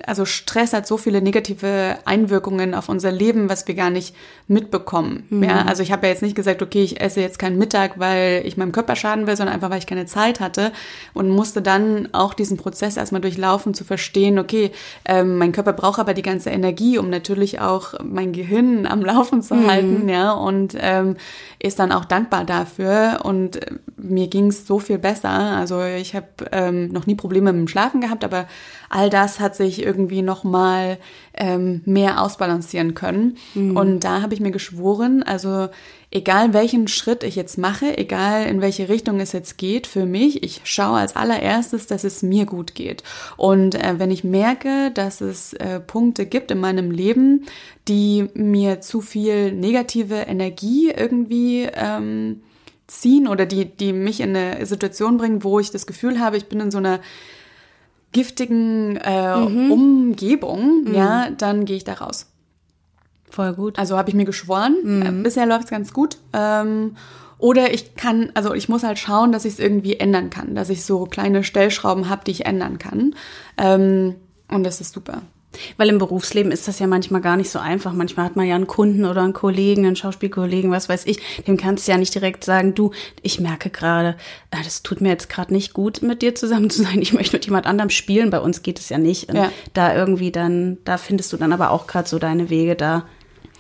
also 0.04 0.24
Stress 0.24 0.72
hat 0.72 0.86
so 0.86 0.96
viele 0.96 1.20
negative 1.22 1.98
Einwirkungen 2.04 2.74
auf 2.74 2.88
unser 2.88 3.12
Leben, 3.12 3.48
was 3.48 3.66
wir 3.66 3.74
gar 3.74 3.90
nicht 3.90 4.14
mitbekommen. 4.46 5.24
Mhm. 5.30 5.42
Ja, 5.44 5.62
also 5.62 5.82
ich 5.82 5.92
habe 5.92 6.06
ja 6.06 6.12
jetzt 6.12 6.22
nicht 6.22 6.34
gesagt, 6.34 6.62
okay, 6.62 6.82
ich 6.82 7.00
esse 7.00 7.20
jetzt 7.20 7.38
keinen 7.38 7.58
Mittag, 7.58 7.98
weil 7.98 8.42
ich 8.44 8.56
meinem 8.56 8.72
Körper 8.72 8.96
schaden 8.96 9.26
will, 9.26 9.36
sondern 9.36 9.54
einfach, 9.54 9.70
weil 9.70 9.78
ich 9.78 9.86
keine 9.86 10.06
Zeit 10.06 10.40
hatte 10.40 10.72
und 11.14 11.28
musste 11.28 11.62
dann 11.62 12.08
auch 12.12 12.34
diesen 12.34 12.56
Prozess 12.56 12.96
erstmal 12.96 13.20
durchlaufen, 13.20 13.74
zu 13.74 13.84
verstehen, 13.84 14.38
okay, 14.38 14.70
ähm, 15.04 15.38
mein 15.38 15.52
Körper 15.52 15.72
braucht 15.72 16.00
aber 16.00 16.14
die 16.14 16.22
ganze 16.22 16.50
Energie, 16.50 16.98
um 16.98 17.10
natürlich 17.10 17.60
auch 17.60 17.94
mein 18.02 18.32
Gehirn 18.32 18.86
am 18.90 19.02
Laufen 19.02 19.42
zu 19.42 19.54
mhm. 19.54 19.70
halten, 19.70 20.08
ja, 20.08 20.32
und 20.32 20.74
ähm, 20.78 21.16
ist 21.58 21.78
dann 21.78 21.92
auch 21.92 22.04
dankbar 22.04 22.44
dafür 22.44 23.20
und 23.24 23.56
äh, 23.56 23.72
mir 23.96 24.28
ging 24.28 24.46
es 24.46 24.66
so 24.66 24.78
viel 24.78 24.98
besser. 24.98 25.30
Also 25.30 25.82
ich 25.82 26.14
habe 26.14 26.26
ähm, 26.52 26.88
noch 26.88 27.06
nie 27.06 27.14
Probleme 27.14 27.52
mit 27.52 27.60
dem 27.60 27.68
Schlafen 27.68 28.00
gehabt, 28.00 28.24
aber 28.24 28.46
all 28.88 29.10
das 29.10 29.40
hat 29.40 29.56
sich 29.56 29.82
irgendwie 29.82 30.22
noch 30.22 30.44
mal 30.44 30.98
ähm, 31.34 31.82
mehr 31.84 32.22
ausbalancieren 32.22 32.94
können. 32.94 33.36
Mhm. 33.54 33.76
Und 33.76 34.00
da 34.00 34.22
habe 34.22 34.34
ich 34.34 34.40
mir 34.40 34.50
geschworen, 34.50 35.22
also 35.22 35.68
egal 36.10 36.54
welchen 36.54 36.88
Schritt 36.88 37.22
ich 37.22 37.36
jetzt 37.36 37.58
mache, 37.58 37.98
egal 37.98 38.46
in 38.46 38.60
welche 38.60 38.88
Richtung 38.88 39.20
es 39.20 39.32
jetzt 39.32 39.58
geht 39.58 39.86
für 39.86 40.06
mich, 40.06 40.42
ich 40.42 40.62
schaue 40.64 40.98
als 40.98 41.16
allererstes, 41.16 41.86
dass 41.86 42.04
es 42.04 42.22
mir 42.22 42.46
gut 42.46 42.74
geht. 42.74 43.02
Und 43.36 43.74
äh, 43.74 43.98
wenn 43.98 44.10
ich 44.10 44.24
merke, 44.24 44.90
dass 44.92 45.20
es 45.20 45.52
äh, 45.54 45.80
Punkte 45.80 46.26
gibt 46.26 46.50
in 46.50 46.60
meinem 46.60 46.90
Leben, 46.90 47.46
die 47.88 48.28
mir 48.34 48.80
zu 48.80 49.00
viel 49.00 49.52
negative 49.52 50.14
Energie 50.14 50.90
irgendwie 50.90 51.68
ähm, 51.74 52.42
ziehen 52.86 53.28
oder 53.28 53.44
die, 53.44 53.66
die 53.66 53.92
mich 53.92 54.20
in 54.20 54.34
eine 54.34 54.64
Situation 54.64 55.18
bringen, 55.18 55.44
wo 55.44 55.60
ich 55.60 55.70
das 55.70 55.86
Gefühl 55.86 56.20
habe, 56.20 56.38
ich 56.38 56.46
bin 56.46 56.60
in 56.60 56.70
so 56.70 56.78
einer 56.78 57.00
giftigen 58.12 58.96
äh, 58.96 59.36
mhm. 59.36 59.72
Umgebung, 59.72 60.84
mhm. 60.84 60.94
ja, 60.94 61.30
dann 61.30 61.64
gehe 61.64 61.76
ich 61.76 61.84
da 61.84 61.94
raus. 61.94 62.26
Voll 63.30 63.52
gut. 63.52 63.78
Also 63.78 63.98
habe 63.98 64.08
ich 64.08 64.14
mir 64.14 64.24
geschworen. 64.24 64.76
Mhm. 64.82 65.02
Äh, 65.02 65.22
bisher 65.22 65.46
läuft 65.46 65.64
es 65.64 65.70
ganz 65.70 65.92
gut. 65.92 66.16
Ähm, 66.32 66.96
oder 67.38 67.72
ich 67.72 67.94
kann, 67.94 68.30
also 68.34 68.54
ich 68.54 68.68
muss 68.68 68.82
halt 68.82 68.98
schauen, 68.98 69.30
dass 69.30 69.44
ich 69.44 69.54
es 69.54 69.58
irgendwie 69.60 69.96
ändern 69.96 70.30
kann, 70.30 70.54
dass 70.54 70.70
ich 70.70 70.84
so 70.84 71.04
kleine 71.04 71.44
Stellschrauben 71.44 72.08
habe, 72.08 72.24
die 72.24 72.32
ich 72.32 72.46
ändern 72.46 72.78
kann. 72.78 73.14
Ähm, 73.56 74.16
und 74.50 74.64
das 74.64 74.80
ist 74.80 74.92
super. 74.92 75.22
Weil 75.76 75.88
im 75.88 75.98
Berufsleben 75.98 76.52
ist 76.52 76.68
das 76.68 76.78
ja 76.78 76.86
manchmal 76.86 77.20
gar 77.20 77.36
nicht 77.36 77.50
so 77.50 77.58
einfach. 77.58 77.92
Manchmal 77.92 78.26
hat 78.26 78.36
man 78.36 78.46
ja 78.46 78.54
einen 78.54 78.66
Kunden 78.66 79.04
oder 79.04 79.22
einen 79.22 79.32
Kollegen, 79.32 79.86
einen 79.86 79.96
Schauspielkollegen, 79.96 80.70
was 80.70 80.88
weiß 80.88 81.06
ich. 81.06 81.20
Dem 81.46 81.56
kannst 81.56 81.86
du 81.86 81.92
ja 81.92 81.98
nicht 81.98 82.14
direkt 82.14 82.44
sagen, 82.44 82.74
du, 82.74 82.92
ich 83.22 83.40
merke 83.40 83.70
gerade, 83.70 84.16
äh, 84.50 84.62
das 84.62 84.82
tut 84.82 85.00
mir 85.00 85.08
jetzt 85.08 85.28
gerade 85.28 85.52
nicht 85.52 85.72
gut, 85.72 86.02
mit 86.02 86.22
dir 86.22 86.34
zusammen 86.34 86.70
zu 86.70 86.82
sein. 86.82 87.00
Ich 87.00 87.12
möchte 87.12 87.36
mit 87.36 87.46
jemand 87.46 87.66
anderem 87.66 87.90
spielen. 87.90 88.30
Bei 88.30 88.40
uns 88.40 88.62
geht 88.62 88.78
es 88.78 88.88
ja 88.90 88.98
nicht. 88.98 89.32
Ja. 89.32 89.50
Da 89.72 89.96
irgendwie 89.96 90.30
dann, 90.30 90.78
da 90.84 90.98
findest 90.98 91.32
du 91.32 91.36
dann 91.38 91.52
aber 91.52 91.70
auch 91.70 91.86
gerade 91.86 92.08
so 92.08 92.18
deine 92.18 92.50
Wege 92.50 92.76
da 92.76 93.06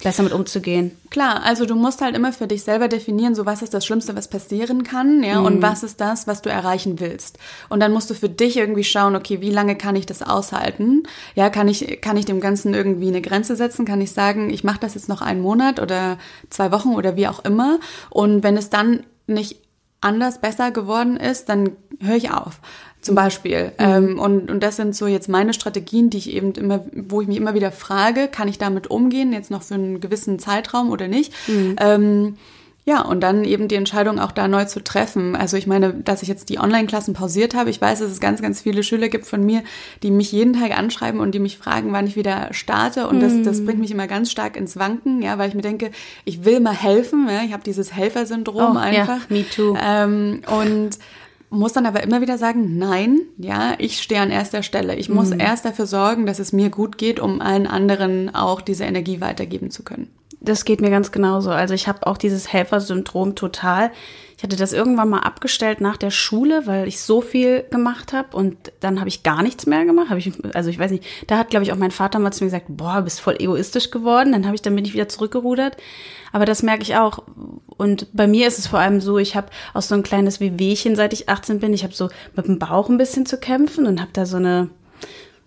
besser 0.02 0.22
mit 0.22 0.32
umzugehen. 0.32 0.96
Klar, 1.10 1.42
also 1.44 1.66
du 1.66 1.74
musst 1.74 2.00
halt 2.00 2.16
immer 2.16 2.32
für 2.32 2.46
dich 2.46 2.62
selber 2.62 2.88
definieren, 2.88 3.34
so 3.34 3.46
was 3.46 3.62
ist 3.62 3.74
das 3.74 3.84
Schlimmste, 3.84 4.14
was 4.16 4.28
passieren 4.28 4.84
kann, 4.84 5.22
ja, 5.22 5.40
mhm. 5.40 5.46
und 5.46 5.62
was 5.62 5.82
ist 5.82 6.00
das, 6.00 6.26
was 6.26 6.42
du 6.42 6.50
erreichen 6.50 7.00
willst. 7.00 7.38
Und 7.68 7.80
dann 7.80 7.92
musst 7.92 8.10
du 8.10 8.14
für 8.14 8.28
dich 8.28 8.56
irgendwie 8.56 8.84
schauen, 8.84 9.16
okay, 9.16 9.40
wie 9.40 9.50
lange 9.50 9.76
kann 9.76 9.96
ich 9.96 10.06
das 10.06 10.22
aushalten? 10.22 11.02
Ja, 11.34 11.50
kann 11.50 11.68
ich 11.68 12.00
kann 12.00 12.16
ich 12.16 12.26
dem 12.26 12.40
Ganzen 12.40 12.74
irgendwie 12.74 13.08
eine 13.08 13.22
Grenze 13.22 13.56
setzen? 13.56 13.84
Kann 13.84 14.00
ich 14.00 14.12
sagen, 14.12 14.50
ich 14.50 14.64
mache 14.64 14.80
das 14.80 14.94
jetzt 14.94 15.08
noch 15.08 15.22
einen 15.22 15.40
Monat 15.40 15.80
oder 15.80 16.18
zwei 16.50 16.70
Wochen 16.72 16.94
oder 16.94 17.16
wie 17.16 17.28
auch 17.28 17.44
immer? 17.44 17.78
Und 18.10 18.42
wenn 18.42 18.56
es 18.56 18.70
dann 18.70 19.04
nicht 19.26 19.56
anders 20.00 20.40
besser 20.40 20.70
geworden 20.70 21.16
ist, 21.16 21.48
dann 21.48 21.72
höre 22.00 22.16
ich 22.16 22.30
auf 22.30 22.60
zum 23.08 23.14
Beispiel. 23.14 23.72
Mhm. 23.78 23.84
Ähm, 23.84 24.18
und, 24.18 24.50
und 24.50 24.62
das 24.62 24.76
sind 24.76 24.94
so 24.94 25.06
jetzt 25.06 25.28
meine 25.28 25.54
Strategien, 25.54 26.10
die 26.10 26.18
ich 26.18 26.32
eben 26.32 26.52
immer, 26.52 26.84
wo 26.92 27.20
ich 27.20 27.28
mich 27.28 27.36
immer 27.36 27.54
wieder 27.54 27.72
frage, 27.72 28.28
kann 28.28 28.48
ich 28.48 28.58
damit 28.58 28.90
umgehen, 28.90 29.32
jetzt 29.32 29.50
noch 29.50 29.62
für 29.62 29.74
einen 29.74 30.00
gewissen 30.00 30.38
Zeitraum 30.38 30.90
oder 30.90 31.08
nicht? 31.08 31.32
Mhm. 31.48 31.76
Ähm, 31.80 32.36
ja, 32.84 33.02
und 33.02 33.20
dann 33.20 33.44
eben 33.44 33.68
die 33.68 33.74
Entscheidung 33.74 34.18
auch 34.18 34.32
da 34.32 34.48
neu 34.48 34.64
zu 34.64 34.82
treffen. 34.82 35.36
Also 35.36 35.58
ich 35.58 35.66
meine, 35.66 35.92
dass 35.92 36.22
ich 36.22 36.28
jetzt 36.28 36.48
die 36.48 36.58
Online-Klassen 36.58 37.12
pausiert 37.12 37.54
habe. 37.54 37.68
Ich 37.68 37.82
weiß, 37.82 37.98
dass 37.98 38.10
es 38.10 38.18
ganz, 38.18 38.40
ganz 38.40 38.62
viele 38.62 38.82
Schüler 38.82 39.10
gibt 39.10 39.26
von 39.26 39.44
mir, 39.44 39.62
die 40.02 40.10
mich 40.10 40.32
jeden 40.32 40.54
Tag 40.54 40.76
anschreiben 40.76 41.20
und 41.20 41.32
die 41.32 41.38
mich 41.38 41.58
fragen, 41.58 41.92
wann 41.92 42.06
ich 42.06 42.16
wieder 42.16 42.48
starte. 42.52 43.06
Und 43.06 43.20
das, 43.20 43.42
das 43.42 43.60
mhm. 43.60 43.66
bringt 43.66 43.80
mich 43.80 43.90
immer 43.90 44.06
ganz 44.06 44.30
stark 44.30 44.56
ins 44.56 44.78
Wanken, 44.78 45.20
ja, 45.20 45.36
weil 45.36 45.50
ich 45.50 45.54
mir 45.54 45.60
denke, 45.60 45.90
ich 46.24 46.46
will 46.46 46.60
mal 46.60 46.74
helfen. 46.74 47.28
Ja? 47.28 47.42
Ich 47.44 47.52
habe 47.52 47.62
dieses 47.62 47.92
Helfersyndrom 47.92 48.76
oh, 48.76 48.78
einfach. 48.78 49.28
Ja, 49.28 49.36
me 49.36 49.44
too. 49.46 49.76
Ähm, 49.78 50.40
und 50.46 50.98
muss 51.50 51.72
dann 51.72 51.86
aber 51.86 52.02
immer 52.02 52.20
wieder 52.20 52.38
sagen, 52.38 52.78
nein, 52.78 53.20
ja, 53.38 53.74
ich 53.78 54.02
stehe 54.02 54.20
an 54.20 54.30
erster 54.30 54.62
Stelle. 54.62 54.96
Ich 54.96 55.08
muss 55.08 55.30
mhm. 55.30 55.40
erst 55.40 55.64
dafür 55.64 55.86
sorgen, 55.86 56.26
dass 56.26 56.38
es 56.38 56.52
mir 56.52 56.70
gut 56.70 56.98
geht, 56.98 57.20
um 57.20 57.40
allen 57.40 57.66
anderen 57.66 58.34
auch 58.34 58.60
diese 58.60 58.84
Energie 58.84 59.20
weitergeben 59.20 59.70
zu 59.70 59.82
können. 59.82 60.10
Das 60.40 60.64
geht 60.64 60.80
mir 60.80 60.90
ganz 60.90 61.10
genauso. 61.10 61.50
Also 61.50 61.74
ich 61.74 61.88
habe 61.88 62.06
auch 62.06 62.16
dieses 62.16 62.52
Helfersyndrom 62.52 63.34
total. 63.34 63.90
Ich 64.36 64.44
hatte 64.44 64.54
das 64.54 64.72
irgendwann 64.72 65.08
mal 65.08 65.20
abgestellt 65.20 65.80
nach 65.80 65.96
der 65.96 66.12
Schule, 66.12 66.66
weil 66.66 66.86
ich 66.86 67.00
so 67.00 67.20
viel 67.20 67.64
gemacht 67.70 68.12
habe 68.12 68.36
und 68.36 68.56
dann 68.78 69.00
habe 69.00 69.08
ich 69.08 69.24
gar 69.24 69.42
nichts 69.42 69.66
mehr 69.66 69.84
gemacht. 69.84 70.10
Hab 70.10 70.18
ich, 70.18 70.32
also 70.54 70.70
ich 70.70 70.78
weiß 70.78 70.92
nicht, 70.92 71.04
da 71.26 71.38
hat 71.38 71.50
glaube 71.50 71.64
ich 71.64 71.72
auch 71.72 71.76
mein 71.76 71.90
Vater 71.90 72.20
mal 72.20 72.30
zu 72.30 72.44
mir 72.44 72.50
gesagt, 72.50 72.66
boah, 72.68 73.02
bist 73.02 73.20
voll 73.20 73.34
egoistisch 73.40 73.90
geworden. 73.90 74.30
Dann 74.30 74.46
habe 74.46 74.54
ich 74.54 74.62
dann 74.62 74.76
bin 74.76 74.84
ich 74.84 74.94
wieder 74.94 75.08
zurückgerudert. 75.08 75.76
Aber 76.32 76.44
das 76.44 76.62
merke 76.62 76.82
ich 76.82 76.96
auch. 76.96 77.22
Und 77.76 78.08
bei 78.12 78.26
mir 78.26 78.48
ist 78.48 78.58
es 78.58 78.66
vor 78.66 78.78
allem 78.78 79.00
so, 79.00 79.18
ich 79.18 79.36
habe 79.36 79.48
auch 79.74 79.82
so 79.82 79.94
ein 79.94 80.02
kleines 80.02 80.40
Wehwehchen, 80.40 80.96
seit 80.96 81.12
ich 81.12 81.28
18 81.28 81.60
bin. 81.60 81.72
Ich 81.72 81.84
habe 81.84 81.94
so 81.94 82.08
mit 82.34 82.46
dem 82.46 82.58
Bauch 82.58 82.88
ein 82.88 82.98
bisschen 82.98 83.26
zu 83.26 83.38
kämpfen 83.38 83.86
und 83.86 84.00
habe 84.00 84.10
da 84.12 84.26
so 84.26 84.36
eine, 84.36 84.70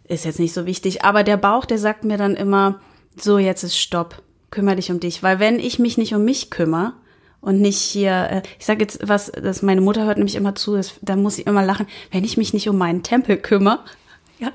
ist 0.08 0.26
jetzt 0.26 0.40
nicht 0.40 0.54
so 0.54 0.66
wichtig, 0.66 1.04
aber 1.04 1.24
der 1.24 1.38
Bauch, 1.38 1.66
der 1.66 1.78
sagt 1.78 2.04
mir 2.04 2.18
dann 2.18 2.36
immer, 2.36 2.80
so 3.16 3.38
jetzt 3.38 3.64
ist 3.64 3.78
Stopp, 3.78 4.22
kümmere 4.50 4.78
dich 4.78 4.92
um 4.92 5.00
dich. 5.00 5.24
Weil 5.24 5.40
wenn 5.40 5.60
ich 5.60 5.80
mich 5.80 5.98
nicht 5.98 6.14
um 6.14 6.24
mich 6.24 6.50
kümmere, 6.50 6.94
und 7.42 7.60
nicht 7.60 7.80
hier, 7.80 8.28
äh, 8.32 8.42
ich 8.60 8.66
sage 8.66 8.82
jetzt 8.82 9.00
was, 9.04 9.32
das 9.32 9.64
meine 9.64 9.82
Mutter 9.82 10.06
hört 10.06 10.18
nämlich 10.18 10.36
immer 10.36 10.56
zu, 10.56 10.76
das, 10.76 10.94
da 11.02 11.16
muss 11.16 11.40
ich 11.40 11.48
immer 11.48 11.66
lachen, 11.66 11.88
wenn 12.12 12.24
ich 12.24 12.38
mich 12.38 12.54
nicht 12.54 12.70
um 12.70 12.78
meinen 12.78 13.04
Tempel 13.04 13.38
kümmere, 13.38 13.80
ja, 14.40 14.52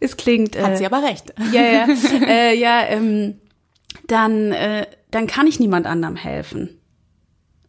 es 0.00 0.16
klingt. 0.16 0.60
Hat 0.60 0.72
äh, 0.72 0.76
sie 0.76 0.86
aber 0.86 1.02
recht. 1.02 1.34
Ja, 1.52 1.62
ja, 1.62 1.86
äh, 2.26 2.58
ja, 2.58 2.86
ähm, 2.86 3.38
dann, 4.12 4.52
äh, 4.52 4.86
dann 5.10 5.26
kann 5.26 5.46
ich 5.46 5.58
niemand 5.58 5.86
anderem 5.86 6.16
helfen. 6.16 6.78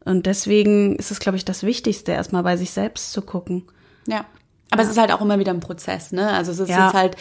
Und 0.03 0.25
deswegen 0.25 0.97
ist 0.97 1.11
es, 1.11 1.19
glaube 1.19 1.37
ich, 1.37 1.45
das 1.45 1.63
Wichtigste, 1.63 2.11
erstmal 2.11 2.43
bei 2.43 2.57
sich 2.57 2.71
selbst 2.71 3.13
zu 3.13 3.21
gucken. 3.21 3.63
Ja. 4.05 4.25
Aber 4.71 4.81
es 4.81 4.89
ist 4.89 4.97
halt 4.97 5.11
auch 5.11 5.21
immer 5.21 5.37
wieder 5.37 5.51
ein 5.51 5.59
Prozess, 5.59 6.11
ne? 6.11 6.31
Also 6.31 6.51
es 6.51 6.59
ist 6.59 6.69
ja. 6.69 6.85
jetzt 6.85 6.95
halt, 6.95 7.15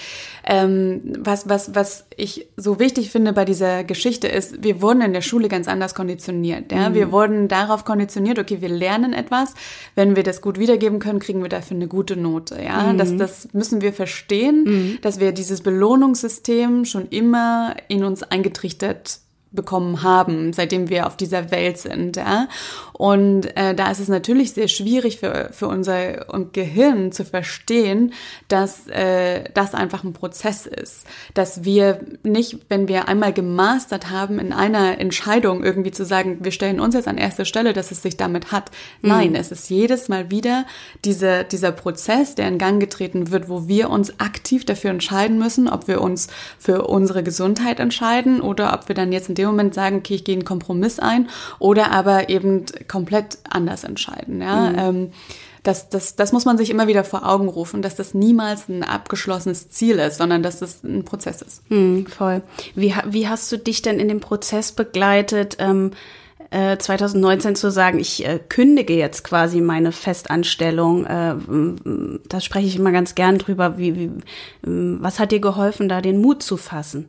ähm, 0.45 1.03
was, 1.19 1.49
was, 1.49 1.75
was 1.75 2.07
ich 2.17 2.49
so 2.57 2.79
wichtig 2.79 3.11
finde 3.11 3.35
bei 3.35 3.45
dieser 3.45 3.85
Geschichte 3.85 4.27
ist, 4.27 4.63
wir 4.65 4.81
wurden 4.81 5.03
in 5.03 5.13
der 5.13 5.21
Schule 5.21 5.49
ganz 5.49 5.69
anders 5.69 5.95
konditioniert. 5.95 6.73
Ja? 6.73 6.89
Mhm. 6.89 6.95
Wir 6.95 7.13
wurden 7.13 7.49
darauf 7.49 7.85
konditioniert, 7.85 8.39
okay, 8.39 8.63
wir 8.63 8.71
lernen 8.71 9.13
etwas, 9.13 9.55
wenn 9.95 10.17
wir 10.17 10.23
das 10.23 10.41
gut 10.41 10.59
wiedergeben 10.59 10.99
können, 10.99 11.19
kriegen 11.19 11.43
wir 11.43 11.51
dafür 11.51 11.77
eine 11.77 11.89
gute 11.89 12.17
Note. 12.17 12.59
Ja? 12.63 12.93
Mhm. 12.93 12.99
Das, 12.99 13.17
das 13.17 13.49
müssen 13.53 13.83
wir 13.83 13.93
verstehen, 13.93 14.65
mhm. 14.65 14.99
dass 15.03 15.21
wir 15.21 15.33
dieses 15.33 15.61
Belohnungssystem 15.61 16.87
schon 16.87 17.09
immer 17.09 17.77
in 17.89 18.03
uns 18.05 18.23
eingetrichtert 18.23 19.19
bekommen 19.53 20.03
haben, 20.03 20.53
seitdem 20.53 20.88
wir 20.88 21.07
auf 21.07 21.17
dieser 21.17 21.51
Welt 21.51 21.79
sind. 21.79 22.17
Ja? 22.17 22.49
Und 22.93 23.57
äh, 23.57 23.75
da 23.75 23.91
ist 23.91 24.01
es 24.01 24.09
natürlich 24.09 24.53
sehr 24.53 24.69
schwierig 24.69 25.19
für, 25.19 25.51
für 25.53 25.69
unser 25.69 26.25
Gehirn 26.53 27.12
zu 27.12 27.25
verstehen, 27.25 28.12
dass 28.49 28.88
äh, 28.88 29.45
das 29.55 29.75
einfach 29.75 30.05
ein 30.05 30.12
Prozess 30.12 30.67
ist. 30.67 31.05
Dass 31.35 31.65
wir 31.65 32.01
nicht, 32.23 32.59
wenn 32.69 32.88
wir 32.88 33.09
einmal 33.09 33.33
gemastert 33.33 34.11
haben, 34.11 34.38
in 34.38 34.53
einer 34.53 34.99
Entscheidung 34.99 35.65
irgendwie 35.65 35.91
zu 35.91 36.05
sagen, 36.05 36.38
wir 36.43 36.53
stellen 36.53 36.81
uns 36.81 36.95
jetzt 36.95 37.09
an 37.09 37.19
erste 37.19 37.45
Stelle, 37.45 37.73
dass 37.73 37.91
es 37.91 38.03
sich 38.03 38.17
damit 38.17 38.53
hat. 38.53 38.71
Mhm. 39.03 39.09
Nein, 39.09 39.35
es 39.35 39.53
ist 39.53 39.69
jedes 39.69 40.09
Mal 40.09 40.31
wieder 40.31 40.65
diese, 41.05 41.45
dieser 41.45 41.73
Prozess, 41.73 42.35
der 42.35 42.49
in 42.49 42.59
Gang 42.59 42.81
getreten 42.81 43.31
wird, 43.31 43.49
wo 43.49 43.69
wir 43.69 43.91
uns 43.91 44.19
aktiv 44.21 44.65
dafür 44.65 44.91
entscheiden 44.91 45.38
müssen, 45.38 45.69
ob 45.69 45.88
wir 45.88 46.01
uns 46.01 46.29
für 46.59 46.87
unsere 46.87 47.23
Gesundheit 47.23 47.81
entscheiden 47.81 48.41
oder 48.41 48.73
ob 48.75 48.88
wir 48.88 48.95
dann 48.95 49.12
jetzt 49.12 49.29
in 49.29 49.35
dem 49.35 49.42
Moment 49.51 49.75
sagen, 49.75 49.97
okay, 49.99 50.15
ich 50.15 50.25
gehe 50.25 50.35
einen 50.35 50.45
Kompromiss 50.45 50.99
ein 50.99 51.29
oder 51.59 51.93
aber 51.93 52.29
eben 52.29 52.65
komplett 52.89 53.39
anders 53.49 53.85
entscheiden. 53.85 54.41
Ja? 54.41 54.71
Mhm. 54.71 54.79
Ähm, 54.79 55.11
das, 55.63 55.89
das, 55.89 56.17
das 56.17 56.33
muss 56.33 56.45
man 56.45 56.59
sich 56.59 56.71
immer 56.71 56.89
wieder 56.89 57.05
vor 57.05 57.29
Augen 57.29 57.49
rufen, 57.49 57.83
dass 57.83 57.95
das 57.95 58.15
niemals 58.15 58.69
ein 58.69 58.83
abgeschlossenes 58.83 59.71
Ziel 59.71 59.99
ist, 59.99 60.19
sondern 60.19 60.43
dass 60.43 60.59
das 60.59 60.83
ein 60.83 61.05
Prozess 61.05 61.41
ist. 61.41 61.71
Mhm, 61.71 62.07
voll. 62.07 62.43
Wie, 62.75 62.95
wie 63.07 63.29
hast 63.29 63.51
du 63.53 63.59
dich 63.59 63.81
denn 63.81 64.01
in 64.01 64.09
dem 64.09 64.21
Prozess 64.21 64.73
begleitet? 64.73 65.57
Ähm, 65.61 65.93
2019 66.53 67.53
äh, 67.53 67.55
zu 67.55 67.71
sagen, 67.71 67.99
ich 67.99 68.27
äh, 68.27 68.39
kündige 68.47 68.95
jetzt 68.95 69.25
quasi 69.25 69.63
meine 69.63 69.91
Festanstellung. 69.91 71.07
Äh, 71.07 71.37
da 72.29 72.41
spreche 72.41 72.67
ich 72.67 72.77
immer 72.77 72.93
ganz 72.93 73.15
gern 73.15 73.39
drüber. 73.39 73.79
Wie, 73.79 73.97
wie, 73.97 74.11
was 74.63 75.19
hat 75.19 75.33
dir 75.33 75.41
geholfen, 75.41 75.89
da 75.89 76.03
den 76.03 76.21
Mut 76.21 76.43
zu 76.43 76.59
fassen? 76.59 77.09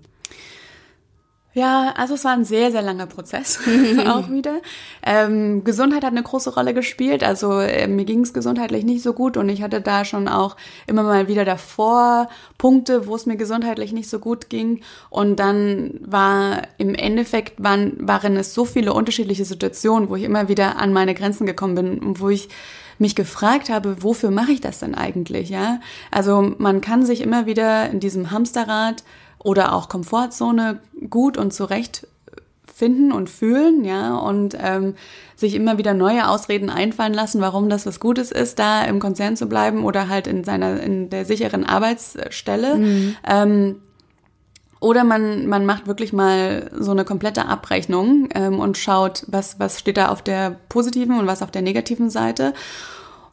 Ja, 1.56 1.94
also 1.96 2.16
es 2.16 2.26
war 2.26 2.32
ein 2.32 2.46
sehr, 2.46 2.72
sehr 2.72 2.82
langer 2.82 3.06
Prozess 3.06 3.60
auch 4.08 4.28
wieder. 4.30 4.60
Ähm, 5.06 5.64
Gesundheit 5.64 6.04
hat 6.04 6.12
eine 6.12 6.24
große 6.24 6.52
Rolle 6.56 6.74
gespielt. 6.74 7.24
Also 7.24 7.60
äh, 7.60 7.88
mir 7.88 8.06
ging 8.06 8.22
es 8.22 8.34
gesundheitlich 8.34 8.84
nicht 8.84 9.04
so 9.04 9.14
gut 9.14 9.38
und 9.38 9.50
ich 9.50 9.62
hatte 9.62 9.80
da 9.80 10.04
schon 10.04 10.28
auch 10.28 10.58
immer 10.88 11.04
mal 11.04 11.28
wieder 11.28 11.46
davor 11.46 12.28
Punkte, 12.58 13.06
wo 13.06 13.16
es 13.16 13.28
mir 13.28 13.38
gesundheitlich 13.38 13.94
nicht 13.94 14.10
so 14.10 14.18
gut 14.18 14.50
ging. 14.50 14.82
Und 15.12 15.40
dann 15.40 16.00
war 16.02 16.64
im 16.80 16.96
Endeffekt 16.96 17.64
waren, 17.64 17.98
waren 18.00 18.36
es 18.36 18.56
so 18.56 18.66
viele 18.66 18.94
unterschiedliche 18.94 19.46
Situationen, 19.46 20.10
wo 20.10 20.16
ich 20.16 20.24
immer 20.24 20.48
wieder 20.50 20.78
an 20.78 20.92
meine 20.92 21.14
Grenzen 21.14 21.46
gekommen 21.46 21.76
bin 21.76 22.00
und 22.00 22.20
wo 22.20 22.30
ich 22.30 22.50
mich 22.98 23.16
gefragt 23.16 23.70
habe, 23.70 24.02
wofür 24.02 24.32
mache 24.32 24.54
ich 24.54 24.62
das 24.62 24.80
denn 24.80 24.96
eigentlich, 24.96 25.50
ja? 25.50 25.80
Also 26.10 26.54
man 26.58 26.82
kann 26.82 27.06
sich 27.06 27.22
immer 27.22 27.46
wieder 27.46 27.90
in 27.90 28.00
diesem 28.00 28.32
Hamsterrad 28.32 29.04
oder 29.44 29.74
auch 29.74 29.90
Komfortzone 29.90 30.80
gut 31.10 31.38
und 31.38 31.54
zurecht 31.54 32.08
finden 32.74 33.12
und 33.12 33.30
fühlen, 33.30 33.86
ja, 33.86 34.16
und 34.16 34.58
ähm, 34.60 34.96
sich 35.36 35.54
immer 35.54 35.78
wieder 35.78 35.94
neue 35.94 36.28
Ausreden 36.28 36.70
einfallen 36.70 37.14
lassen, 37.14 37.40
warum 37.40 37.70
das 37.70 37.86
was 37.86 38.00
Gutes 38.00 38.32
ist, 38.32 38.58
da 38.58 38.84
im 38.84 39.00
Konzern 39.00 39.38
zu 39.38 39.46
bleiben 39.48 39.84
oder 39.86 40.10
halt 40.10 40.26
in 40.26 40.44
seiner 40.44 40.82
in 40.82 41.10
der 41.10 41.26
sicheren 41.26 41.66
Arbeitsstelle. 41.66 42.78
Mhm. 42.78 43.16
Ähm, 43.28 43.76
oder 44.80 45.06
man, 45.06 45.48
man 45.48 45.66
macht 45.66 45.88
wirklich 45.88 46.12
mal 46.12 46.70
so 46.78 46.92
eine 46.92 47.06
komplette 47.06 47.46
Abrechnung 47.46 48.28
ähm, 48.34 48.60
und 48.60 48.78
schaut, 48.78 49.24
was, 49.28 49.58
was 49.60 49.80
steht 49.80 49.96
da 49.96 50.10
auf 50.10 50.22
der 50.22 50.58
positiven 50.68 51.18
und 51.20 51.28
was 51.28 51.42
auf 51.42 51.52
der 51.52 51.62
negativen 51.62 52.10
Seite. 52.10 52.54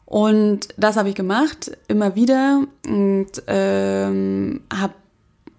Und 0.05 0.69
das 0.77 0.95
habe 0.95 1.09
ich 1.09 1.15
gemacht, 1.15 1.71
immer 1.89 2.15
wieder 2.15 2.63
und 2.87 3.31
ähm, 3.47 4.61
habe 4.73 4.93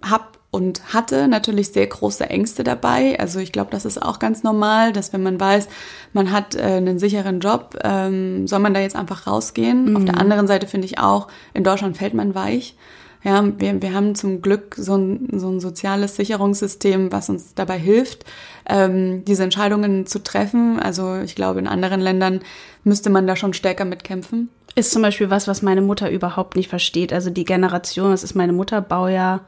hab 0.02 0.31
und 0.52 0.92
hatte 0.92 1.28
natürlich 1.28 1.68
sehr 1.68 1.86
große 1.86 2.28
Ängste 2.28 2.62
dabei. 2.62 3.18
Also 3.18 3.40
ich 3.40 3.52
glaube, 3.52 3.70
das 3.70 3.86
ist 3.86 4.00
auch 4.00 4.18
ganz 4.18 4.42
normal, 4.42 4.92
dass 4.92 5.14
wenn 5.14 5.22
man 5.22 5.40
weiß, 5.40 5.66
man 6.12 6.30
hat 6.30 6.54
äh, 6.54 6.60
einen 6.60 6.98
sicheren 6.98 7.40
Job, 7.40 7.78
ähm, 7.82 8.46
soll 8.46 8.58
man 8.58 8.74
da 8.74 8.80
jetzt 8.80 8.94
einfach 8.94 9.26
rausgehen. 9.26 9.90
Mhm. 9.90 9.96
Auf 9.96 10.04
der 10.04 10.14
mhm. 10.14 10.20
anderen 10.20 10.46
Seite 10.46 10.66
finde 10.66 10.84
ich 10.84 10.98
auch, 10.98 11.28
in 11.54 11.64
Deutschland 11.64 11.96
fällt 11.96 12.12
man 12.12 12.34
weich. 12.34 12.76
Ja, 13.24 13.42
wir, 13.58 13.80
wir 13.80 13.94
haben 13.94 14.14
zum 14.14 14.42
Glück 14.42 14.74
so 14.76 14.96
ein, 14.96 15.28
so 15.38 15.48
ein 15.48 15.60
soziales 15.60 16.16
Sicherungssystem, 16.16 17.12
was 17.12 17.30
uns 17.30 17.54
dabei 17.54 17.78
hilft, 17.78 18.26
ähm, 18.68 19.24
diese 19.24 19.44
Entscheidungen 19.44 20.06
zu 20.06 20.22
treffen. 20.22 20.78
Also 20.78 21.16
ich 21.16 21.34
glaube, 21.34 21.60
in 21.60 21.66
anderen 21.66 22.00
Ländern 22.00 22.40
müsste 22.84 23.08
man 23.08 23.26
da 23.26 23.36
schon 23.36 23.54
stärker 23.54 23.86
mitkämpfen. 23.86 24.50
Ist 24.74 24.90
zum 24.90 25.00
Beispiel 25.00 25.30
was, 25.30 25.48
was 25.48 25.62
meine 25.62 25.82
Mutter 25.82 26.10
überhaupt 26.10 26.56
nicht 26.56 26.68
versteht. 26.68 27.12
Also 27.12 27.30
die 27.30 27.44
Generation, 27.44 28.10
das 28.10 28.22
ist 28.22 28.34
meine 28.34 28.52
Mutter, 28.52 28.82
Baujahr 28.82 29.40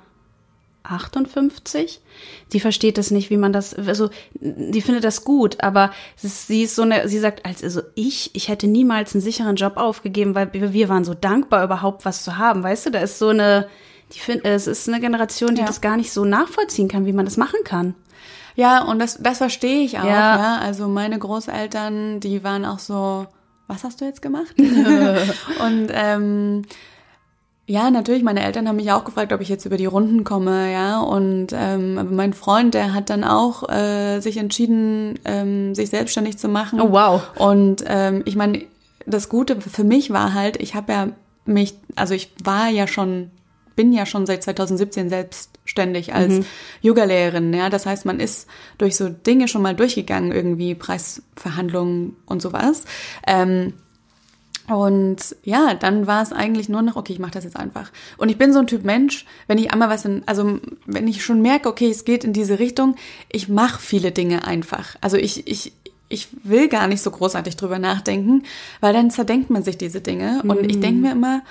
58. 0.84 2.00
Die 2.52 2.60
versteht 2.60 2.98
das 2.98 3.10
nicht, 3.10 3.30
wie 3.30 3.36
man 3.36 3.52
das, 3.52 3.74
also 3.74 4.10
die 4.34 4.82
findet 4.82 5.04
das 5.04 5.24
gut, 5.24 5.62
aber 5.62 5.90
sie 6.16 6.62
ist 6.62 6.76
so 6.76 6.82
eine, 6.82 7.08
sie 7.08 7.18
sagt, 7.18 7.44
also 7.44 7.82
ich, 7.94 8.34
ich 8.34 8.48
hätte 8.48 8.66
niemals 8.66 9.14
einen 9.14 9.22
sicheren 9.22 9.56
Job 9.56 9.76
aufgegeben, 9.76 10.34
weil 10.34 10.52
wir 10.52 10.88
waren 10.88 11.04
so 11.04 11.14
dankbar, 11.14 11.64
überhaupt 11.64 12.04
was 12.04 12.22
zu 12.22 12.38
haben. 12.38 12.62
Weißt 12.62 12.86
du, 12.86 12.90
da 12.90 13.00
ist 13.00 13.18
so 13.18 13.28
eine, 13.28 13.68
die 14.12 14.18
find, 14.18 14.44
es 14.44 14.66
ist 14.66 14.88
eine 14.88 15.00
Generation, 15.00 15.54
die 15.54 15.62
ja. 15.62 15.66
das 15.66 15.80
gar 15.80 15.96
nicht 15.96 16.12
so 16.12 16.24
nachvollziehen 16.24 16.88
kann, 16.88 17.06
wie 17.06 17.12
man 17.12 17.24
das 17.24 17.36
machen 17.36 17.60
kann. 17.64 17.94
Ja, 18.56 18.84
und 18.84 18.98
das, 19.00 19.18
das 19.20 19.38
verstehe 19.38 19.82
ich 19.82 19.98
auch. 19.98 20.04
Ja. 20.04 20.36
ja. 20.36 20.58
Also 20.58 20.86
meine 20.86 21.18
Großeltern, 21.18 22.20
die 22.20 22.44
waren 22.44 22.64
auch 22.64 22.78
so, 22.78 23.26
was 23.66 23.84
hast 23.84 24.00
du 24.00 24.04
jetzt 24.04 24.22
gemacht? 24.22 24.54
und 24.58 25.88
ähm, 25.90 26.62
ja, 27.66 27.90
natürlich. 27.90 28.22
Meine 28.22 28.44
Eltern 28.44 28.68
haben 28.68 28.76
mich 28.76 28.92
auch 28.92 29.04
gefragt, 29.04 29.32
ob 29.32 29.40
ich 29.40 29.48
jetzt 29.48 29.64
über 29.64 29.78
die 29.78 29.86
Runden 29.86 30.22
komme, 30.22 30.70
ja. 30.70 31.00
Und 31.00 31.48
ähm, 31.54 32.14
mein 32.14 32.34
Freund, 32.34 32.74
der 32.74 32.92
hat 32.92 33.08
dann 33.08 33.24
auch 33.24 33.68
äh, 33.70 34.20
sich 34.20 34.36
entschieden, 34.36 35.18
ähm, 35.24 35.74
sich 35.74 35.88
selbstständig 35.88 36.36
zu 36.36 36.48
machen. 36.48 36.80
Oh 36.80 36.92
wow. 36.92 37.22
Und 37.38 37.82
ähm, 37.86 38.22
ich 38.26 38.36
meine, 38.36 38.62
das 39.06 39.30
Gute 39.30 39.60
für 39.60 39.84
mich 39.84 40.10
war 40.10 40.34
halt, 40.34 40.60
ich 40.60 40.74
habe 40.74 40.92
ja 40.92 41.08
mich, 41.46 41.74
also 41.96 42.12
ich 42.12 42.32
war 42.42 42.68
ja 42.68 42.86
schon, 42.86 43.30
bin 43.76 43.94
ja 43.94 44.04
schon 44.04 44.26
seit 44.26 44.42
2017 44.42 45.08
selbstständig 45.08 46.14
als 46.14 46.34
mhm. 46.34 46.44
Yogalehrerin, 46.82 47.54
ja. 47.54 47.70
Das 47.70 47.86
heißt, 47.86 48.04
man 48.04 48.20
ist 48.20 48.46
durch 48.76 48.94
so 48.94 49.08
Dinge 49.08 49.48
schon 49.48 49.62
mal 49.62 49.74
durchgegangen, 49.74 50.32
irgendwie 50.32 50.74
Preisverhandlungen 50.74 52.14
und 52.26 52.42
sowas. 52.42 52.84
Ähm, 53.26 53.72
und 54.68 55.36
ja, 55.42 55.74
dann 55.74 56.06
war 56.06 56.22
es 56.22 56.32
eigentlich 56.32 56.68
nur 56.68 56.82
noch, 56.82 56.96
okay, 56.96 57.12
ich 57.12 57.18
mache 57.18 57.32
das 57.32 57.44
jetzt 57.44 57.56
einfach. 57.56 57.92
Und 58.16 58.30
ich 58.30 58.38
bin 58.38 58.52
so 58.52 58.60
ein 58.60 58.66
Typ 58.66 58.84
Mensch, 58.84 59.26
wenn 59.46 59.58
ich 59.58 59.72
einmal 59.72 59.90
was 59.90 60.04
in, 60.04 60.22
also 60.26 60.58
wenn 60.86 61.06
ich 61.06 61.22
schon 61.22 61.42
merke, 61.42 61.68
okay, 61.68 61.90
es 61.90 62.04
geht 62.04 62.24
in 62.24 62.32
diese 62.32 62.58
Richtung, 62.58 62.96
ich 63.30 63.48
mache 63.48 63.80
viele 63.80 64.10
Dinge 64.10 64.46
einfach. 64.46 64.96
Also 65.02 65.18
ich, 65.18 65.46
ich, 65.46 65.72
ich 66.08 66.28
will 66.44 66.68
gar 66.68 66.86
nicht 66.86 67.02
so 67.02 67.10
großartig 67.10 67.56
drüber 67.56 67.78
nachdenken, 67.78 68.44
weil 68.80 68.94
dann 68.94 69.10
zerdenkt 69.10 69.50
man 69.50 69.62
sich 69.62 69.76
diese 69.76 70.00
Dinge. 70.00 70.42
Und 70.44 70.70
ich 70.70 70.80
denke 70.80 71.00
mir 71.00 71.12
immer, 71.12 71.42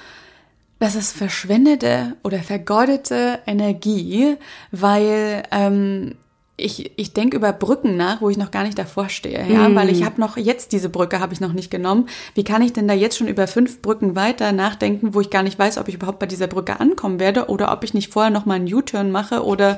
das 0.80 0.95
ist 0.95 1.16
verschwendete 1.16 2.18
oder 2.24 2.39
vergeudete 2.39 3.39
Energie, 3.45 4.38
weil 4.72 5.43
ähm, 5.51 6.16
ich, 6.64 6.91
ich 6.95 7.14
denke 7.14 7.36
über 7.36 7.51
Brücken 7.51 7.97
nach, 7.97 8.22
wo 8.22 8.30
ich 8.30 8.38
noch 8.38 8.51
gar 8.51 8.64
nicht 8.64 8.80
davor 8.80 9.09
stehe, 9.09 9.45
ja, 9.47 9.68
mm. 9.68 9.76
weil 9.76 9.89
ich 9.89 10.05
habe 10.05 10.20
noch 10.20 10.38
jetzt 10.38 10.72
diese 10.72 10.89
Brücke 10.89 11.20
habe 11.20 11.34
ich 11.34 11.41
noch 11.41 11.51
nicht 11.51 11.70
genommen. 11.70 12.07
Wie 12.36 12.45
kann 12.45 12.61
ich 12.61 12.72
denn 12.72 12.88
da 12.88 12.93
jetzt 12.93 13.18
schon 13.18 13.28
über 13.28 13.47
fünf 13.47 13.82
Brücken 13.82 14.16
weiter 14.16 14.53
nachdenken, 14.53 15.14
wo 15.14 15.20
ich 15.20 15.30
gar 15.30 15.43
nicht 15.43 15.59
weiß, 15.59 15.78
ob 15.78 15.89
ich 15.89 15.95
überhaupt 15.95 16.20
bei 16.20 16.26
dieser 16.26 16.47
Brücke 16.47 16.80
ankommen 16.80 17.20
werde 17.20 17.47
oder 17.47 17.72
ob 17.72 17.84
ich 17.84 17.93
nicht 17.93 18.14
vorher 18.14 18.32
noch 18.32 18.45
mal 18.45 18.55
einen 18.55 18.74
U-Turn 18.74 19.11
mache 19.11 19.43
oder 19.43 19.78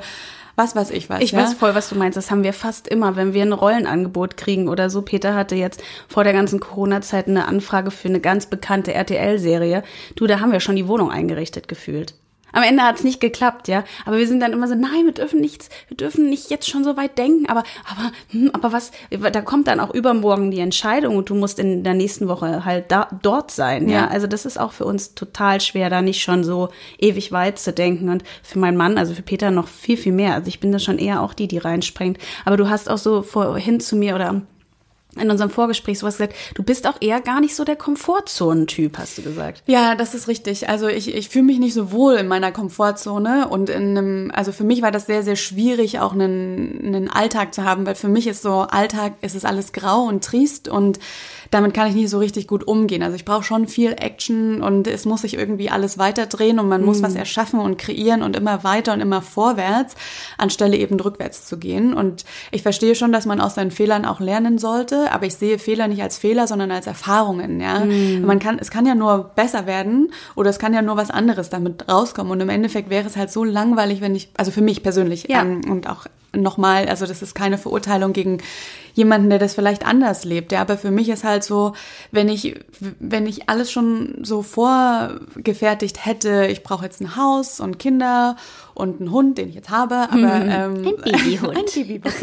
was 0.55 0.75
weiß 0.75 0.91
ich 0.91 1.09
was. 1.09 1.21
Ich 1.21 1.31
ja? 1.31 1.39
weiß 1.39 1.55
voll, 1.55 1.75
was 1.75 1.89
du 1.89 1.95
meinst. 1.95 2.17
Das 2.17 2.31
haben 2.31 2.43
wir 2.43 2.53
fast 2.53 2.87
immer, 2.87 3.15
wenn 3.15 3.33
wir 3.33 3.41
ein 3.41 3.51
Rollenangebot 3.51 4.37
kriegen 4.37 4.69
oder 4.69 4.89
so. 4.89 5.01
Peter 5.01 5.33
hatte 5.33 5.55
jetzt 5.55 5.83
vor 6.07 6.23
der 6.23 6.33
ganzen 6.33 6.59
Corona-Zeit 6.59 7.27
eine 7.27 7.47
Anfrage 7.47 7.91
für 7.91 8.07
eine 8.07 8.19
ganz 8.19 8.45
bekannte 8.45 8.93
RTL-Serie. 8.93 9.83
Du, 10.15 10.27
da 10.27 10.39
haben 10.39 10.51
wir 10.51 10.59
schon 10.59 10.75
die 10.75 10.87
Wohnung 10.87 11.11
eingerichtet 11.11 11.67
gefühlt. 11.67 12.13
Am 12.55 12.63
Ende 12.63 12.83
hat 12.83 12.95
es 12.95 13.03
nicht 13.03 13.19
geklappt, 13.19 13.67
ja. 13.67 13.83
Aber 14.05 14.17
wir 14.17 14.25
sind 14.27 14.39
dann 14.39 14.53
immer 14.53 14.69
so, 14.69 14.75
nein, 14.75 15.03
wir 15.03 15.11
dürfen 15.11 15.41
nichts, 15.41 15.69
wir 15.89 15.97
dürfen 15.97 16.29
nicht 16.29 16.49
jetzt 16.49 16.69
schon 16.69 16.85
so 16.85 16.95
weit 16.95 17.17
denken, 17.17 17.47
aber, 17.47 17.63
aber, 17.85 18.11
hm, 18.29 18.49
aber 18.53 18.71
was, 18.71 18.91
da 19.09 19.41
kommt 19.41 19.67
dann 19.67 19.81
auch 19.81 19.93
übermorgen 19.93 20.51
die 20.51 20.61
Entscheidung 20.61 21.17
und 21.17 21.29
du 21.29 21.35
musst 21.35 21.59
in 21.59 21.83
der 21.83 21.93
nächsten 21.93 22.29
Woche 22.29 22.63
halt 22.63 22.91
da, 22.91 23.09
dort 23.21 23.51
sein, 23.51 23.89
ja. 23.89 23.95
ja. 23.95 24.07
Also 24.07 24.25
das 24.25 24.45
ist 24.45 24.57
auch 24.57 24.71
für 24.71 24.85
uns 24.85 25.15
total 25.15 25.59
schwer, 25.59 25.89
da 25.89 26.01
nicht 26.01 26.21
schon 26.21 26.45
so 26.45 26.69
ewig 26.97 27.33
weit 27.33 27.59
zu 27.59 27.73
denken 27.73 28.07
und 28.07 28.23
für 28.41 28.57
meinen 28.57 28.77
Mann, 28.77 28.97
also 28.97 29.13
für 29.13 29.21
Peter 29.21 29.51
noch 29.51 29.67
viel, 29.67 29.97
viel 29.97 30.13
mehr. 30.13 30.33
Also 30.33 30.47
ich 30.47 30.61
bin 30.61 30.71
da 30.71 30.79
schon 30.79 30.97
eher 30.97 31.21
auch 31.21 31.33
die, 31.33 31.49
die 31.49 31.57
reinspringt. 31.57 32.19
Aber 32.45 32.55
du 32.55 32.69
hast 32.69 32.89
auch 32.89 32.97
so 32.97 33.21
vorhin 33.21 33.81
zu 33.81 33.97
mir 33.97 34.15
oder 34.15 34.41
in 35.15 35.31
unserem 35.31 35.49
Vorgespräch 35.49 35.99
sowas 35.99 36.17
gesagt, 36.17 36.35
du 36.55 36.63
bist 36.63 36.87
auch 36.87 37.01
eher 37.01 37.21
gar 37.21 37.39
nicht 37.39 37.55
so 37.55 37.63
der 37.63 37.75
Komfortzonentyp, 37.75 38.97
hast 38.97 39.17
du 39.17 39.21
gesagt. 39.21 39.63
Ja, 39.65 39.95
das 39.95 40.13
ist 40.13 40.27
richtig. 40.27 40.69
Also 40.69 40.87
ich, 40.87 41.13
ich 41.13 41.29
fühle 41.29 41.45
mich 41.45 41.59
nicht 41.59 41.73
so 41.73 41.91
wohl 41.91 42.15
in 42.15 42.27
meiner 42.27 42.51
Komfortzone 42.51 43.47
und 43.47 43.69
in 43.69 43.97
einem, 43.97 44.31
also 44.33 44.51
für 44.51 44.63
mich 44.63 44.81
war 44.81 44.91
das 44.91 45.05
sehr, 45.05 45.23
sehr 45.23 45.35
schwierig, 45.35 45.99
auch 45.99 46.13
einen, 46.13 46.81
einen 46.83 47.09
Alltag 47.09 47.53
zu 47.53 47.63
haben, 47.63 47.85
weil 47.85 47.95
für 47.95 48.07
mich 48.09 48.27
ist 48.27 48.41
so 48.41 48.61
Alltag, 48.61 49.13
ist 49.21 49.35
es 49.35 49.45
alles 49.45 49.73
grau 49.73 50.03
und 50.03 50.23
triest 50.23 50.67
und 50.67 50.99
damit 51.55 51.73
kann 51.73 51.87
ich 51.87 51.95
nicht 51.95 52.09
so 52.09 52.19
richtig 52.19 52.47
gut 52.47 52.67
umgehen. 52.67 53.01
Also 53.01 53.15
ich 53.15 53.23
brauche 53.23 53.43
schon 53.43 53.69
viel 53.69 53.93
Action 53.93 54.61
und 54.61 54.87
es 54.87 55.05
muss 55.05 55.21
sich 55.21 55.35
irgendwie 55.35 55.69
alles 55.69 55.97
weiterdrehen 55.97 56.59
und 56.59 56.67
man 56.67 56.81
mhm. 56.81 56.87
muss 56.87 57.01
was 57.01 57.15
erschaffen 57.15 57.61
und 57.61 57.77
kreieren 57.77 58.23
und 58.23 58.35
immer 58.35 58.65
weiter 58.65 58.91
und 58.91 58.99
immer 58.99 59.21
vorwärts, 59.21 59.95
anstelle 60.37 60.75
eben 60.75 60.99
rückwärts 60.99 61.45
zu 61.45 61.57
gehen. 61.57 61.93
Und 61.93 62.25
ich 62.51 62.61
verstehe 62.61 62.93
schon, 62.93 63.13
dass 63.13 63.25
man 63.25 63.39
aus 63.39 63.55
seinen 63.55 63.71
Fehlern 63.71 64.03
auch 64.03 64.19
lernen 64.19 64.57
sollte, 64.57 65.13
aber 65.13 65.27
ich 65.27 65.35
sehe 65.35 65.57
Fehler 65.57 65.87
nicht 65.87 66.03
als 66.03 66.17
Fehler, 66.17 66.45
sondern 66.45 66.71
als 66.71 66.87
Erfahrungen. 66.87 67.61
Ja, 67.61 67.85
mhm. 67.85 68.25
man 68.25 68.39
kann, 68.39 68.59
es 68.59 68.69
kann 68.69 68.85
ja 68.85 68.93
nur 68.93 69.31
besser 69.35 69.65
werden 69.65 70.11
oder 70.35 70.49
es 70.49 70.59
kann 70.59 70.73
ja 70.73 70.81
nur 70.81 70.97
was 70.97 71.09
anderes 71.09 71.49
damit 71.49 71.87
rauskommen. 71.87 72.33
Und 72.33 72.41
im 72.41 72.49
Endeffekt 72.49 72.89
wäre 72.89 73.07
es 73.07 73.15
halt 73.15 73.31
so 73.31 73.45
langweilig, 73.45 74.01
wenn 74.01 74.13
ich, 74.13 74.29
also 74.35 74.51
für 74.51 74.61
mich 74.61 74.83
persönlich 74.83 75.29
ja. 75.29 75.41
ähm, 75.41 75.61
und 75.69 75.87
auch 75.89 76.05
nochmal, 76.41 76.87
also 76.87 77.05
das 77.05 77.21
ist 77.21 77.35
keine 77.35 77.57
Verurteilung 77.57 78.13
gegen 78.13 78.39
jemanden, 78.93 79.29
der 79.29 79.39
das 79.39 79.55
vielleicht 79.55 79.85
anders 79.85 80.23
lebt. 80.23 80.51
Ja, 80.51 80.61
aber 80.61 80.77
für 80.77 80.91
mich 80.91 81.09
ist 81.09 81.23
halt 81.23 81.43
so, 81.43 81.73
wenn 82.11 82.29
ich, 82.29 82.55
wenn 82.99 83.27
ich 83.27 83.49
alles 83.49 83.71
schon 83.71 84.19
so 84.23 84.41
vorgefertigt 84.41 86.05
hätte, 86.05 86.47
ich 86.49 86.63
brauche 86.63 86.85
jetzt 86.85 87.01
ein 87.01 87.15
Haus 87.15 87.59
und 87.59 87.77
Kinder 87.77 88.37
und 88.73 89.01
einen 89.01 89.11
Hund, 89.11 89.37
den 89.37 89.49
ich 89.49 89.55
jetzt 89.55 89.69
habe, 89.69 89.95
aber 89.95 90.15
mhm. 90.17 90.49
ähm, 90.49 90.95
ein 91.03 91.11
Babyhund. 91.11 91.57
ein 91.57 91.65
Babyhund. 91.87 92.15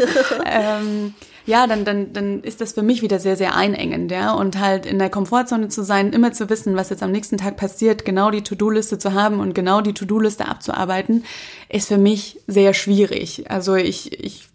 ähm, 0.46 1.14
ja, 1.46 1.66
dann, 1.66 1.84
dann, 1.84 2.12
dann 2.12 2.42
ist 2.42 2.60
das 2.60 2.72
für 2.72 2.82
mich 2.82 3.02
wieder 3.02 3.18
sehr, 3.18 3.36
sehr 3.36 3.54
einengend, 3.54 4.10
ja. 4.10 4.32
Und 4.32 4.60
halt 4.60 4.86
in 4.86 4.98
der 4.98 5.10
Komfortzone 5.10 5.68
zu 5.68 5.82
sein, 5.82 6.12
immer 6.12 6.32
zu 6.32 6.48
wissen, 6.48 6.76
was 6.76 6.90
jetzt 6.90 7.02
am 7.02 7.12
nächsten 7.12 7.38
Tag 7.38 7.56
passiert, 7.56 8.04
genau 8.04 8.30
die 8.30 8.42
To-Do-Liste 8.42 8.98
zu 8.98 9.12
haben 9.14 9.40
und 9.40 9.54
genau 9.54 9.80
die 9.80 9.94
To-Do-Liste 9.94 10.46
abzuarbeiten, 10.46 11.24
ist 11.68 11.88
für 11.88 11.98
mich 11.98 12.40
sehr 12.46 12.74
schwierig. 12.74 13.50
Also 13.50 13.74
ich, 13.74 14.22
ich 14.22 14.48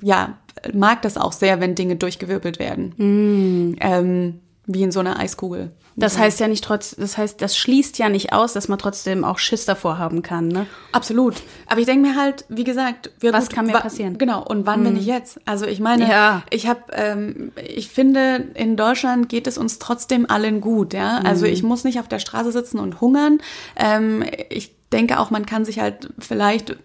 ja, 0.00 0.38
mag 0.72 1.02
das 1.02 1.16
auch 1.16 1.32
sehr, 1.32 1.60
wenn 1.60 1.74
Dinge 1.74 1.96
durchgewirbelt 1.96 2.58
werden. 2.58 2.94
Mm. 2.96 3.76
Ähm, 3.80 4.40
wie 4.66 4.82
in 4.82 4.92
so 4.92 5.00
einer 5.00 5.18
Eiskugel. 5.18 5.72
Das 5.96 6.18
heißt 6.18 6.40
ja 6.40 6.48
nicht 6.48 6.64
trotz, 6.64 6.96
das 6.96 7.16
heißt, 7.16 7.40
das 7.40 7.56
schließt 7.56 7.98
ja 7.98 8.08
nicht 8.08 8.32
aus, 8.32 8.52
dass 8.52 8.66
man 8.66 8.78
trotzdem 8.78 9.24
auch 9.24 9.38
Schiss 9.38 9.64
davor 9.64 9.98
haben 9.98 10.22
kann, 10.22 10.48
ne? 10.48 10.66
Absolut. 10.90 11.36
Aber 11.68 11.80
ich 11.80 11.86
denke 11.86 12.08
mir 12.08 12.16
halt, 12.20 12.44
wie 12.48 12.64
gesagt, 12.64 13.12
was 13.22 13.46
gut, 13.46 13.54
kann 13.54 13.66
mir 13.66 13.74
passieren? 13.74 14.18
Genau. 14.18 14.42
Und 14.44 14.66
wann 14.66 14.80
mhm. 14.80 14.84
bin 14.84 14.96
ich 14.96 15.06
jetzt? 15.06 15.40
Also 15.44 15.66
ich 15.66 15.78
meine, 15.78 16.08
ja. 16.08 16.42
ich 16.50 16.66
habe, 16.66 16.80
ähm, 16.92 17.52
ich 17.64 17.90
finde, 17.90 18.48
in 18.54 18.76
Deutschland 18.76 19.28
geht 19.28 19.46
es 19.46 19.56
uns 19.56 19.78
trotzdem 19.78 20.28
allen 20.28 20.60
gut, 20.60 20.94
ja. 20.94 21.20
Mhm. 21.20 21.26
Also 21.26 21.46
ich 21.46 21.62
muss 21.62 21.84
nicht 21.84 22.00
auf 22.00 22.08
der 22.08 22.18
Straße 22.18 22.50
sitzen 22.50 22.80
und 22.80 23.00
hungern. 23.00 23.38
Ähm, 23.76 24.24
ich 24.48 24.74
denke 24.90 25.20
auch, 25.20 25.30
man 25.30 25.46
kann 25.46 25.64
sich 25.64 25.78
halt 25.78 26.08
vielleicht 26.18 26.76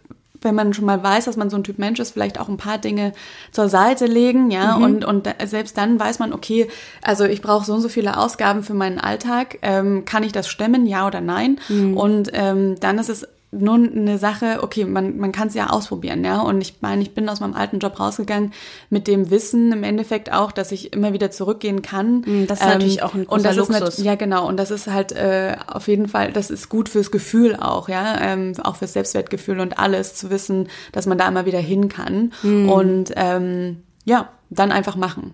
wenn 0.41 0.55
man 0.55 0.73
schon 0.73 0.85
mal 0.85 1.01
weiß, 1.01 1.25
dass 1.25 1.37
man 1.37 1.49
so 1.49 1.57
ein 1.57 1.63
Typ 1.63 1.79
Mensch 1.79 1.99
ist, 1.99 2.11
vielleicht 2.11 2.39
auch 2.39 2.49
ein 2.49 2.57
paar 2.57 2.77
Dinge 2.77 3.13
zur 3.51 3.69
Seite 3.69 4.05
legen, 4.05 4.51
ja, 4.51 4.77
mhm. 4.77 4.83
und, 4.83 5.05
und 5.05 5.29
selbst 5.45 5.77
dann 5.77 5.99
weiß 5.99 6.19
man, 6.19 6.33
okay, 6.33 6.67
also 7.01 7.25
ich 7.25 7.41
brauche 7.41 7.65
so 7.65 7.73
und 7.73 7.81
so 7.81 7.89
viele 7.89 8.17
Ausgaben 8.17 8.63
für 8.63 8.73
meinen 8.73 8.99
Alltag, 8.99 9.59
ähm, 9.61 10.05
kann 10.05 10.23
ich 10.23 10.31
das 10.31 10.47
stemmen, 10.47 10.85
ja 10.85 11.07
oder 11.07 11.21
nein? 11.21 11.59
Mhm. 11.67 11.97
Und 11.97 12.31
ähm, 12.33 12.75
dann 12.79 12.97
ist 12.99 13.09
es 13.09 13.27
nun 13.51 13.91
eine 13.91 14.19
Sache, 14.19 14.59
okay, 14.61 14.85
man, 14.85 15.17
man 15.17 15.31
kann 15.31 15.47
es 15.47 15.55
ja 15.55 15.69
ausprobieren, 15.71 16.23
ja. 16.23 16.39
Und 16.41 16.61
ich 16.61 16.75
meine, 16.81 17.01
ich 17.01 17.15
bin 17.15 17.27
aus 17.29 17.39
meinem 17.39 17.55
alten 17.55 17.79
Job 17.79 17.99
rausgegangen 17.99 18.53
mit 18.89 19.07
dem 19.07 19.31
Wissen 19.31 19.71
im 19.71 19.83
Endeffekt 19.83 20.31
auch, 20.31 20.51
dass 20.51 20.71
ich 20.71 20.93
immer 20.93 21.13
wieder 21.13 21.31
zurückgehen 21.31 21.81
kann. 21.81 22.21
Mm, 22.21 22.47
das 22.47 22.59
ist 22.59 22.65
ähm, 22.65 22.71
natürlich 22.73 23.03
auch 23.03 23.15
ein 23.15 23.25
großer 23.25 23.53
Luxus. 23.53 23.97
ja, 23.97 24.15
genau. 24.15 24.47
Und 24.47 24.57
das 24.57 24.69
ist 24.69 24.87
halt 24.87 25.13
äh, 25.13 25.55
auf 25.67 25.87
jeden 25.87 26.07
Fall, 26.07 26.31
das 26.31 26.51
ist 26.51 26.69
gut 26.69 26.89
fürs 26.89 27.09
Gefühl 27.09 27.55
auch, 27.55 27.89
ja, 27.89 28.21
ähm, 28.21 28.53
auch 28.63 28.75
fürs 28.75 28.93
Selbstwertgefühl 28.93 29.59
und 29.59 29.79
alles 29.79 30.13
zu 30.13 30.29
wissen, 30.29 30.67
dass 30.91 31.07
man 31.07 31.17
da 31.17 31.27
immer 31.27 31.45
wieder 31.45 31.59
hin 31.59 31.89
kann. 31.89 32.31
Mm. 32.43 32.69
Und 32.69 33.13
ähm, 33.15 33.83
ja, 34.05 34.29
dann 34.51 34.71
einfach 34.71 34.95
machen. 34.95 35.33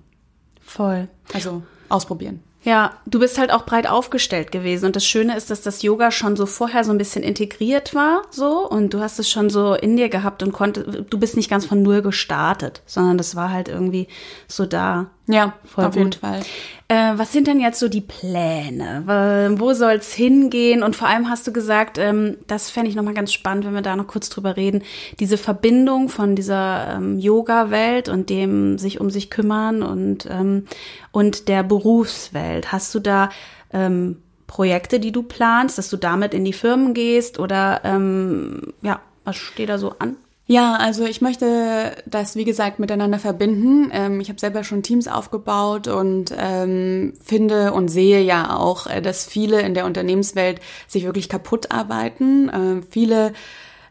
Voll. 0.61 1.09
Also 1.34 1.63
ausprobieren. 1.89 2.41
Ja, 2.66 2.93
du 3.05 3.20
bist 3.20 3.38
halt 3.38 3.51
auch 3.51 3.63
breit 3.63 3.88
aufgestellt 3.88 4.51
gewesen. 4.51 4.88
Und 4.88 4.95
das 4.95 5.05
Schöne 5.05 5.38
ist, 5.38 5.51
dass 5.51 5.61
das 5.61 5.84
Yoga 5.84 6.09
schon 6.09 6.36
so 6.36 6.47
vorher 6.47 6.84
so 6.84 6.91
ein 6.91 6.97
bisschen 6.97 7.22
integriert 7.22 7.93
war, 7.93 8.24
so. 8.32 8.68
Und 8.68 8.95
du 8.95 9.01
hast 9.01 9.20
es 9.20 9.30
schon 9.30 9.51
so 9.51 9.76
in 9.76 9.95
dir 9.95 10.09
gehabt 10.09 10.41
und 10.41 10.51
konnte, 10.51 11.05
du 11.07 11.20
bist 11.20 11.38
nicht 11.38 11.49
ganz 11.49 11.68
von 11.68 11.84
Null 11.84 12.01
gestartet, 12.01 12.82
sondern 12.88 13.20
das 13.20 13.36
war 13.36 13.51
halt 13.51 13.70
irgendwie 13.70 14.07
so 14.47 14.66
da. 14.66 15.11
Ja, 15.28 15.54
voll 15.64 15.86
auf 15.86 15.94
gut. 15.94 15.98
jeden 15.98 16.14
Fall. 16.14 16.42
Äh, 16.88 17.14
was 17.18 17.32
sind 17.32 17.48
denn 17.48 17.60
jetzt 17.60 17.80
so 17.80 17.88
die 17.88 18.02
Pläne? 18.02 19.56
Wo 19.58 19.74
soll's 19.74 20.14
hingehen? 20.14 20.84
Und 20.84 20.96
vor 20.96 21.08
allem 21.08 21.30
hast 21.30 21.48
du 21.48 21.52
gesagt, 21.52 21.98
ähm, 21.98 22.38
das 22.46 22.70
fände 22.70 22.90
ich 22.90 22.96
nochmal 22.96 23.16
ganz 23.16 23.34
spannend, 23.34 23.66
wenn 23.66 23.74
wir 23.74 23.82
da 23.82 23.96
noch 23.96 24.06
kurz 24.06 24.30
drüber 24.30 24.56
reden, 24.56 24.84
diese 25.20 25.38
Verbindung 25.38 26.10
von 26.10 26.36
dieser 26.36 26.96
ähm, 26.98 27.18
Yoga-Welt 27.18 28.08
und 28.08 28.30
dem 28.30 28.78
sich 28.78 29.02
um 29.02 29.10
sich 29.10 29.32
kümmern 29.32 29.82
und, 29.82 30.28
ähm, 30.30 30.68
und 31.12 31.48
der 31.48 31.64
Berufswelt. 31.64 32.72
Hast 32.72 32.94
du 32.94 33.00
da 33.00 33.30
ähm, 33.74 34.22
Projekte, 34.46 35.00
die 35.00 35.12
du 35.12 35.24
planst, 35.24 35.80
dass 35.80 35.90
du 35.90 35.98
damit 35.98 36.36
in 36.36 36.46
die 36.46 36.54
Firmen 36.54 36.94
gehst 36.94 37.40
oder 37.40 37.82
ähm, 37.84 38.74
ja, 38.84 39.02
was 39.24 39.38
steht 39.38 39.70
da 39.70 39.80
so 39.80 39.96
an? 39.98 40.18
Ja, 40.48 40.76
also 40.76 41.06
ich 41.06 41.22
möchte 41.22 41.96
das, 42.06 42.36
wie 42.36 42.46
gesagt, 42.46 42.78
miteinander 42.78 43.18
verbinden. 43.18 43.89
Ähm, 43.91 44.20
ich 44.20 44.30
habe 44.30 44.39
selber 44.39 44.64
schon 44.64 44.84
Teams 44.84 45.08
aufgebaut 45.08 45.88
und 45.88 46.36
ähm, 46.38 47.14
finde 47.24 47.74
und 47.74 47.88
sehe 47.88 48.22
ja 48.22 48.56
auch, 48.56 48.86
äh, 48.86 49.02
dass 49.02 49.26
viele 49.26 49.62
in 49.62 49.74
der 49.74 49.86
Unternehmenswelt 49.86 50.62
sich 50.88 51.04
wirklich 51.04 51.30
kaputt 51.30 51.72
arbeiten. 51.72 52.50
Äh, 52.50 52.84
viele 52.88 53.34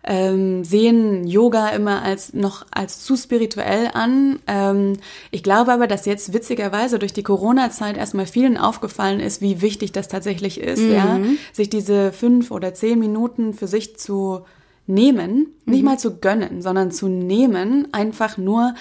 ähm, 0.04 0.62
sehen 0.62 1.26
Yoga 1.26 1.70
immer 1.70 2.02
als 2.02 2.34
noch 2.34 2.66
als 2.70 3.02
zu 3.02 3.16
spirituell 3.16 3.90
an. 3.92 4.38
Ähm, 4.46 4.98
ich 5.32 5.42
glaube 5.42 5.72
aber, 5.72 5.88
dass 5.88 6.06
jetzt 6.06 6.34
witzigerweise 6.34 7.00
durch 7.00 7.12
die 7.12 7.24
Corona-Zeit 7.24 7.96
erstmal 7.96 8.26
vielen 8.26 8.58
aufgefallen 8.58 9.18
ist, 9.18 9.40
wie 9.40 9.60
wichtig 9.60 9.90
das 9.90 10.06
tatsächlich 10.06 10.60
ist, 10.60 10.82
mhm. 10.82 10.92
ja, 10.92 11.20
sich 11.52 11.68
diese 11.68 12.12
fünf 12.12 12.52
oder 12.52 12.74
zehn 12.74 13.00
Minuten 13.00 13.54
für 13.54 13.66
sich 13.66 13.96
zu 13.96 14.44
nehmen, 14.86 15.54
nicht 15.64 15.80
mhm. 15.80 15.84
mal 15.86 15.98
zu 15.98 16.18
gönnen, 16.18 16.62
sondern 16.62 16.90
zu 16.90 17.08
nehmen, 17.08 17.88
einfach 17.92 18.36
nur, 18.36 18.74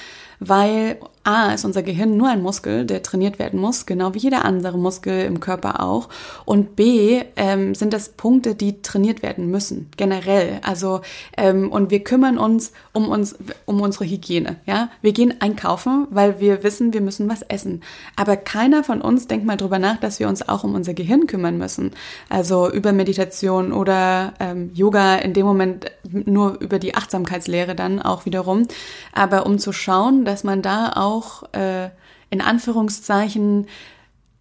weil 0.47 0.97
A 1.25 1.53
ist 1.53 1.63
unser 1.63 1.83
Gehirn 1.83 2.17
nur 2.17 2.27
ein 2.27 2.41
Muskel, 2.41 2.85
der 2.85 3.01
trainiert 3.01 3.39
werden 3.39 3.59
muss, 3.59 3.85
genau 3.85 4.13
wie 4.13 4.19
jeder 4.19 4.43
andere 4.43 4.77
Muskel 4.77 5.25
im 5.25 5.39
Körper 5.39 5.81
auch. 5.81 6.09
Und 6.43 6.75
B 6.75 7.21
ähm, 7.37 7.75
sind 7.75 7.93
das 7.93 8.09
Punkte, 8.09 8.55
die 8.55 8.81
trainiert 8.81 9.23
werden 9.23 9.49
müssen, 9.49 9.89
generell. 9.95 10.59
Also 10.63 10.99
ähm, 11.37 11.71
und 11.71 11.91
wir 11.91 12.03
kümmern 12.03 12.37
uns 12.37 12.73
um 12.91 13.07
uns 13.07 13.35
um 13.65 13.79
unsere 13.79 14.03
Hygiene. 14.03 14.57
Ja, 14.65 14.89
wir 15.01 15.13
gehen 15.13 15.35
einkaufen, 15.39 16.07
weil 16.09 16.41
wir 16.41 16.61
wissen, 16.63 16.91
wir 16.91 16.99
müssen 16.99 17.29
was 17.29 17.41
essen. 17.43 17.83
Aber 18.17 18.35
keiner 18.35 18.83
von 18.83 18.99
uns 18.99 19.27
denkt 19.27 19.45
mal 19.45 19.55
drüber 19.55 19.79
nach, 19.79 19.97
dass 20.01 20.19
wir 20.19 20.27
uns 20.27 20.47
auch 20.49 20.65
um 20.65 20.75
unser 20.75 20.93
Gehirn 20.93 21.25
kümmern 21.25 21.57
müssen. 21.57 21.91
Also 22.27 22.69
über 22.69 22.91
Meditation 22.91 23.71
oder 23.71 24.33
ähm, 24.41 24.71
Yoga 24.73 25.15
in 25.15 25.33
dem 25.33 25.45
Moment 25.45 25.89
nur 26.11 26.59
über 26.59 26.79
die 26.79 26.95
Achtsamkeitslehre 26.95 27.75
dann 27.75 28.01
auch 28.01 28.25
wiederum. 28.25 28.67
Aber 29.13 29.45
um 29.45 29.57
zu 29.57 29.71
schauen, 29.71 30.25
dass 30.25 30.32
man 30.43 30.63
da 30.63 30.93
auch 30.95 31.43
äh, 31.53 31.89
in 32.29 32.41
Anführungszeichen 32.41 33.67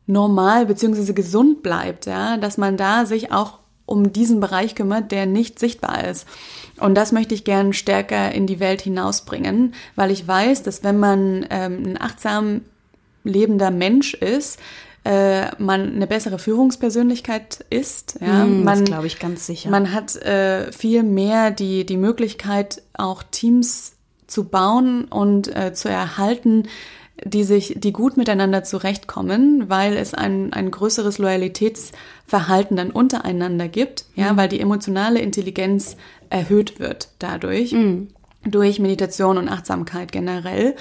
normal 0.07 0.67
beziehungsweise 0.67 1.15
gesund 1.15 1.63
bleibt, 1.63 2.07
ja, 2.07 2.37
dass 2.39 2.57
man 2.57 2.77
da 2.77 3.05
sich 3.05 3.33
auch 3.33 3.59
um 3.85 4.13
diesen 4.13 4.41
Bereich 4.41 4.75
kümmert, 4.75 5.13
der 5.13 5.27
nicht 5.27 5.59
sichtbar 5.59 6.09
ist. 6.09 6.27
Und 6.81 6.95
das 6.95 7.13
möchte 7.13 7.35
ich 7.35 7.45
gern 7.45 7.73
stärker 7.73 8.33
in 8.33 8.47
die 8.47 8.61
Welt 8.61 8.81
hinausbringen, 8.81 9.75
weil 9.97 10.11
ich 10.11 10.27
weiß, 10.27 10.63
dass 10.63 10.83
wenn 10.83 10.99
man 10.99 11.47
ähm, 11.51 11.83
ein 11.85 12.01
achtsam 12.01 12.63
lebender 13.25 13.71
Mensch 13.71 14.15
ist, 14.15 14.59
äh, 15.05 15.55
man 15.61 15.95
eine 15.95 16.07
bessere 16.07 16.39
Führungspersönlichkeit 16.39 17.65
ist. 17.71 18.19
Ja, 18.21 18.45
mm, 18.45 18.65
man, 18.65 18.85
glaube 18.85 19.09
ich 19.09 19.19
ganz 19.19 19.47
sicher. 19.47 19.69
Man 19.69 19.93
hat 19.93 20.17
äh, 20.17 20.71
viel 20.73 21.03
mehr 21.03 21.51
die 21.51 21.85
die 21.85 21.97
Möglichkeit, 21.97 22.83
auch 22.95 23.23
Teams 23.25 23.97
zu 24.33 24.45
bauen 24.45 25.05
und 25.05 25.55
äh, 25.55 25.75
zu 25.75 25.89
erhalten, 25.89 26.65
die 27.25 27.45
sich, 27.45 27.75
die 27.77 27.93
gut 27.93 28.17
miteinander 28.17 28.65
zurechtkommen, 28.65 29.69
weil 29.69 29.97
es 29.97 30.15
ein, 30.15 30.53
ein 30.53 30.71
größeres 30.71 31.19
Loyalitätsverhalten 31.19 32.77
dann 32.77 32.91
untereinander 32.91 33.69
gibt, 33.69 34.07
ja, 34.17 34.33
mhm. 34.33 34.37
weil 34.39 34.49
die 34.49 34.61
emotionale 34.61 35.21
Intelligenz 35.21 35.97
erhöht 36.31 36.81
wird 36.81 37.11
dadurch, 37.19 37.73
mhm. 37.73 38.09
durch 38.45 38.81
Meditation 38.81 39.39
und 39.39 39.49
Achtsamkeit 39.49 40.11
generell. 40.11 40.75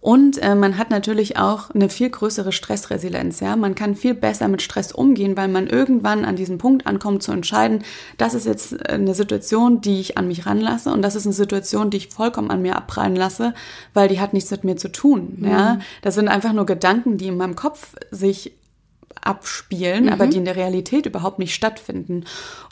Und 0.00 0.38
äh, 0.38 0.54
man 0.54 0.78
hat 0.78 0.90
natürlich 0.90 1.38
auch 1.38 1.70
eine 1.70 1.88
viel 1.88 2.08
größere 2.08 2.52
Stressresilienz. 2.52 3.40
Ja, 3.40 3.56
man 3.56 3.74
kann 3.74 3.96
viel 3.96 4.14
besser 4.14 4.46
mit 4.46 4.62
Stress 4.62 4.92
umgehen, 4.92 5.36
weil 5.36 5.48
man 5.48 5.66
irgendwann 5.66 6.24
an 6.24 6.36
diesen 6.36 6.58
Punkt 6.58 6.86
ankommt 6.86 7.22
zu 7.22 7.32
entscheiden, 7.32 7.82
das 8.16 8.34
ist 8.34 8.46
jetzt 8.46 8.74
äh, 8.74 8.92
eine 8.92 9.14
Situation, 9.14 9.80
die 9.80 10.00
ich 10.00 10.16
an 10.16 10.28
mich 10.28 10.46
ranlasse 10.46 10.92
und 10.92 11.02
das 11.02 11.16
ist 11.16 11.26
eine 11.26 11.32
Situation, 11.32 11.90
die 11.90 11.96
ich 11.96 12.08
vollkommen 12.08 12.50
an 12.50 12.62
mir 12.62 12.76
abprallen 12.76 13.16
lasse, 13.16 13.54
weil 13.92 14.08
die 14.08 14.20
hat 14.20 14.34
nichts 14.34 14.50
mit 14.52 14.64
mir 14.64 14.76
zu 14.76 14.90
tun. 14.90 15.38
Mhm. 15.38 15.48
Ja, 15.48 15.78
das 16.02 16.14
sind 16.14 16.28
einfach 16.28 16.52
nur 16.52 16.66
Gedanken, 16.66 17.18
die 17.18 17.26
in 17.26 17.36
meinem 17.36 17.56
Kopf 17.56 17.96
sich 18.12 18.52
abspielen, 19.22 20.04
mhm. 20.04 20.12
aber 20.12 20.26
die 20.26 20.38
in 20.38 20.44
der 20.44 20.56
Realität 20.56 21.06
überhaupt 21.06 21.38
nicht 21.38 21.54
stattfinden. 21.54 22.24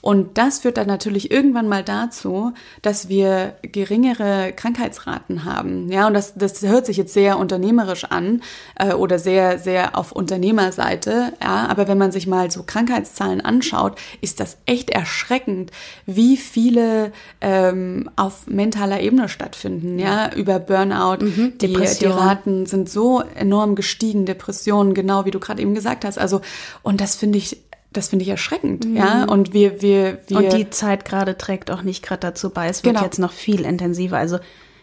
Und 0.03 0.39
das 0.39 0.61
führt 0.61 0.77
dann 0.77 0.87
natürlich 0.87 1.31
irgendwann 1.33 1.69
mal 1.69 1.83
dazu, 1.83 2.53
dass 2.81 3.09
wir 3.09 3.57
geringere 3.63 4.53
Krankheitsraten 4.55 5.45
haben. 5.45 5.91
Ja, 5.91 6.07
und 6.07 6.15
das, 6.15 6.35
das 6.35 6.63
hört 6.63 6.87
sich 6.87 6.97
jetzt 6.97 7.13
sehr 7.13 7.39
unternehmerisch 7.39 8.05
an 8.05 8.43
äh, 8.77 8.93
oder 8.93 9.19
sehr, 9.19 9.59
sehr 9.59 9.99
auf 9.99 10.13
Unternehmerseite. 10.13 11.33
Ja, 11.43 11.67
aber 11.67 11.89
wenn 11.89 11.99
man 11.99 12.13
sich 12.13 12.27
mal 12.27 12.51
so 12.51 12.63
Krankheitszahlen 12.63 13.41
anschaut, 13.41 13.99
ist 14.21 14.39
das 14.39 14.59
echt 14.65 14.91
erschreckend, 14.91 15.73
wie 16.07 16.37
viele 16.37 17.11
ähm, 17.41 18.09
auf 18.15 18.47
mentaler 18.47 19.01
Ebene 19.01 19.29
stattfinden. 19.29 19.99
Ja, 19.99 20.33
über 20.33 20.59
Burnout. 20.59 21.25
Mhm, 21.25 21.59
die, 21.59 21.67
die 21.75 22.07
Raten 22.07 22.67
sind 22.67 22.89
so 22.89 23.23
enorm 23.35 23.75
gestiegen, 23.75 24.25
Depressionen, 24.25 24.95
genau 24.95 25.25
wie 25.25 25.31
du 25.31 25.41
gerade 25.41 25.63
eben 25.63 25.75
gesagt 25.75 26.05
hast. 26.05 26.19
Also, 26.19 26.36
und 26.83 27.01
das 27.01 27.17
finde 27.17 27.39
ich 27.39 27.63
das 27.93 28.09
finde 28.09 28.25
ich 28.25 28.29
erschreckend, 28.29 28.85
mhm. 28.85 28.97
ja. 28.97 29.25
Und 29.25 29.53
wir, 29.53 29.81
wir, 29.81 30.19
wir. 30.27 30.37
Und 30.37 30.53
die 30.53 30.71
Zeit 30.71 31.05
gerade 31.05 31.39
trägt 31.39 31.71
auch 31.71 31.83
nicht 31.83 32.05
gerade 32.05 32.21
dazu 32.21 32.51
bei. 32.51 32.69
Es 32.69 32.85
wird 32.85 32.97
genau. 32.97 33.05
jetzt 33.05 33.19
noch 33.19 33.33
viel 33.33 33.65
intensiver. 33.65 34.19
Also 34.19 34.39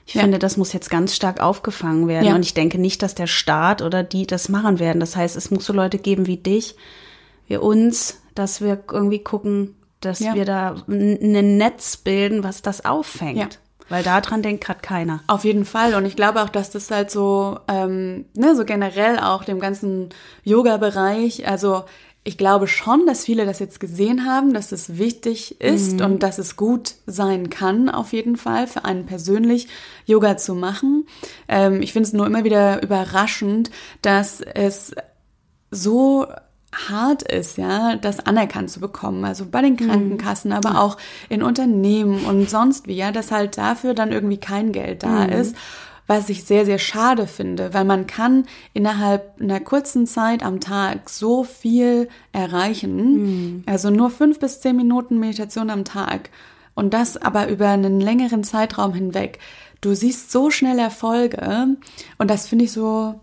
ich 0.06 0.16
ja. 0.16 0.22
finde, 0.22 0.39
das 0.39 0.58
muss 0.58 0.74
jetzt 0.74 0.89
ganz 0.89 1.16
stark 1.16 1.39
aufgefangen 1.39 2.08
werden. 2.08 2.28
Ja. 2.28 2.36
Und 2.36 2.41
ich 2.41 2.54
denke 2.54 2.80
nicht, 2.80 3.01
dass 3.01 3.16
der 3.16 3.28
Staat 3.28 3.82
oder 3.82 4.04
die 4.04 4.28
das 4.28 4.49
machen 4.49 4.80
werden. 4.80 4.99
Das 4.99 5.16
heißt, 5.16 5.36
es 5.36 5.51
muss 5.51 5.66
so 5.66 5.74
Leute 5.74 5.97
geben 5.97 6.28
wie 6.28 6.38
dich, 6.38 6.76
wie 7.47 7.58
uns, 7.58 8.22
dass 8.36 8.62
wir 8.62 8.84
irgendwie 8.91 9.20
gucken, 9.20 9.76
dass 10.01 10.20
ja. 10.20 10.34
wir 10.34 10.45
da 10.45 10.76
ein 10.88 11.58
Netz 11.58 11.97
bilden, 11.97 12.43
was 12.43 12.62
das 12.62 12.84
auffängt. 12.84 13.60
Weil 13.90 14.04
daran 14.04 14.42
denkt 14.42 14.64
gerade 14.64 14.80
keiner. 14.82 15.22
Auf 15.28 15.44
jeden 15.44 15.66
Fall. 15.66 15.96
Und 15.96 16.06
ich 16.06 16.16
glaube 16.16 16.42
auch, 16.42 16.50
dass 16.50 16.72
das 16.72 16.90
halt 16.90 17.12
so, 17.12 17.60
ähm, 17.68 18.26
ne, 18.34 18.56
so 18.56 18.66
generell 18.66 19.20
auch 19.20 19.44
dem 19.44 19.60
ganzen 19.60 20.10
Yoga-Bereich, 20.44 21.48
also 21.48 21.84
ich 22.26 22.38
glaube 22.38 22.68
schon, 22.68 23.06
dass 23.06 23.26
viele 23.26 23.46
das 23.46 23.60
jetzt 23.60 23.80
gesehen 23.82 24.26
haben, 24.26 24.54
dass 24.54 24.72
es 24.72 24.98
wichtig 24.98 25.60
ist 25.60 26.00
mhm. 26.00 26.06
und 26.06 26.24
dass 26.24 26.38
es 26.38 26.56
gut 26.56 26.96
sein 27.06 27.50
kann, 27.50 27.90
auf 27.90 28.14
jeden 28.14 28.38
Fall, 28.38 28.68
für 28.68 28.86
einen 28.86 29.06
persönlich 29.06 29.68
Yoga 30.06 30.38
zu 30.38 30.56
machen. 30.56 31.06
Ähm, 31.50 31.82
ich 31.82 31.92
finde 31.92 32.08
es 32.08 32.14
nur 32.14 32.26
immer 32.26 32.46
wieder 32.46 32.82
überraschend, 32.82 33.72
dass 34.02 34.40
es 34.40 34.96
so 35.70 36.28
hart 36.74 37.24
ist, 37.24 37.58
ja, 37.58 37.96
das 37.96 38.20
anerkannt 38.26 38.70
zu 38.70 38.80
bekommen. 38.80 39.26
Also 39.26 39.46
bei 39.46 39.62
den 39.62 39.78
Krankenkassen, 39.78 40.52
aber 40.52 40.72
mhm. 40.72 40.76
auch 40.76 40.98
in 41.30 41.44
Unternehmen 41.44 42.26
und 42.26 42.50
sonst 42.50 42.88
wie, 42.88 42.96
ja, 42.96 43.12
dass 43.12 43.32
halt 43.32 43.58
dafür 43.58 43.94
dann 43.94 44.12
irgendwie 44.12 44.38
kein 44.40 44.72
Geld 44.72 45.04
da 45.04 45.26
mhm. 45.28 45.34
ist. 45.34 45.56
Was 46.06 46.28
ich 46.28 46.44
sehr, 46.44 46.66
sehr 46.66 46.80
schade 46.80 47.28
finde, 47.28 47.74
weil 47.74 47.86
man 47.86 48.08
kann 48.08 48.46
innerhalb 48.74 49.40
einer 49.40 49.62
kurzen 49.62 50.06
Zeit 50.06 50.44
am 50.44 50.60
Tag 50.60 51.10
so 51.10 51.46
viel 51.46 52.10
erreichen. 52.34 52.98
Mhm. 52.98 53.64
Also 53.68 53.90
nur 53.90 54.10
fünf 54.10 54.38
bis 54.38 54.60
zehn 54.60 54.76
Minuten 54.76 55.18
Meditation 55.18 55.70
am 55.70 55.86
Tag. 55.86 56.30
Und 56.76 56.94
das 56.94 57.16
aber 57.16 57.48
über 57.48 57.70
einen 57.70 58.02
längeren 58.02 58.44
Zeitraum 58.44 58.94
hinweg. 58.94 59.40
Du 59.80 59.94
siehst 59.94 60.30
so 60.30 60.50
schnell 60.50 60.78
Erfolge. 60.78 61.68
Und 62.18 62.30
das 62.30 62.48
finde 62.48 62.66
ich 62.66 62.74
so, 62.74 63.16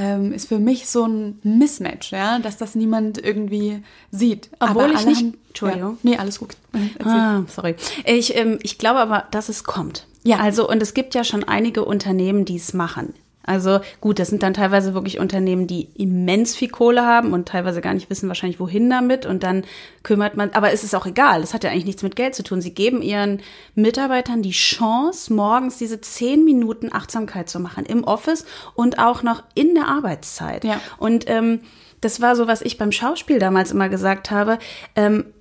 ähm, 0.00 0.32
ist 0.32 0.48
für 0.48 0.58
mich 0.58 0.88
so 0.88 1.04
ein 1.04 1.38
Mismatch, 1.42 2.10
ja, 2.10 2.38
dass 2.38 2.56
das 2.56 2.74
niemand 2.74 3.22
irgendwie 3.22 3.82
sieht. 4.10 4.48
Obwohl 4.58 4.84
aber 4.84 4.94
ich 4.94 5.04
nicht. 5.04 5.18
Haben, 5.18 5.38
Entschuldigung. 5.48 5.98
Ja, 6.02 6.10
nee, 6.10 6.16
alles 6.16 6.38
gut. 6.38 6.56
Ah, 7.04 7.42
sorry. 7.46 7.76
Ich, 8.06 8.34
ähm, 8.34 8.58
ich 8.62 8.78
glaube 8.78 9.00
aber, 9.00 9.26
dass 9.30 9.50
es 9.50 9.64
kommt. 9.64 10.06
Ja. 10.24 10.38
Also, 10.38 10.66
und 10.66 10.82
es 10.82 10.94
gibt 10.94 11.14
ja 11.14 11.22
schon 11.22 11.44
einige 11.44 11.84
Unternehmen, 11.84 12.46
die 12.46 12.56
es 12.56 12.72
machen. 12.72 13.12
Also 13.42 13.80
gut, 14.00 14.18
das 14.18 14.28
sind 14.28 14.42
dann 14.42 14.54
teilweise 14.54 14.94
wirklich 14.94 15.18
Unternehmen, 15.18 15.66
die 15.66 15.88
immens 15.94 16.54
viel 16.54 16.68
Kohle 16.68 17.04
haben 17.04 17.32
und 17.32 17.48
teilweise 17.48 17.80
gar 17.80 17.94
nicht 17.94 18.10
wissen 18.10 18.28
wahrscheinlich 18.28 18.60
wohin 18.60 18.90
damit 18.90 19.24
und 19.24 19.42
dann 19.42 19.64
kümmert 20.02 20.36
man, 20.36 20.50
aber 20.50 20.72
es 20.72 20.84
ist 20.84 20.94
auch 20.94 21.06
egal, 21.06 21.42
es 21.42 21.54
hat 21.54 21.64
ja 21.64 21.70
eigentlich 21.70 21.86
nichts 21.86 22.02
mit 22.02 22.16
Geld 22.16 22.34
zu 22.34 22.42
tun. 22.42 22.60
Sie 22.60 22.74
geben 22.74 23.02
ihren 23.02 23.40
Mitarbeitern 23.74 24.42
die 24.42 24.50
Chance, 24.50 25.32
morgens 25.32 25.78
diese 25.78 26.00
zehn 26.00 26.44
Minuten 26.44 26.92
Achtsamkeit 26.92 27.48
zu 27.48 27.60
machen 27.60 27.86
im 27.86 28.04
Office 28.04 28.44
und 28.74 28.98
auch 28.98 29.22
noch 29.22 29.42
in 29.54 29.74
der 29.74 29.88
Arbeitszeit. 29.88 30.64
Ja. 30.64 30.80
Und 30.98 31.24
ähm, 31.28 31.60
das 32.00 32.20
war 32.20 32.36
so, 32.36 32.46
was 32.46 32.62
ich 32.62 32.78
beim 32.78 32.92
Schauspiel 32.92 33.38
damals 33.38 33.72
immer 33.72 33.88
gesagt 33.88 34.30
habe. 34.30 34.58
Ähm, 34.96 35.20
äh, 35.20 35.39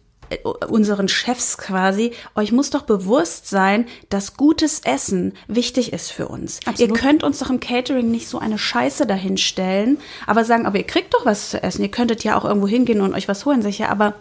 unseren 0.67 1.07
Chefs 1.07 1.57
quasi, 1.57 2.11
euch 2.35 2.51
muss 2.51 2.69
doch 2.69 2.83
bewusst 2.83 3.49
sein, 3.49 3.87
dass 4.09 4.37
gutes 4.37 4.81
Essen 4.81 5.33
wichtig 5.47 5.93
ist 5.93 6.11
für 6.11 6.27
uns. 6.27 6.59
Absolut. 6.65 6.79
Ihr 6.79 7.01
könnt 7.01 7.23
uns 7.23 7.39
doch 7.39 7.49
im 7.49 7.59
Catering 7.59 8.11
nicht 8.11 8.27
so 8.27 8.39
eine 8.39 8.57
Scheiße 8.57 9.05
dahinstellen, 9.05 9.97
aber 10.27 10.45
sagen, 10.45 10.65
aber 10.65 10.77
ihr 10.77 10.87
kriegt 10.87 11.13
doch 11.13 11.25
was 11.25 11.49
zu 11.49 11.61
essen. 11.61 11.81
Ihr 11.81 11.91
könntet 11.91 12.23
ja 12.23 12.37
auch 12.37 12.45
irgendwo 12.45 12.67
hingehen 12.67 13.01
und 13.01 13.13
euch 13.13 13.27
was 13.27 13.45
holen, 13.45 13.61
sicher, 13.61 13.89
aber 13.89 14.15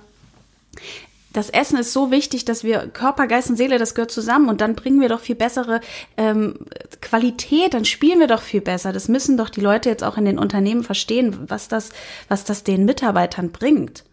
das 1.32 1.50
Essen 1.50 1.78
ist 1.78 1.92
so 1.92 2.10
wichtig, 2.10 2.46
dass 2.46 2.64
wir 2.64 2.88
Körper, 2.88 3.26
Geist 3.26 3.50
und 3.50 3.56
Seele, 3.56 3.78
das 3.78 3.94
gehört 3.94 4.10
zusammen 4.10 4.48
und 4.48 4.60
dann 4.60 4.74
bringen 4.74 5.00
wir 5.00 5.10
doch 5.10 5.20
viel 5.20 5.34
bessere 5.34 5.80
ähm, 6.16 6.54
Qualität, 7.02 7.74
dann 7.74 7.84
spielen 7.84 8.18
wir 8.18 8.26
doch 8.26 8.40
viel 8.40 8.62
besser. 8.62 8.92
Das 8.92 9.08
müssen 9.08 9.36
doch 9.36 9.50
die 9.50 9.60
Leute 9.60 9.90
jetzt 9.90 10.02
auch 10.02 10.16
in 10.16 10.24
den 10.24 10.38
Unternehmen 10.38 10.82
verstehen, 10.82 11.36
was 11.48 11.68
das, 11.68 11.90
was 12.28 12.44
das 12.44 12.64
den 12.64 12.86
Mitarbeitern 12.86 13.50
bringt. 13.50 14.04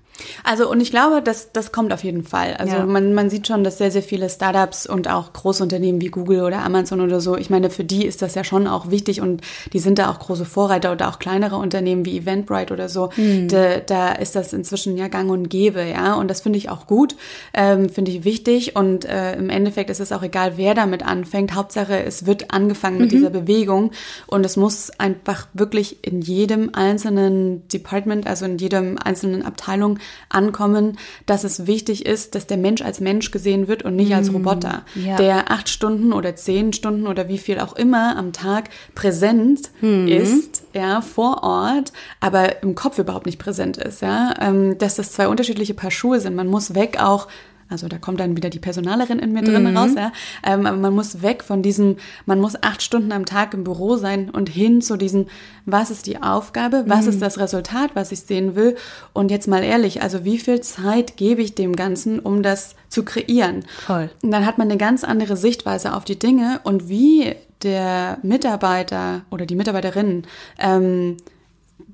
Also 0.44 0.70
und 0.70 0.82
ich 0.82 0.92
glaube, 0.92 1.22
das, 1.22 1.52
das 1.52 1.72
kommt 1.72 1.94
auf 1.94 2.04
jeden 2.04 2.24
Fall. 2.24 2.56
Also 2.58 2.78
ja. 2.78 2.86
man, 2.86 3.14
man 3.14 3.30
sieht 3.30 3.48
schon, 3.48 3.64
dass 3.64 3.78
sehr, 3.78 3.92
sehr 3.92 4.04
viele 4.04 4.30
Startups 4.30 4.86
und 4.88 5.10
auch 5.10 5.34
Großunternehmen 5.34 6.02
wie 6.02 6.08
Google 6.08 6.42
oder 6.42 6.64
Amazon 6.64 7.02
oder 7.02 7.20
so, 7.20 7.36
ich 7.38 7.50
meine, 7.50 7.70
für 7.70 7.84
die 7.84 8.06
ist 8.06 8.22
das 8.22 8.36
ja 8.36 8.44
schon 8.44 8.68
auch 8.68 8.92
wichtig 8.92 9.22
und 9.22 9.42
die 9.74 9.80
sind 9.80 10.00
da 10.00 10.10
auch 10.10 10.20
große 10.20 10.46
Vorreiter 10.46 10.92
oder 10.92 11.10
auch 11.10 11.20
kleinere 11.20 11.58
Unternehmen 11.58 12.06
wie 12.06 12.18
Eventbrite 12.18 12.74
oder 12.74 12.90
so. 12.90 13.10
Mhm. 13.16 13.48
Da, 13.48 13.80
da 13.80 14.12
ist 14.12 14.36
das 14.36 14.54
inzwischen 14.54 14.98
ja 14.98 15.08
gang 15.08 15.30
und 15.30 15.50
gäbe, 15.50 15.84
ja. 15.84 16.16
Und 16.16 16.30
das 16.30 16.42
finde 16.42 16.58
ich 16.58 16.70
auch 16.70 16.88
gut, 16.88 17.16
ähm, 17.54 17.90
finde 17.90 18.12
ich 18.12 18.24
wichtig. 18.24 18.76
Und 18.76 19.06
äh, 19.06 19.36
im 19.36 19.50
Endeffekt 19.50 19.90
ist 19.90 20.00
es 20.00 20.12
auch 20.12 20.24
egal, 20.24 20.54
wer 20.56 20.74
damit 20.74 21.06
anfängt. 21.06 21.56
Hauptsache, 21.56 22.04
es 22.04 22.26
wird 22.26 22.52
angefangen 22.52 22.98
mit 22.98 23.08
mhm. 23.08 23.16
dieser 23.16 23.30
Bewegung 23.30 23.92
und 24.28 24.46
es 24.46 24.58
muss 24.58 24.92
einfach 24.98 25.48
wirklich 25.54 26.04
in 26.04 26.22
jedem 26.22 26.74
einzelnen 26.74 27.68
Department, 27.70 28.28
also 28.28 28.46
in 28.46 28.58
jedem 28.58 28.98
einzelnen 28.98 29.44
Abteilung 29.44 30.00
ankommen, 30.30 30.98
dass 31.26 31.44
es 31.44 31.68
wichtig 31.68 32.06
ist, 32.06 32.36
dass 32.36 32.48
der 32.48 32.58
Mensch 32.58 32.82
als 32.82 33.00
Mensch 33.00 33.32
gesehen 33.32 33.68
wird 33.68 33.84
und 33.84 33.96
nicht 33.96 34.14
als 34.14 34.32
mm, 34.32 34.36
Roboter, 34.36 34.84
ja. 34.96 35.18
der 35.18 35.52
acht 35.52 35.70
Stunden 35.70 36.14
oder 36.14 36.36
zehn 36.36 36.74
Stunden 36.74 37.08
oder 37.08 37.28
wie 37.28 37.38
viel 37.38 37.60
auch 37.60 37.76
immer 37.76 38.18
am 38.18 38.34
Tag 38.34 38.70
präsent 38.96 39.72
mhm. 39.82 40.08
ist, 40.08 40.64
ja, 40.74 41.02
vor 41.02 41.44
Ort, 41.44 41.94
aber 42.20 42.64
im 42.64 42.76
Kopf 42.76 43.00
überhaupt 43.00 43.26
nicht 43.26 43.40
präsent 43.40 43.78
ist, 43.78 44.02
ja, 44.02 44.34
ähm, 44.40 44.78
dass 44.78 44.96
das 44.96 45.12
zwei 45.12 45.28
unterschiedliche 45.28 45.74
Paar 45.74 45.92
Schuhe 45.92 46.20
sind. 46.20 46.36
Man 46.36 46.48
muss 46.48 46.76
weg 46.76 46.98
auch 47.00 47.28
also 47.68 47.88
da 47.88 47.98
kommt 47.98 48.20
dann 48.20 48.38
wieder 48.38 48.50
die 48.50 48.60
Personalerin 48.60 49.18
in 49.20 49.34
mir 49.34 49.42
drin 49.42 49.70
mhm. 49.70 49.78
raus. 49.78 49.92
Ja. 49.96 50.12
Ähm, 50.46 50.66
aber 50.66 50.78
man 50.78 50.94
muss 50.94 51.22
weg 51.24 51.44
von 51.44 51.64
diesem, 51.64 51.98
man 52.26 52.40
muss 52.40 52.62
acht 52.62 52.84
Stunden 52.84 53.12
am 53.12 53.26
Tag 53.26 53.54
im 53.54 53.64
Büro 53.64 53.96
sein 53.96 54.30
und 54.30 54.50
hin 54.50 54.82
zu 54.82 54.98
diesem, 54.98 55.26
was 55.66 55.90
ist 55.90 56.06
die 56.06 56.22
Aufgabe, 56.22 56.84
was 56.88 57.04
mhm. 57.04 57.10
ist 57.10 57.22
das 57.22 57.40
Resultat, 57.40 57.92
was 57.96 58.12
ich 58.12 58.22
sehen 58.22 58.56
will. 58.56 58.76
Und 59.14 59.32
jetzt 59.32 59.48
mal 59.48 59.64
ehrlich, 59.64 60.04
also 60.04 60.24
wie 60.24 60.38
viel 60.38 60.62
Zeit 60.62 61.18
gebe 61.18 61.42
ich 61.42 61.56
dem 61.56 61.76
Ganzen, 61.76 62.20
um 62.20 62.44
das 62.44 62.76
zu 62.90 63.04
kreieren? 63.04 63.66
Voll. 63.86 64.12
Und 64.22 64.32
dann 64.32 64.46
hat 64.46 64.58
man 64.58 64.70
eine 64.70 64.78
ganz 64.78 65.04
andere 65.04 65.36
Sichtweise 65.36 65.94
auf 65.94 66.06
die 66.06 66.20
Dinge 66.20 66.60
und 66.64 66.88
wie 66.88 67.36
der 67.64 68.20
Mitarbeiter 68.22 69.22
oder 69.32 69.46
die 69.48 69.56
Mitarbeiterin 69.56 70.24
ähm, 70.60 71.18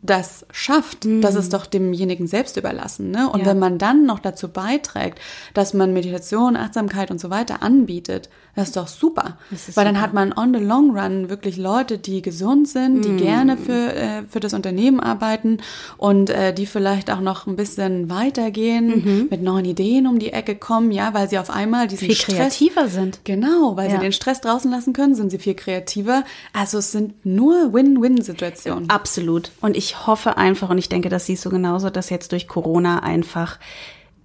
das 0.02 0.46
schafft, 0.52 1.06
mhm. 1.06 1.22
das 1.22 1.36
ist 1.36 1.54
doch 1.54 1.66
demjenigen 1.66 2.28
selbst 2.28 2.58
überlassen. 2.58 3.12
Ne? 3.12 3.30
Und 3.30 3.42
ja. 3.42 3.46
wenn 3.48 3.60
man 3.60 3.78
dann 3.78 4.06
noch 4.06 4.20
dazu 4.20 4.50
beiträgt, 4.50 5.20
dass 5.54 5.74
man 5.74 5.94
Meditation, 5.94 6.56
Achtsamkeit 6.56 7.12
und 7.12 7.20
so 7.20 7.30
weiter 7.30 7.62
anbietet, 7.62 8.30
das 8.56 8.70
ist 8.70 8.78
doch 8.78 8.88
super. 8.88 9.38
Ist 9.50 9.76
Weil 9.78 9.86
dann 9.86 10.02
hat 10.02 10.14
man 10.14 10.34
on 10.34 10.54
the 10.54 10.60
long 10.60 10.98
run 10.98 11.30
wirklich 11.30 11.58
Leute, 11.58 11.98
die 11.98 12.22
gesund 12.22 12.68
sind, 12.68 13.06
die 13.06 13.12
mm. 13.12 13.18
gerne 13.18 13.58
für, 13.58 13.94
äh, 13.96 14.24
für 14.30 14.40
das 14.40 14.54
Unternehmen 14.54 15.00
arbeiten 15.00 15.60
und 15.98 16.30
äh, 16.30 16.54
die 16.54 16.66
vielleicht 16.66 17.12
auch 17.12 17.22
noch 17.22 17.48
ein 17.48 17.56
bisschen 17.56 18.10
weitergehen, 18.10 18.88
mhm. 18.88 19.28
mit 19.30 19.42
neuen 19.42 19.66
Ideen 19.66 20.08
um 20.08 20.20
die 20.20 20.34
Ecke 20.34 20.56
kommen, 20.56 20.92
ja, 20.92 21.14
weil 21.14 21.30
sie 21.30 21.40
auf 21.40 21.50
einmal 21.50 21.88
diesen 21.88 22.08
viel 22.08 22.16
Stress, 22.16 22.36
kreativer 22.36 22.88
sind. 22.90 23.22
Genau, 23.24 23.78
weil 23.78 23.90
ja. 23.90 23.96
sie 23.96 24.02
den 24.02 24.12
Stress 24.12 24.42
draußen 24.42 24.70
lassen 24.70 24.94
können, 24.94 25.16
sind 25.16 25.32
sie 25.32 25.40
viel 25.40 25.56
kreativer. 25.56 26.24
Also 26.54 26.80
es 26.80 26.92
sind 26.92 27.26
nur 27.26 27.74
Win-Win-Situationen. 27.74 28.90
Absolut. 28.90 29.52
Und 29.62 29.78
ich 29.78 30.08
hoffe 30.08 30.38
einfach, 30.38 30.70
und 30.70 30.78
ich 30.78 30.90
denke, 30.90 31.10
das 31.10 31.26
siehst 31.26 31.46
du 31.46 31.50
genauso, 31.50 31.90
dass 31.90 32.10
jetzt 32.10 32.32
durch 32.32 32.48
Corona 32.48 33.00
einfach 33.00 33.60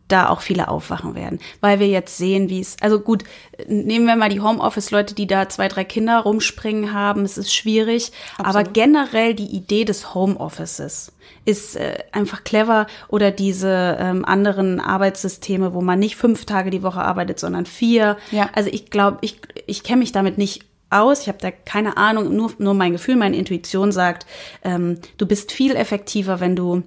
da 0.09 0.29
auch 0.29 0.41
viele 0.41 0.69
aufwachen 0.69 1.15
werden, 1.15 1.41
weil 1.61 1.81
wir 1.81 1.89
jetzt 1.89 2.17
sehen, 2.17 2.49
wie 2.49 2.61
es, 2.61 2.77
also 2.81 3.01
gut, 3.01 3.25
nehmen 3.67 4.07
wir 4.07 4.17
mal 4.17 4.29
die 4.29 4.41
Homeoffice-Leute, 4.41 5.15
die 5.15 5.27
da 5.27 5.49
zwei, 5.49 5.69
drei 5.69 5.85
Kinder 5.85 6.21
rumspringen 6.21 6.93
haben, 6.93 7.25
es 7.25 7.39
ist 7.39 7.55
schwierig, 7.55 8.13
Absolut. 8.39 8.47
aber 8.49 8.71
generell 8.71 9.35
die 9.35 9.47
Idee 9.47 9.85
des 9.85 10.15
Homeoffices 10.15 11.13
ist 11.45 11.77
äh, 11.77 11.99
einfach 12.13 12.45
clever 12.45 12.87
oder 13.09 13.31
diese 13.31 13.97
ähm, 14.01 14.25
anderen 14.25 14.81
Arbeitssysteme, 14.81 15.75
wo 15.75 15.81
man 15.81 15.99
nicht 15.99 16.17
fünf 16.17 16.45
Tage 16.45 16.71
die 16.71 16.83
Woche 16.83 17.01
arbeitet, 17.01 17.39
sondern 17.39 17.67
vier. 17.67 18.17
Ja. 18.31 18.51
Also 18.53 18.71
ich 18.73 18.91
glaube, 18.91 19.19
ich, 19.23 19.41
ich 19.67 19.83
kenne 19.83 20.01
mich 20.01 20.13
damit 20.13 20.39
nicht 20.39 20.65
aus. 20.91 21.23
Ich 21.23 21.29
habe 21.29 21.39
da 21.41 21.51
keine 21.51 21.97
Ahnung, 21.97 22.35
nur, 22.35 22.53
nur 22.59 22.75
mein 22.75 22.93
Gefühl, 22.93 23.17
meine 23.17 23.37
Intuition 23.37 23.93
sagt, 23.93 24.27
ähm, 24.63 24.99
du 25.19 25.27
bist 25.27 25.53
viel 25.53 25.75
effektiver, 25.75 26.41
wenn 26.41 26.57
du 26.57 26.83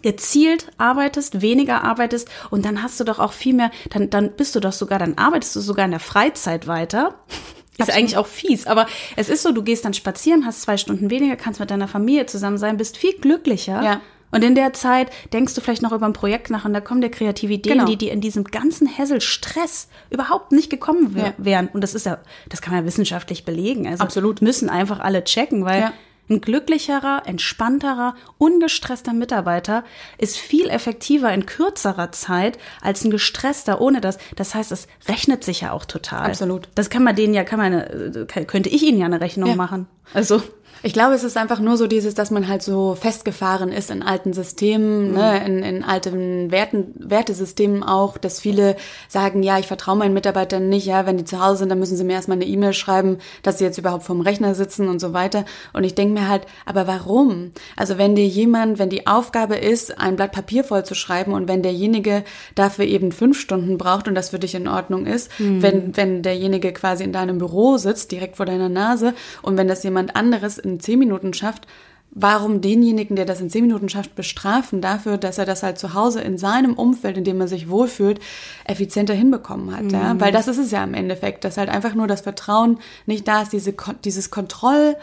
gezielt 0.00 0.68
arbeitest, 0.78 1.42
weniger 1.42 1.84
arbeitest 1.84 2.28
und 2.50 2.64
dann 2.64 2.82
hast 2.82 2.98
du 2.98 3.04
doch 3.04 3.18
auch 3.18 3.32
viel 3.32 3.54
mehr, 3.54 3.70
dann, 3.90 4.08
dann 4.10 4.32
bist 4.32 4.54
du 4.54 4.60
doch 4.60 4.72
sogar, 4.72 4.98
dann 4.98 5.18
arbeitest 5.18 5.56
du 5.56 5.60
sogar 5.60 5.84
in 5.84 5.90
der 5.90 6.00
Freizeit 6.00 6.66
weiter. 6.66 7.14
Ist 7.72 7.80
Absolut. 7.80 7.98
eigentlich 7.98 8.16
auch 8.18 8.26
fies, 8.26 8.66
aber 8.66 8.86
es 9.16 9.30
ist 9.30 9.42
so, 9.42 9.50
du 9.50 9.62
gehst 9.62 9.86
dann 9.86 9.94
spazieren, 9.94 10.44
hast 10.44 10.60
zwei 10.60 10.76
Stunden 10.76 11.08
weniger, 11.08 11.36
kannst 11.36 11.58
mit 11.58 11.70
deiner 11.70 11.88
Familie 11.88 12.26
zusammen 12.26 12.58
sein, 12.58 12.76
bist 12.76 12.98
viel 12.98 13.14
glücklicher. 13.14 13.82
Ja. 13.82 14.00
Und 14.32 14.42
in 14.42 14.54
der 14.54 14.72
Zeit 14.72 15.10
denkst 15.32 15.54
du 15.54 15.60
vielleicht 15.60 15.82
noch 15.82 15.92
über 15.92 16.06
ein 16.06 16.14
Projekt 16.14 16.50
nach 16.50 16.64
und 16.64 16.72
da 16.72 16.80
kommen 16.80 17.02
dir 17.02 17.10
kreative 17.10 17.52
Ideen, 17.52 17.78
genau. 17.78 17.86
die 17.86 17.96
dir 17.96 18.12
in 18.12 18.20
diesem 18.20 18.44
ganzen 18.44 18.86
Hessel-Stress 18.86 19.88
überhaupt 20.10 20.52
nicht 20.52 20.70
gekommen 20.70 21.14
wär, 21.14 21.26
ja. 21.26 21.34
wären. 21.38 21.68
Und 21.68 21.82
das 21.82 21.94
ist 21.94 22.06
ja, 22.06 22.18
das 22.48 22.62
kann 22.62 22.74
man 22.74 22.82
ja 22.82 22.86
wissenschaftlich 22.86 23.44
belegen. 23.44 23.86
Also 23.86 24.02
Absolut. 24.02 24.42
müssen 24.42 24.68
einfach 24.70 25.00
alle 25.00 25.22
checken, 25.24 25.64
weil 25.64 25.80
ja. 25.80 25.92
Ein 26.30 26.40
glücklicherer, 26.40 27.22
entspannterer, 27.26 28.14
ungestresster 28.38 29.12
Mitarbeiter 29.12 29.84
ist 30.18 30.38
viel 30.38 30.68
effektiver 30.68 31.32
in 31.32 31.46
kürzerer 31.46 32.12
Zeit 32.12 32.58
als 32.80 33.04
ein 33.04 33.10
gestresster 33.10 33.80
ohne 33.80 34.00
das. 34.00 34.18
Das 34.36 34.54
heißt, 34.54 34.72
es 34.72 34.86
rechnet 35.08 35.44
sich 35.44 35.62
ja 35.62 35.72
auch 35.72 35.84
total. 35.84 36.26
Absolut. 36.26 36.68
Das 36.74 36.90
kann 36.90 37.02
man 37.02 37.16
denen 37.16 37.34
ja, 37.34 37.44
kann 37.44 37.58
man, 37.58 37.72
äh, 37.72 38.44
könnte 38.46 38.68
ich 38.68 38.82
ihnen 38.82 38.98
ja 38.98 39.06
eine 39.06 39.20
Rechnung 39.20 39.50
ja. 39.50 39.56
machen. 39.56 39.88
Also. 40.14 40.42
Ich 40.82 40.92
glaube, 40.92 41.14
es 41.14 41.22
ist 41.22 41.36
einfach 41.36 41.60
nur 41.60 41.76
so 41.76 41.86
dieses, 41.86 42.14
dass 42.14 42.30
man 42.30 42.48
halt 42.48 42.62
so 42.62 42.94
festgefahren 42.94 43.70
ist 43.70 43.90
in 43.90 44.02
alten 44.02 44.32
Systemen, 44.32 45.10
mhm. 45.10 45.14
ne, 45.14 45.46
in, 45.46 45.62
in 45.62 45.84
alten 45.84 46.50
Werten, 46.50 46.94
Wertesystemen 46.98 47.82
auch, 47.84 48.18
dass 48.18 48.40
viele 48.40 48.76
sagen, 49.08 49.42
ja, 49.42 49.58
ich 49.58 49.68
vertraue 49.68 49.96
meinen 49.96 50.14
Mitarbeitern 50.14 50.68
nicht, 50.68 50.86
ja, 50.86 51.06
wenn 51.06 51.18
die 51.18 51.24
zu 51.24 51.44
Hause 51.44 51.58
sind, 51.58 51.68
dann 51.68 51.78
müssen 51.78 51.96
sie 51.96 52.04
mir 52.04 52.14
erstmal 52.14 52.38
eine 52.38 52.46
E-Mail 52.46 52.72
schreiben, 52.72 53.18
dass 53.42 53.58
sie 53.58 53.64
jetzt 53.64 53.78
überhaupt 53.78 54.04
vom 54.04 54.20
Rechner 54.20 54.54
sitzen 54.54 54.88
und 54.88 55.00
so 55.00 55.12
weiter. 55.12 55.44
Und 55.72 55.84
ich 55.84 55.94
denke 55.94 56.14
mir 56.14 56.28
halt, 56.28 56.46
aber 56.66 56.86
warum? 56.86 57.52
Also 57.76 57.98
wenn 57.98 58.16
dir 58.16 58.26
jemand, 58.26 58.78
wenn 58.78 58.90
die 58.90 59.06
Aufgabe 59.06 59.56
ist, 59.56 59.98
ein 59.98 60.16
Blatt 60.16 60.32
Papier 60.32 60.64
voll 60.64 60.84
zu 60.84 60.94
schreiben 60.94 61.32
und 61.32 61.46
wenn 61.46 61.62
derjenige 61.62 62.24
dafür 62.54 62.86
eben 62.86 63.12
fünf 63.12 63.38
Stunden 63.38 63.78
braucht 63.78 64.08
und 64.08 64.14
das 64.14 64.30
für 64.30 64.38
dich 64.38 64.54
in 64.54 64.66
Ordnung 64.66 65.06
ist, 65.06 65.30
mhm. 65.38 65.62
wenn, 65.62 65.96
wenn 65.96 66.22
derjenige 66.22 66.72
quasi 66.72 67.04
in 67.04 67.12
deinem 67.12 67.38
Büro 67.38 67.76
sitzt, 67.76 68.10
direkt 68.10 68.36
vor 68.36 68.46
deiner 68.46 68.68
Nase 68.68 69.14
und 69.42 69.56
wenn 69.56 69.68
das 69.68 69.84
jemand 69.84 70.16
anderes 70.16 70.60
in 70.64 70.80
zehn 70.80 70.98
Minuten 70.98 71.34
schafft, 71.34 71.66
warum 72.14 72.60
denjenigen, 72.60 73.16
der 73.16 73.24
das 73.24 73.40
in 73.40 73.48
zehn 73.48 73.62
Minuten 73.62 73.88
schafft, 73.88 74.14
bestrafen 74.14 74.80
dafür, 74.80 75.16
dass 75.16 75.38
er 75.38 75.46
das 75.46 75.62
halt 75.62 75.78
zu 75.78 75.94
Hause 75.94 76.20
in 76.20 76.36
seinem 76.36 76.74
Umfeld, 76.74 77.16
in 77.16 77.24
dem 77.24 77.40
er 77.40 77.48
sich 77.48 77.70
wohlfühlt, 77.70 78.20
effizienter 78.64 79.14
hinbekommen 79.14 79.74
hat. 79.74 79.84
Mhm. 79.84 79.90
Ja? 79.90 80.20
Weil 80.20 80.32
das 80.32 80.48
ist 80.48 80.58
es 80.58 80.70
ja 80.70 80.84
im 80.84 80.94
Endeffekt, 80.94 81.44
dass 81.44 81.56
halt 81.56 81.70
einfach 81.70 81.94
nur 81.94 82.06
das 82.06 82.20
Vertrauen 82.20 82.78
nicht 83.06 83.26
da 83.26 83.42
ist, 83.42 83.52
diese, 83.52 83.74
dieses 84.04 84.30
Kontroll, 84.30 84.96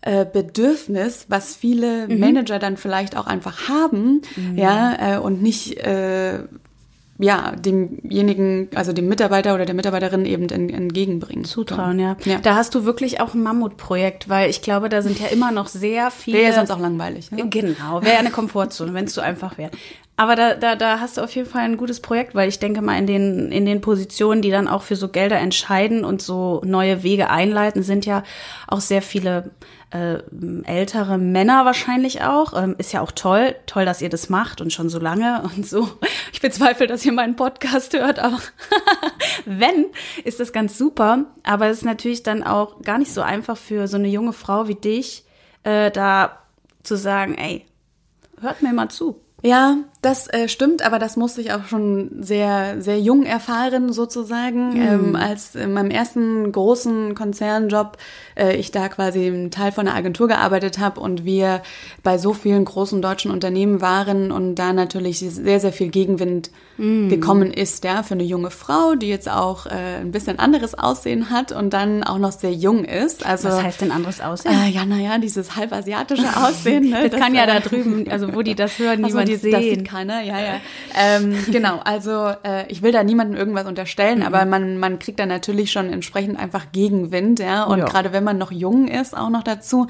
äh, 0.00 0.26
was 1.28 1.54
viele 1.54 2.08
mhm. 2.08 2.18
Manager 2.18 2.58
dann 2.58 2.76
vielleicht 2.76 3.16
auch 3.16 3.26
einfach 3.26 3.68
haben, 3.68 4.22
mhm. 4.36 4.56
ja, 4.56 5.16
äh, 5.16 5.18
und 5.18 5.42
nicht 5.42 5.78
äh, 5.78 6.40
ja, 7.22 7.52
demjenigen, 7.56 8.68
also 8.74 8.92
dem 8.92 9.06
Mitarbeiter 9.08 9.54
oder 9.54 9.64
der 9.64 9.76
Mitarbeiterin 9.76 10.26
eben 10.26 10.48
entgegenbringen. 10.48 11.44
Zutrauen, 11.44 12.00
ja. 12.00 12.16
ja. 12.24 12.38
Da 12.38 12.56
hast 12.56 12.74
du 12.74 12.84
wirklich 12.84 13.20
auch 13.20 13.34
ein 13.34 13.42
Mammutprojekt, 13.44 14.28
weil 14.28 14.50
ich 14.50 14.60
glaube, 14.60 14.88
da 14.88 15.02
sind 15.02 15.20
ja 15.20 15.28
immer 15.28 15.52
noch 15.52 15.68
sehr 15.68 16.10
viele. 16.10 16.38
Wäre 16.38 16.50
ja 16.50 16.54
sonst 16.56 16.72
auch 16.72 16.80
langweilig. 16.80 17.30
Ne? 17.30 17.48
Genau, 17.48 18.02
wäre 18.02 18.18
eine 18.18 18.30
Komfortzone, 18.30 18.92
wenn 18.92 19.04
es 19.04 19.14
so 19.14 19.20
einfach 19.20 19.56
wäre. 19.56 19.70
Aber 20.16 20.36
da, 20.36 20.54
da, 20.54 20.76
da 20.76 21.00
hast 21.00 21.16
du 21.16 21.22
auf 21.22 21.34
jeden 21.34 21.48
Fall 21.48 21.62
ein 21.62 21.78
gutes 21.78 22.00
Projekt, 22.00 22.34
weil 22.34 22.48
ich 22.48 22.58
denke 22.58 22.82
mal, 22.82 22.98
in 22.98 23.06
den, 23.06 23.50
in 23.50 23.64
den 23.64 23.80
Positionen, 23.80 24.42
die 24.42 24.50
dann 24.50 24.68
auch 24.68 24.82
für 24.82 24.94
so 24.94 25.08
Gelder 25.08 25.38
entscheiden 25.38 26.04
und 26.04 26.20
so 26.20 26.60
neue 26.64 27.02
Wege 27.02 27.30
einleiten, 27.30 27.82
sind 27.82 28.04
ja 28.04 28.22
auch 28.68 28.80
sehr 28.80 29.00
viele 29.00 29.50
äh, 29.90 30.18
ältere 30.64 31.16
Männer 31.16 31.64
wahrscheinlich 31.64 32.22
auch. 32.22 32.52
Ähm, 32.54 32.74
ist 32.76 32.92
ja 32.92 33.00
auch 33.00 33.12
toll. 33.12 33.54
Toll, 33.66 33.86
dass 33.86 34.02
ihr 34.02 34.10
das 34.10 34.28
macht 34.28 34.60
und 34.60 34.72
schon 34.72 34.90
so 34.90 34.98
lange 34.98 35.42
und 35.56 35.66
so. 35.66 35.88
Ich 36.32 36.40
bezweifle, 36.40 36.86
dass 36.86 37.04
ihr 37.06 37.12
meinen 37.12 37.36
Podcast 37.36 37.94
hört, 37.94 38.18
aber 38.18 38.38
wenn, 39.46 39.86
ist 40.24 40.40
das 40.40 40.52
ganz 40.52 40.76
super. 40.76 41.24
Aber 41.42 41.68
es 41.68 41.78
ist 41.78 41.84
natürlich 41.84 42.22
dann 42.22 42.42
auch 42.42 42.82
gar 42.82 42.98
nicht 42.98 43.12
so 43.12 43.22
einfach 43.22 43.56
für 43.56 43.88
so 43.88 43.96
eine 43.96 44.08
junge 44.08 44.34
Frau 44.34 44.68
wie 44.68 44.74
dich, 44.74 45.24
äh, 45.62 45.90
da 45.90 46.38
zu 46.82 46.96
sagen, 46.96 47.34
ey, 47.34 47.64
hört 48.40 48.62
mir 48.62 48.72
mal 48.72 48.90
zu. 48.90 49.20
Ja, 49.42 49.78
das 50.02 50.26
äh, 50.26 50.48
stimmt, 50.48 50.84
aber 50.84 50.98
das 50.98 51.16
musste 51.16 51.40
ich 51.40 51.52
auch 51.52 51.66
schon 51.66 52.10
sehr, 52.20 52.82
sehr 52.82 52.98
jung 52.98 53.22
erfahren, 53.22 53.92
sozusagen. 53.92 54.74
Mhm. 54.74 54.82
Ähm, 54.82 55.16
als 55.16 55.54
in 55.54 55.72
meinem 55.72 55.92
ersten 55.92 56.50
großen 56.50 57.14
Konzernjob 57.14 57.96
äh, 58.34 58.56
ich 58.56 58.72
da 58.72 58.88
quasi 58.88 59.28
im 59.28 59.52
Teil 59.52 59.70
von 59.70 59.86
einer 59.86 59.96
Agentur 59.96 60.26
gearbeitet 60.26 60.80
habe 60.80 61.00
und 61.00 61.24
wir 61.24 61.62
bei 62.02 62.18
so 62.18 62.34
vielen 62.34 62.64
großen 62.64 63.00
deutschen 63.00 63.30
Unternehmen 63.30 63.80
waren 63.80 64.32
und 64.32 64.56
da 64.56 64.72
natürlich 64.72 65.20
sehr, 65.20 65.60
sehr 65.60 65.72
viel 65.72 65.88
Gegenwind 65.88 66.50
mhm. 66.78 67.08
gekommen 67.08 67.52
ist, 67.52 67.84
ja, 67.84 68.02
für 68.02 68.14
eine 68.14 68.24
junge 68.24 68.50
Frau, 68.50 68.96
die 68.96 69.08
jetzt 69.08 69.30
auch 69.30 69.66
äh, 69.66 70.00
ein 70.00 70.10
bisschen 70.10 70.40
anderes 70.40 70.74
Aussehen 70.74 71.30
hat 71.30 71.52
und 71.52 71.72
dann 71.72 72.02
auch 72.02 72.18
noch 72.18 72.32
sehr 72.32 72.52
jung 72.52 72.84
ist. 72.84 73.24
Also, 73.24 73.48
Was 73.48 73.62
heißt 73.62 73.82
denn 73.82 73.92
anderes 73.92 74.20
Aussehen? 74.20 74.52
Äh, 74.52 74.70
ja, 74.70 74.84
naja, 74.84 75.18
dieses 75.18 75.54
halbasiatische 75.54 76.36
Aussehen. 76.36 76.90
Ne, 76.90 77.02
das, 77.02 77.10
das 77.12 77.20
kann 77.20 77.34
ja 77.36 77.46
da 77.46 77.60
drüben, 77.60 78.10
also 78.10 78.34
wo 78.34 78.42
die 78.42 78.56
das 78.56 78.80
hören, 78.80 79.00
niemand 79.02 79.30
also 79.30 79.32
die, 79.32 79.50
sehen 79.50 79.84
keiner, 79.92 80.22
ja, 80.22 80.40
ja. 80.40 80.60
Ähm, 80.94 81.36
genau, 81.50 81.80
also 81.84 82.32
äh, 82.44 82.66
ich 82.68 82.82
will 82.82 82.92
da 82.92 83.04
niemandem 83.04 83.36
irgendwas 83.36 83.66
unterstellen, 83.66 84.20
mhm. 84.20 84.24
aber 84.24 84.44
man, 84.44 84.78
man 84.78 84.98
kriegt 84.98 85.20
da 85.20 85.26
natürlich 85.26 85.70
schon 85.70 85.90
entsprechend 85.90 86.38
einfach 86.38 86.72
Gegenwind, 86.72 87.38
ja. 87.38 87.64
Und 87.64 87.78
ja. 87.78 87.84
gerade 87.84 88.12
wenn 88.12 88.24
man 88.24 88.38
noch 88.38 88.50
jung 88.50 88.88
ist, 88.88 89.16
auch 89.16 89.30
noch 89.30 89.42
dazu, 89.42 89.86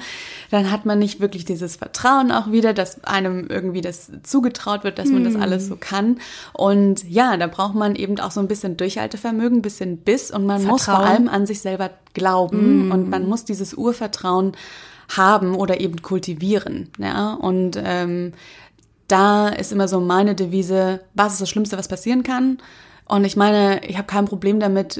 dann 0.51 0.71
hat 0.71 0.85
man 0.85 0.99
nicht 0.99 1.19
wirklich 1.19 1.45
dieses 1.45 1.77
Vertrauen 1.77 2.31
auch 2.31 2.51
wieder, 2.51 2.73
dass 2.73 3.03
einem 3.03 3.47
irgendwie 3.47 3.81
das 3.81 4.11
zugetraut 4.23 4.83
wird, 4.83 4.99
dass 4.99 5.09
man 5.09 5.23
das 5.23 5.33
mhm. 5.35 5.41
alles 5.41 5.67
so 5.67 5.77
kann. 5.79 6.17
Und 6.51 7.09
ja, 7.09 7.37
da 7.37 7.47
braucht 7.47 7.75
man 7.75 7.95
eben 7.95 8.19
auch 8.19 8.31
so 8.31 8.39
ein 8.39 8.47
bisschen 8.47 8.77
Durchhaltevermögen, 8.77 9.59
ein 9.59 9.61
bisschen 9.61 9.97
Biss 9.97 10.31
und 10.31 10.45
man 10.45 10.61
Vertrauen. 10.61 10.71
muss 10.71 10.85
vor 10.85 10.99
allem 10.99 11.29
an 11.29 11.45
sich 11.45 11.61
selber 11.61 11.91
glauben 12.13 12.85
mhm. 12.85 12.91
und 12.91 13.09
man 13.09 13.27
muss 13.27 13.45
dieses 13.45 13.73
Urvertrauen 13.73 14.53
haben 15.09 15.55
oder 15.55 15.79
eben 15.79 16.01
kultivieren. 16.01 16.89
Ja, 16.97 17.33
und 17.33 17.79
ähm, 17.83 18.33
da 19.13 19.47
ist 19.47 19.71
immer 19.71 19.87
so 19.87 19.99
meine 19.99 20.33
Devise, 20.33 21.01
was 21.13 21.33
ist 21.33 21.41
das 21.41 21.49
Schlimmste, 21.49 21.77
was 21.77 21.87
passieren 21.87 22.23
kann? 22.23 22.57
Und 23.05 23.25
ich 23.25 23.35
meine, 23.35 23.85
ich 23.85 23.95
habe 23.97 24.07
kein 24.07 24.25
Problem 24.25 24.59
damit, 24.59 24.99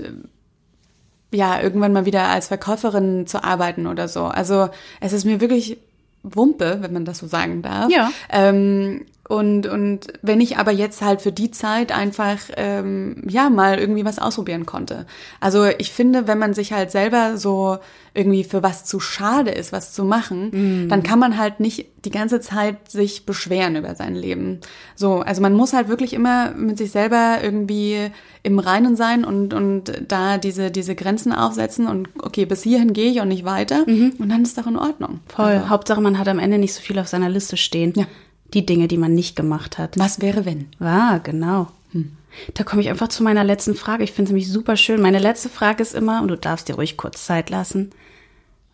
ja, 1.32 1.60
irgendwann 1.60 1.94
mal 1.94 2.06
wieder 2.06 2.28
als 2.28 2.48
Verkäuferin 2.48 3.26
zu 3.26 3.44
arbeiten 3.44 3.88
oder 3.88 4.08
so. 4.08 4.26
Also 4.26 4.70
es 5.00 5.14
ist 5.14 5.26
mir 5.26 5.42
wirklich 5.42 5.80
Wumpe, 6.22 6.78
wenn 6.82 6.94
man 6.94 7.06
das 7.06 7.18
so 7.18 7.28
sagen 7.28 7.64
darf. 7.64 7.92
Ja. 7.92 8.12
Ähm, 8.30 9.08
und, 9.28 9.68
und 9.68 10.08
wenn 10.22 10.42
ich 10.42 10.58
aber 10.58 10.72
jetzt 10.72 11.02
halt 11.02 11.22
für 11.22 11.32
die 11.32 11.50
Zeit 11.50 11.94
einfach 11.94 12.40
ähm, 12.58 13.24
ja 13.26 13.50
mal 13.50 13.80
irgendwie 13.80 14.04
was 14.04 14.20
ausprobieren 14.20 14.66
konnte. 14.66 15.06
Also 15.40 15.66
ich 15.66 15.94
finde, 15.94 16.28
wenn 16.28 16.40
man 16.40 16.54
sich 16.54 16.74
halt 16.74 16.92
selber 16.92 17.38
so 17.38 17.78
irgendwie 18.14 18.44
für 18.44 18.64
was 18.64 18.84
zu 18.84 19.00
schade 19.00 19.52
ist, 19.52 19.72
was 19.72 19.94
zu 19.94 20.04
machen, 20.04 20.86
mm. 20.86 20.90
dann 20.90 21.04
kann 21.04 21.20
man 21.20 21.38
halt 21.38 21.62
nicht 21.62 21.88
die 22.04 22.12
ganze 22.12 22.42
Zeit 22.42 22.92
sich 22.92 23.26
beschweren 23.26 23.78
über 23.78 23.96
sein 23.96 24.14
Leben. 24.14 24.60
So, 24.94 25.22
also 25.22 25.42
man 25.42 25.54
muss 25.54 25.72
halt 25.72 25.88
wirklich 25.88 26.14
immer 26.14 26.52
mit 26.52 26.78
sich 26.78 26.92
selber 26.92 27.38
irgendwie 27.42 28.12
im 28.44 28.60
Reinen 28.60 28.98
sein 28.98 29.24
und, 29.24 29.54
und 29.54 30.04
da 30.06 30.38
diese, 30.38 30.70
diese 30.70 30.96
Grenzen 30.96 31.32
aufsetzen 31.32 31.88
und 31.88 32.10
okay, 32.22 32.46
bis 32.46 32.62
hierhin 32.62 32.92
gehe 32.92 33.10
ich 33.10 33.22
und 33.22 33.30
nicht 33.30 33.46
weiter 33.46 33.86
mhm. 33.88 34.16
und 34.20 34.28
dann 34.28 34.44
ist 34.44 34.58
doch 34.58 34.68
in 34.68 34.78
Ordnung. 34.78 35.22
Voll. 35.28 35.46
Also. 35.46 35.70
Hauptsache, 35.70 36.02
man 36.02 36.20
hat 36.20 36.28
am 36.28 36.40
Ende 36.40 36.58
nicht 36.58 36.74
so 36.74 36.82
viel 36.82 37.00
auf 37.00 37.08
seiner 37.08 37.30
Liste 37.30 37.56
stehen. 37.56 37.94
Ja 37.96 38.06
die 38.54 38.66
Dinge, 38.66 38.88
die 38.88 38.98
man 38.98 39.14
nicht 39.14 39.36
gemacht 39.36 39.78
hat. 39.78 39.98
Was 39.98 40.22
wäre, 40.22 40.46
wenn? 40.46 40.68
Ah, 40.80 41.18
genau. 41.18 41.68
Hm. 41.92 42.18
Da 42.54 42.64
komme 42.64 42.82
ich 42.82 42.90
einfach 42.90 43.10
zu 43.10 43.24
meiner 43.24 43.44
letzten 43.44 43.76
Frage. 43.76 44.04
Ich 44.04 44.12
finde 44.12 44.30
es 44.30 44.32
nämlich 44.32 44.52
super 44.52 44.76
schön. 44.76 45.02
Meine 45.02 45.20
letzte 45.20 45.50
Frage 45.50 45.82
ist 45.82 45.94
immer, 45.94 46.22
und 46.22 46.28
du 46.30 46.38
darfst 46.38 46.68
dir 46.68 46.76
ruhig 46.76 46.98
kurz 46.98 47.26
Zeit 47.26 47.50
lassen. 47.50 47.92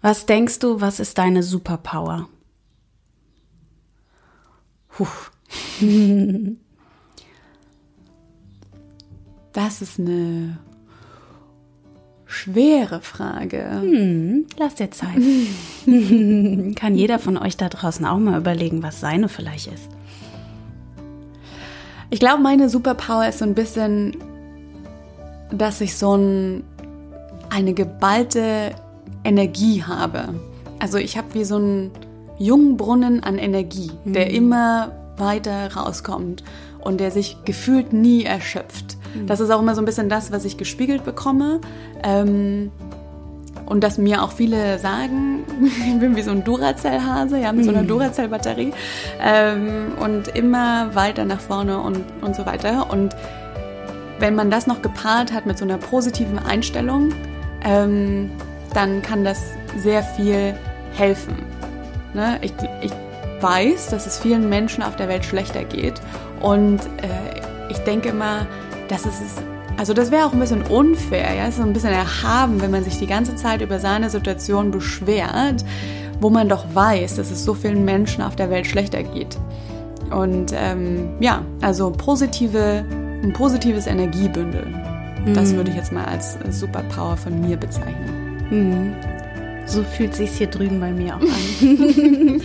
Was 0.01 0.25
denkst 0.25 0.59
du, 0.59 0.79
was 0.81 0.99
ist 0.99 1.17
deine 1.17 1.43
Superpower? 1.43 2.29
Puh. 4.89 5.07
das 9.53 9.81
ist 9.81 9.99
eine 9.99 10.57
schwere 12.29 13.01
Frage. 13.01 13.65
Hm, 13.81 14.45
lass 14.57 14.75
dir 14.75 14.91
Zeit. 14.91 15.17
Kann 16.75 16.95
jeder 16.95 17.19
von 17.19 17.37
euch 17.37 17.57
da 17.57 17.69
draußen 17.69 18.05
auch 18.05 18.19
mal 18.19 18.37
überlegen, 18.37 18.83
was 18.83 18.99
seine 18.99 19.27
vielleicht 19.29 19.67
ist. 19.67 19.89
Ich 22.11 22.19
glaube, 22.19 22.41
meine 22.41 22.69
Superpower 22.69 23.27
ist 23.27 23.39
so 23.39 23.45
ein 23.45 23.55
bisschen, 23.55 24.15
dass 25.51 25.81
ich 25.81 25.97
so 25.97 26.15
ein, 26.15 26.63
eine 27.49 27.73
geballte 27.73 28.75
Energie 29.23 29.83
habe. 29.83 30.35
Also 30.79 30.97
ich 30.97 31.17
habe 31.17 31.33
wie 31.33 31.43
so 31.43 31.55
einen 31.55 31.91
jungen 32.37 32.77
Brunnen 32.77 33.23
an 33.23 33.37
Energie, 33.37 33.91
der 34.05 34.27
hm. 34.27 34.35
immer 34.35 34.91
weiter 35.17 35.73
rauskommt 35.73 36.43
und 36.79 36.99
der 36.99 37.11
sich 37.11 37.37
gefühlt 37.43 37.91
nie 37.91 38.23
erschöpft. 38.23 38.98
Mhm. 39.13 39.27
Das 39.27 39.39
ist 39.39 39.49
auch 39.49 39.59
immer 39.59 39.75
so 39.75 39.81
ein 39.81 39.85
bisschen 39.85 40.09
das, 40.09 40.31
was 40.31 40.45
ich 40.45 40.57
gespiegelt 40.57 41.03
bekomme. 41.03 41.61
Ähm, 42.03 42.71
und 43.65 43.83
dass 43.83 43.97
mir 43.97 44.23
auch 44.23 44.31
viele 44.31 44.79
sagen, 44.79 45.45
ich 45.63 45.99
bin 45.99 46.15
wie 46.15 46.23
so 46.23 46.31
ein 46.31 46.43
Duracell-Hase, 46.43 47.39
ja, 47.39 47.51
mit 47.53 47.65
so 47.65 47.71
einer 47.71 47.83
mhm. 47.83 47.87
Duracell-Batterie 47.87 48.73
ähm, 49.21 49.93
und 49.99 50.29
immer 50.29 50.95
weiter 50.95 51.25
nach 51.25 51.39
vorne 51.39 51.79
und, 51.79 52.03
und 52.21 52.35
so 52.35 52.45
weiter. 52.45 52.89
Und 52.91 53.15
wenn 54.19 54.35
man 54.35 54.51
das 54.51 54.67
noch 54.67 54.81
gepaart 54.81 55.31
hat 55.31 55.45
mit 55.45 55.57
so 55.57 55.65
einer 55.65 55.77
positiven 55.77 56.39
Einstellung, 56.39 57.13
ähm, 57.63 58.31
dann 58.73 59.01
kann 59.01 59.23
das 59.23 59.39
sehr 59.77 60.03
viel 60.03 60.55
helfen. 60.93 61.35
Ne? 62.13 62.39
Ich, 62.41 62.53
ich 62.81 62.91
weiß, 63.41 63.89
dass 63.89 64.05
es 64.05 64.19
vielen 64.19 64.49
Menschen 64.49 64.83
auf 64.83 64.95
der 64.95 65.07
Welt 65.07 65.23
schlechter 65.23 65.63
geht 65.63 66.01
und 66.41 66.79
äh, 66.79 67.39
ich 67.69 67.77
denke 67.79 68.09
immer, 68.09 68.47
das 68.89 69.05
ist 69.05 69.21
es. 69.21 69.35
Also 69.77 69.93
das 69.93 70.11
wäre 70.11 70.25
auch 70.25 70.33
ein 70.33 70.39
bisschen 70.39 70.63
unfair, 70.63 71.35
ja, 71.35 71.49
so 71.51 71.61
ein 71.61 71.71
bisschen 71.71 71.93
erhaben, 71.93 72.61
wenn 72.61 72.71
man 72.71 72.83
sich 72.83 72.99
die 72.99 73.07
ganze 73.07 73.35
Zeit 73.35 73.61
über 73.61 73.79
seine 73.79 74.09
Situation 74.09 74.71
beschwert, 74.71 75.63
wo 76.19 76.29
man 76.29 76.49
doch 76.49 76.65
weiß, 76.73 77.15
dass 77.15 77.31
es 77.31 77.45
so 77.45 77.53
vielen 77.53 77.85
Menschen 77.85 78.21
auf 78.21 78.35
der 78.35 78.49
Welt 78.49 78.67
schlechter 78.67 79.03
geht. 79.03 79.37
Und 80.11 80.53
ähm, 80.53 81.11
ja, 81.21 81.43
also 81.61 81.91
positive, 81.91 82.83
ein 83.23 83.31
positives 83.31 83.87
Energiebündel. 83.87 84.65
Mhm. 85.25 85.33
Das 85.33 85.53
würde 85.53 85.69
ich 85.69 85.77
jetzt 85.77 85.93
mal 85.93 86.05
als 86.05 86.37
Superpower 86.49 87.15
von 87.15 87.39
mir 87.39 87.55
bezeichnen. 87.55 88.37
Mhm. 88.49 88.95
So 89.69 89.83
fühlt 89.83 90.15
sich 90.15 90.31
hier 90.31 90.47
drüben 90.47 90.79
bei 90.79 90.91
mir 90.91 91.15
auch 91.15 91.21
an. 91.21 91.29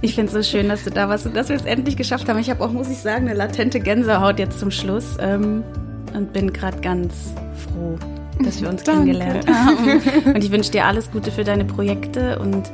ich 0.00 0.14
finde 0.14 0.32
es 0.32 0.32
so 0.32 0.42
schön, 0.42 0.70
dass 0.70 0.84
du 0.84 0.90
da 0.90 1.06
warst 1.06 1.26
und 1.26 1.36
dass 1.36 1.50
wir 1.50 1.56
es 1.56 1.66
endlich 1.66 1.98
geschafft 1.98 2.30
haben. 2.30 2.38
Ich 2.38 2.48
habe 2.48 2.64
auch, 2.64 2.72
muss 2.72 2.88
ich 2.88 2.96
sagen, 2.96 3.28
eine 3.28 3.36
latente 3.36 3.78
Gänsehaut 3.78 4.38
jetzt 4.38 4.58
zum 4.58 4.70
Schluss 4.70 5.18
ähm, 5.20 5.62
und 6.14 6.32
bin 6.32 6.50
gerade 6.50 6.80
ganz 6.80 7.34
froh, 7.56 7.98
dass 8.42 8.62
wir 8.62 8.70
uns 8.70 8.84
Danke. 8.84 9.12
kennengelernt 9.12 9.46
haben. 9.50 10.00
Und 10.34 10.42
ich 10.42 10.50
wünsche 10.50 10.70
dir 10.70 10.86
alles 10.86 11.10
Gute 11.10 11.30
für 11.30 11.44
deine 11.44 11.66
Projekte 11.66 12.38
und 12.38 12.72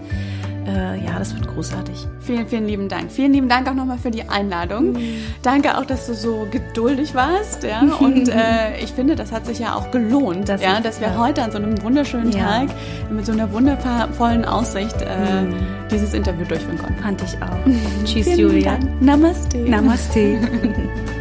äh, 0.69 1.05
ja, 1.05 1.19
das 1.19 1.35
wird 1.35 1.49
großartig. 1.49 2.07
Vielen, 2.21 2.47
vielen 2.47 2.67
lieben 2.67 2.89
Dank. 2.89 3.11
Vielen 3.11 3.33
lieben 3.33 3.49
Dank 3.49 3.69
auch 3.69 3.75
nochmal 3.75 3.99
für 3.99 4.11
die 4.11 4.29
Einladung. 4.29 4.93
Mhm. 4.93 5.23
Danke 5.43 5.79
auch, 5.79 5.85
dass 5.85 6.07
du 6.07 6.15
so 6.15 6.47
geduldig 6.51 7.15
warst. 7.15 7.63
Ja? 7.63 7.81
Und 8.01 8.29
äh, 8.29 8.79
ich 8.81 8.91
finde, 8.93 9.17
das 9.17 9.33
hat 9.33 9.47
sich 9.47 9.59
ja 9.59 9.75
auch 9.75 9.91
gelohnt, 9.91 10.49
das 10.49 10.63
ja, 10.63 10.81
dass 10.81 11.01
wir 11.01 11.09
ja. 11.09 11.19
heute 11.19 11.43
an 11.43 11.51
so 11.53 11.59
einem 11.59 11.83
wunderschönen 11.83 12.33
ja. 12.33 12.67
Tag 12.67 12.69
mit 13.11 13.25
so 13.25 13.33
einer 13.33 13.51
wundervollen 13.53 14.45
Aussicht 14.45 14.97
äh, 15.03 15.43
mhm. 15.43 15.55
dieses 15.91 16.13
Interview 16.13 16.45
durchführen 16.45 16.79
konnten. 16.79 17.03
Fand 17.03 17.23
ich 17.23 17.35
auch. 17.43 18.05
Tschüss, 18.05 18.37
Julia. 18.37 18.79
Namaste. 19.01 19.59
Namaste. 19.59 20.39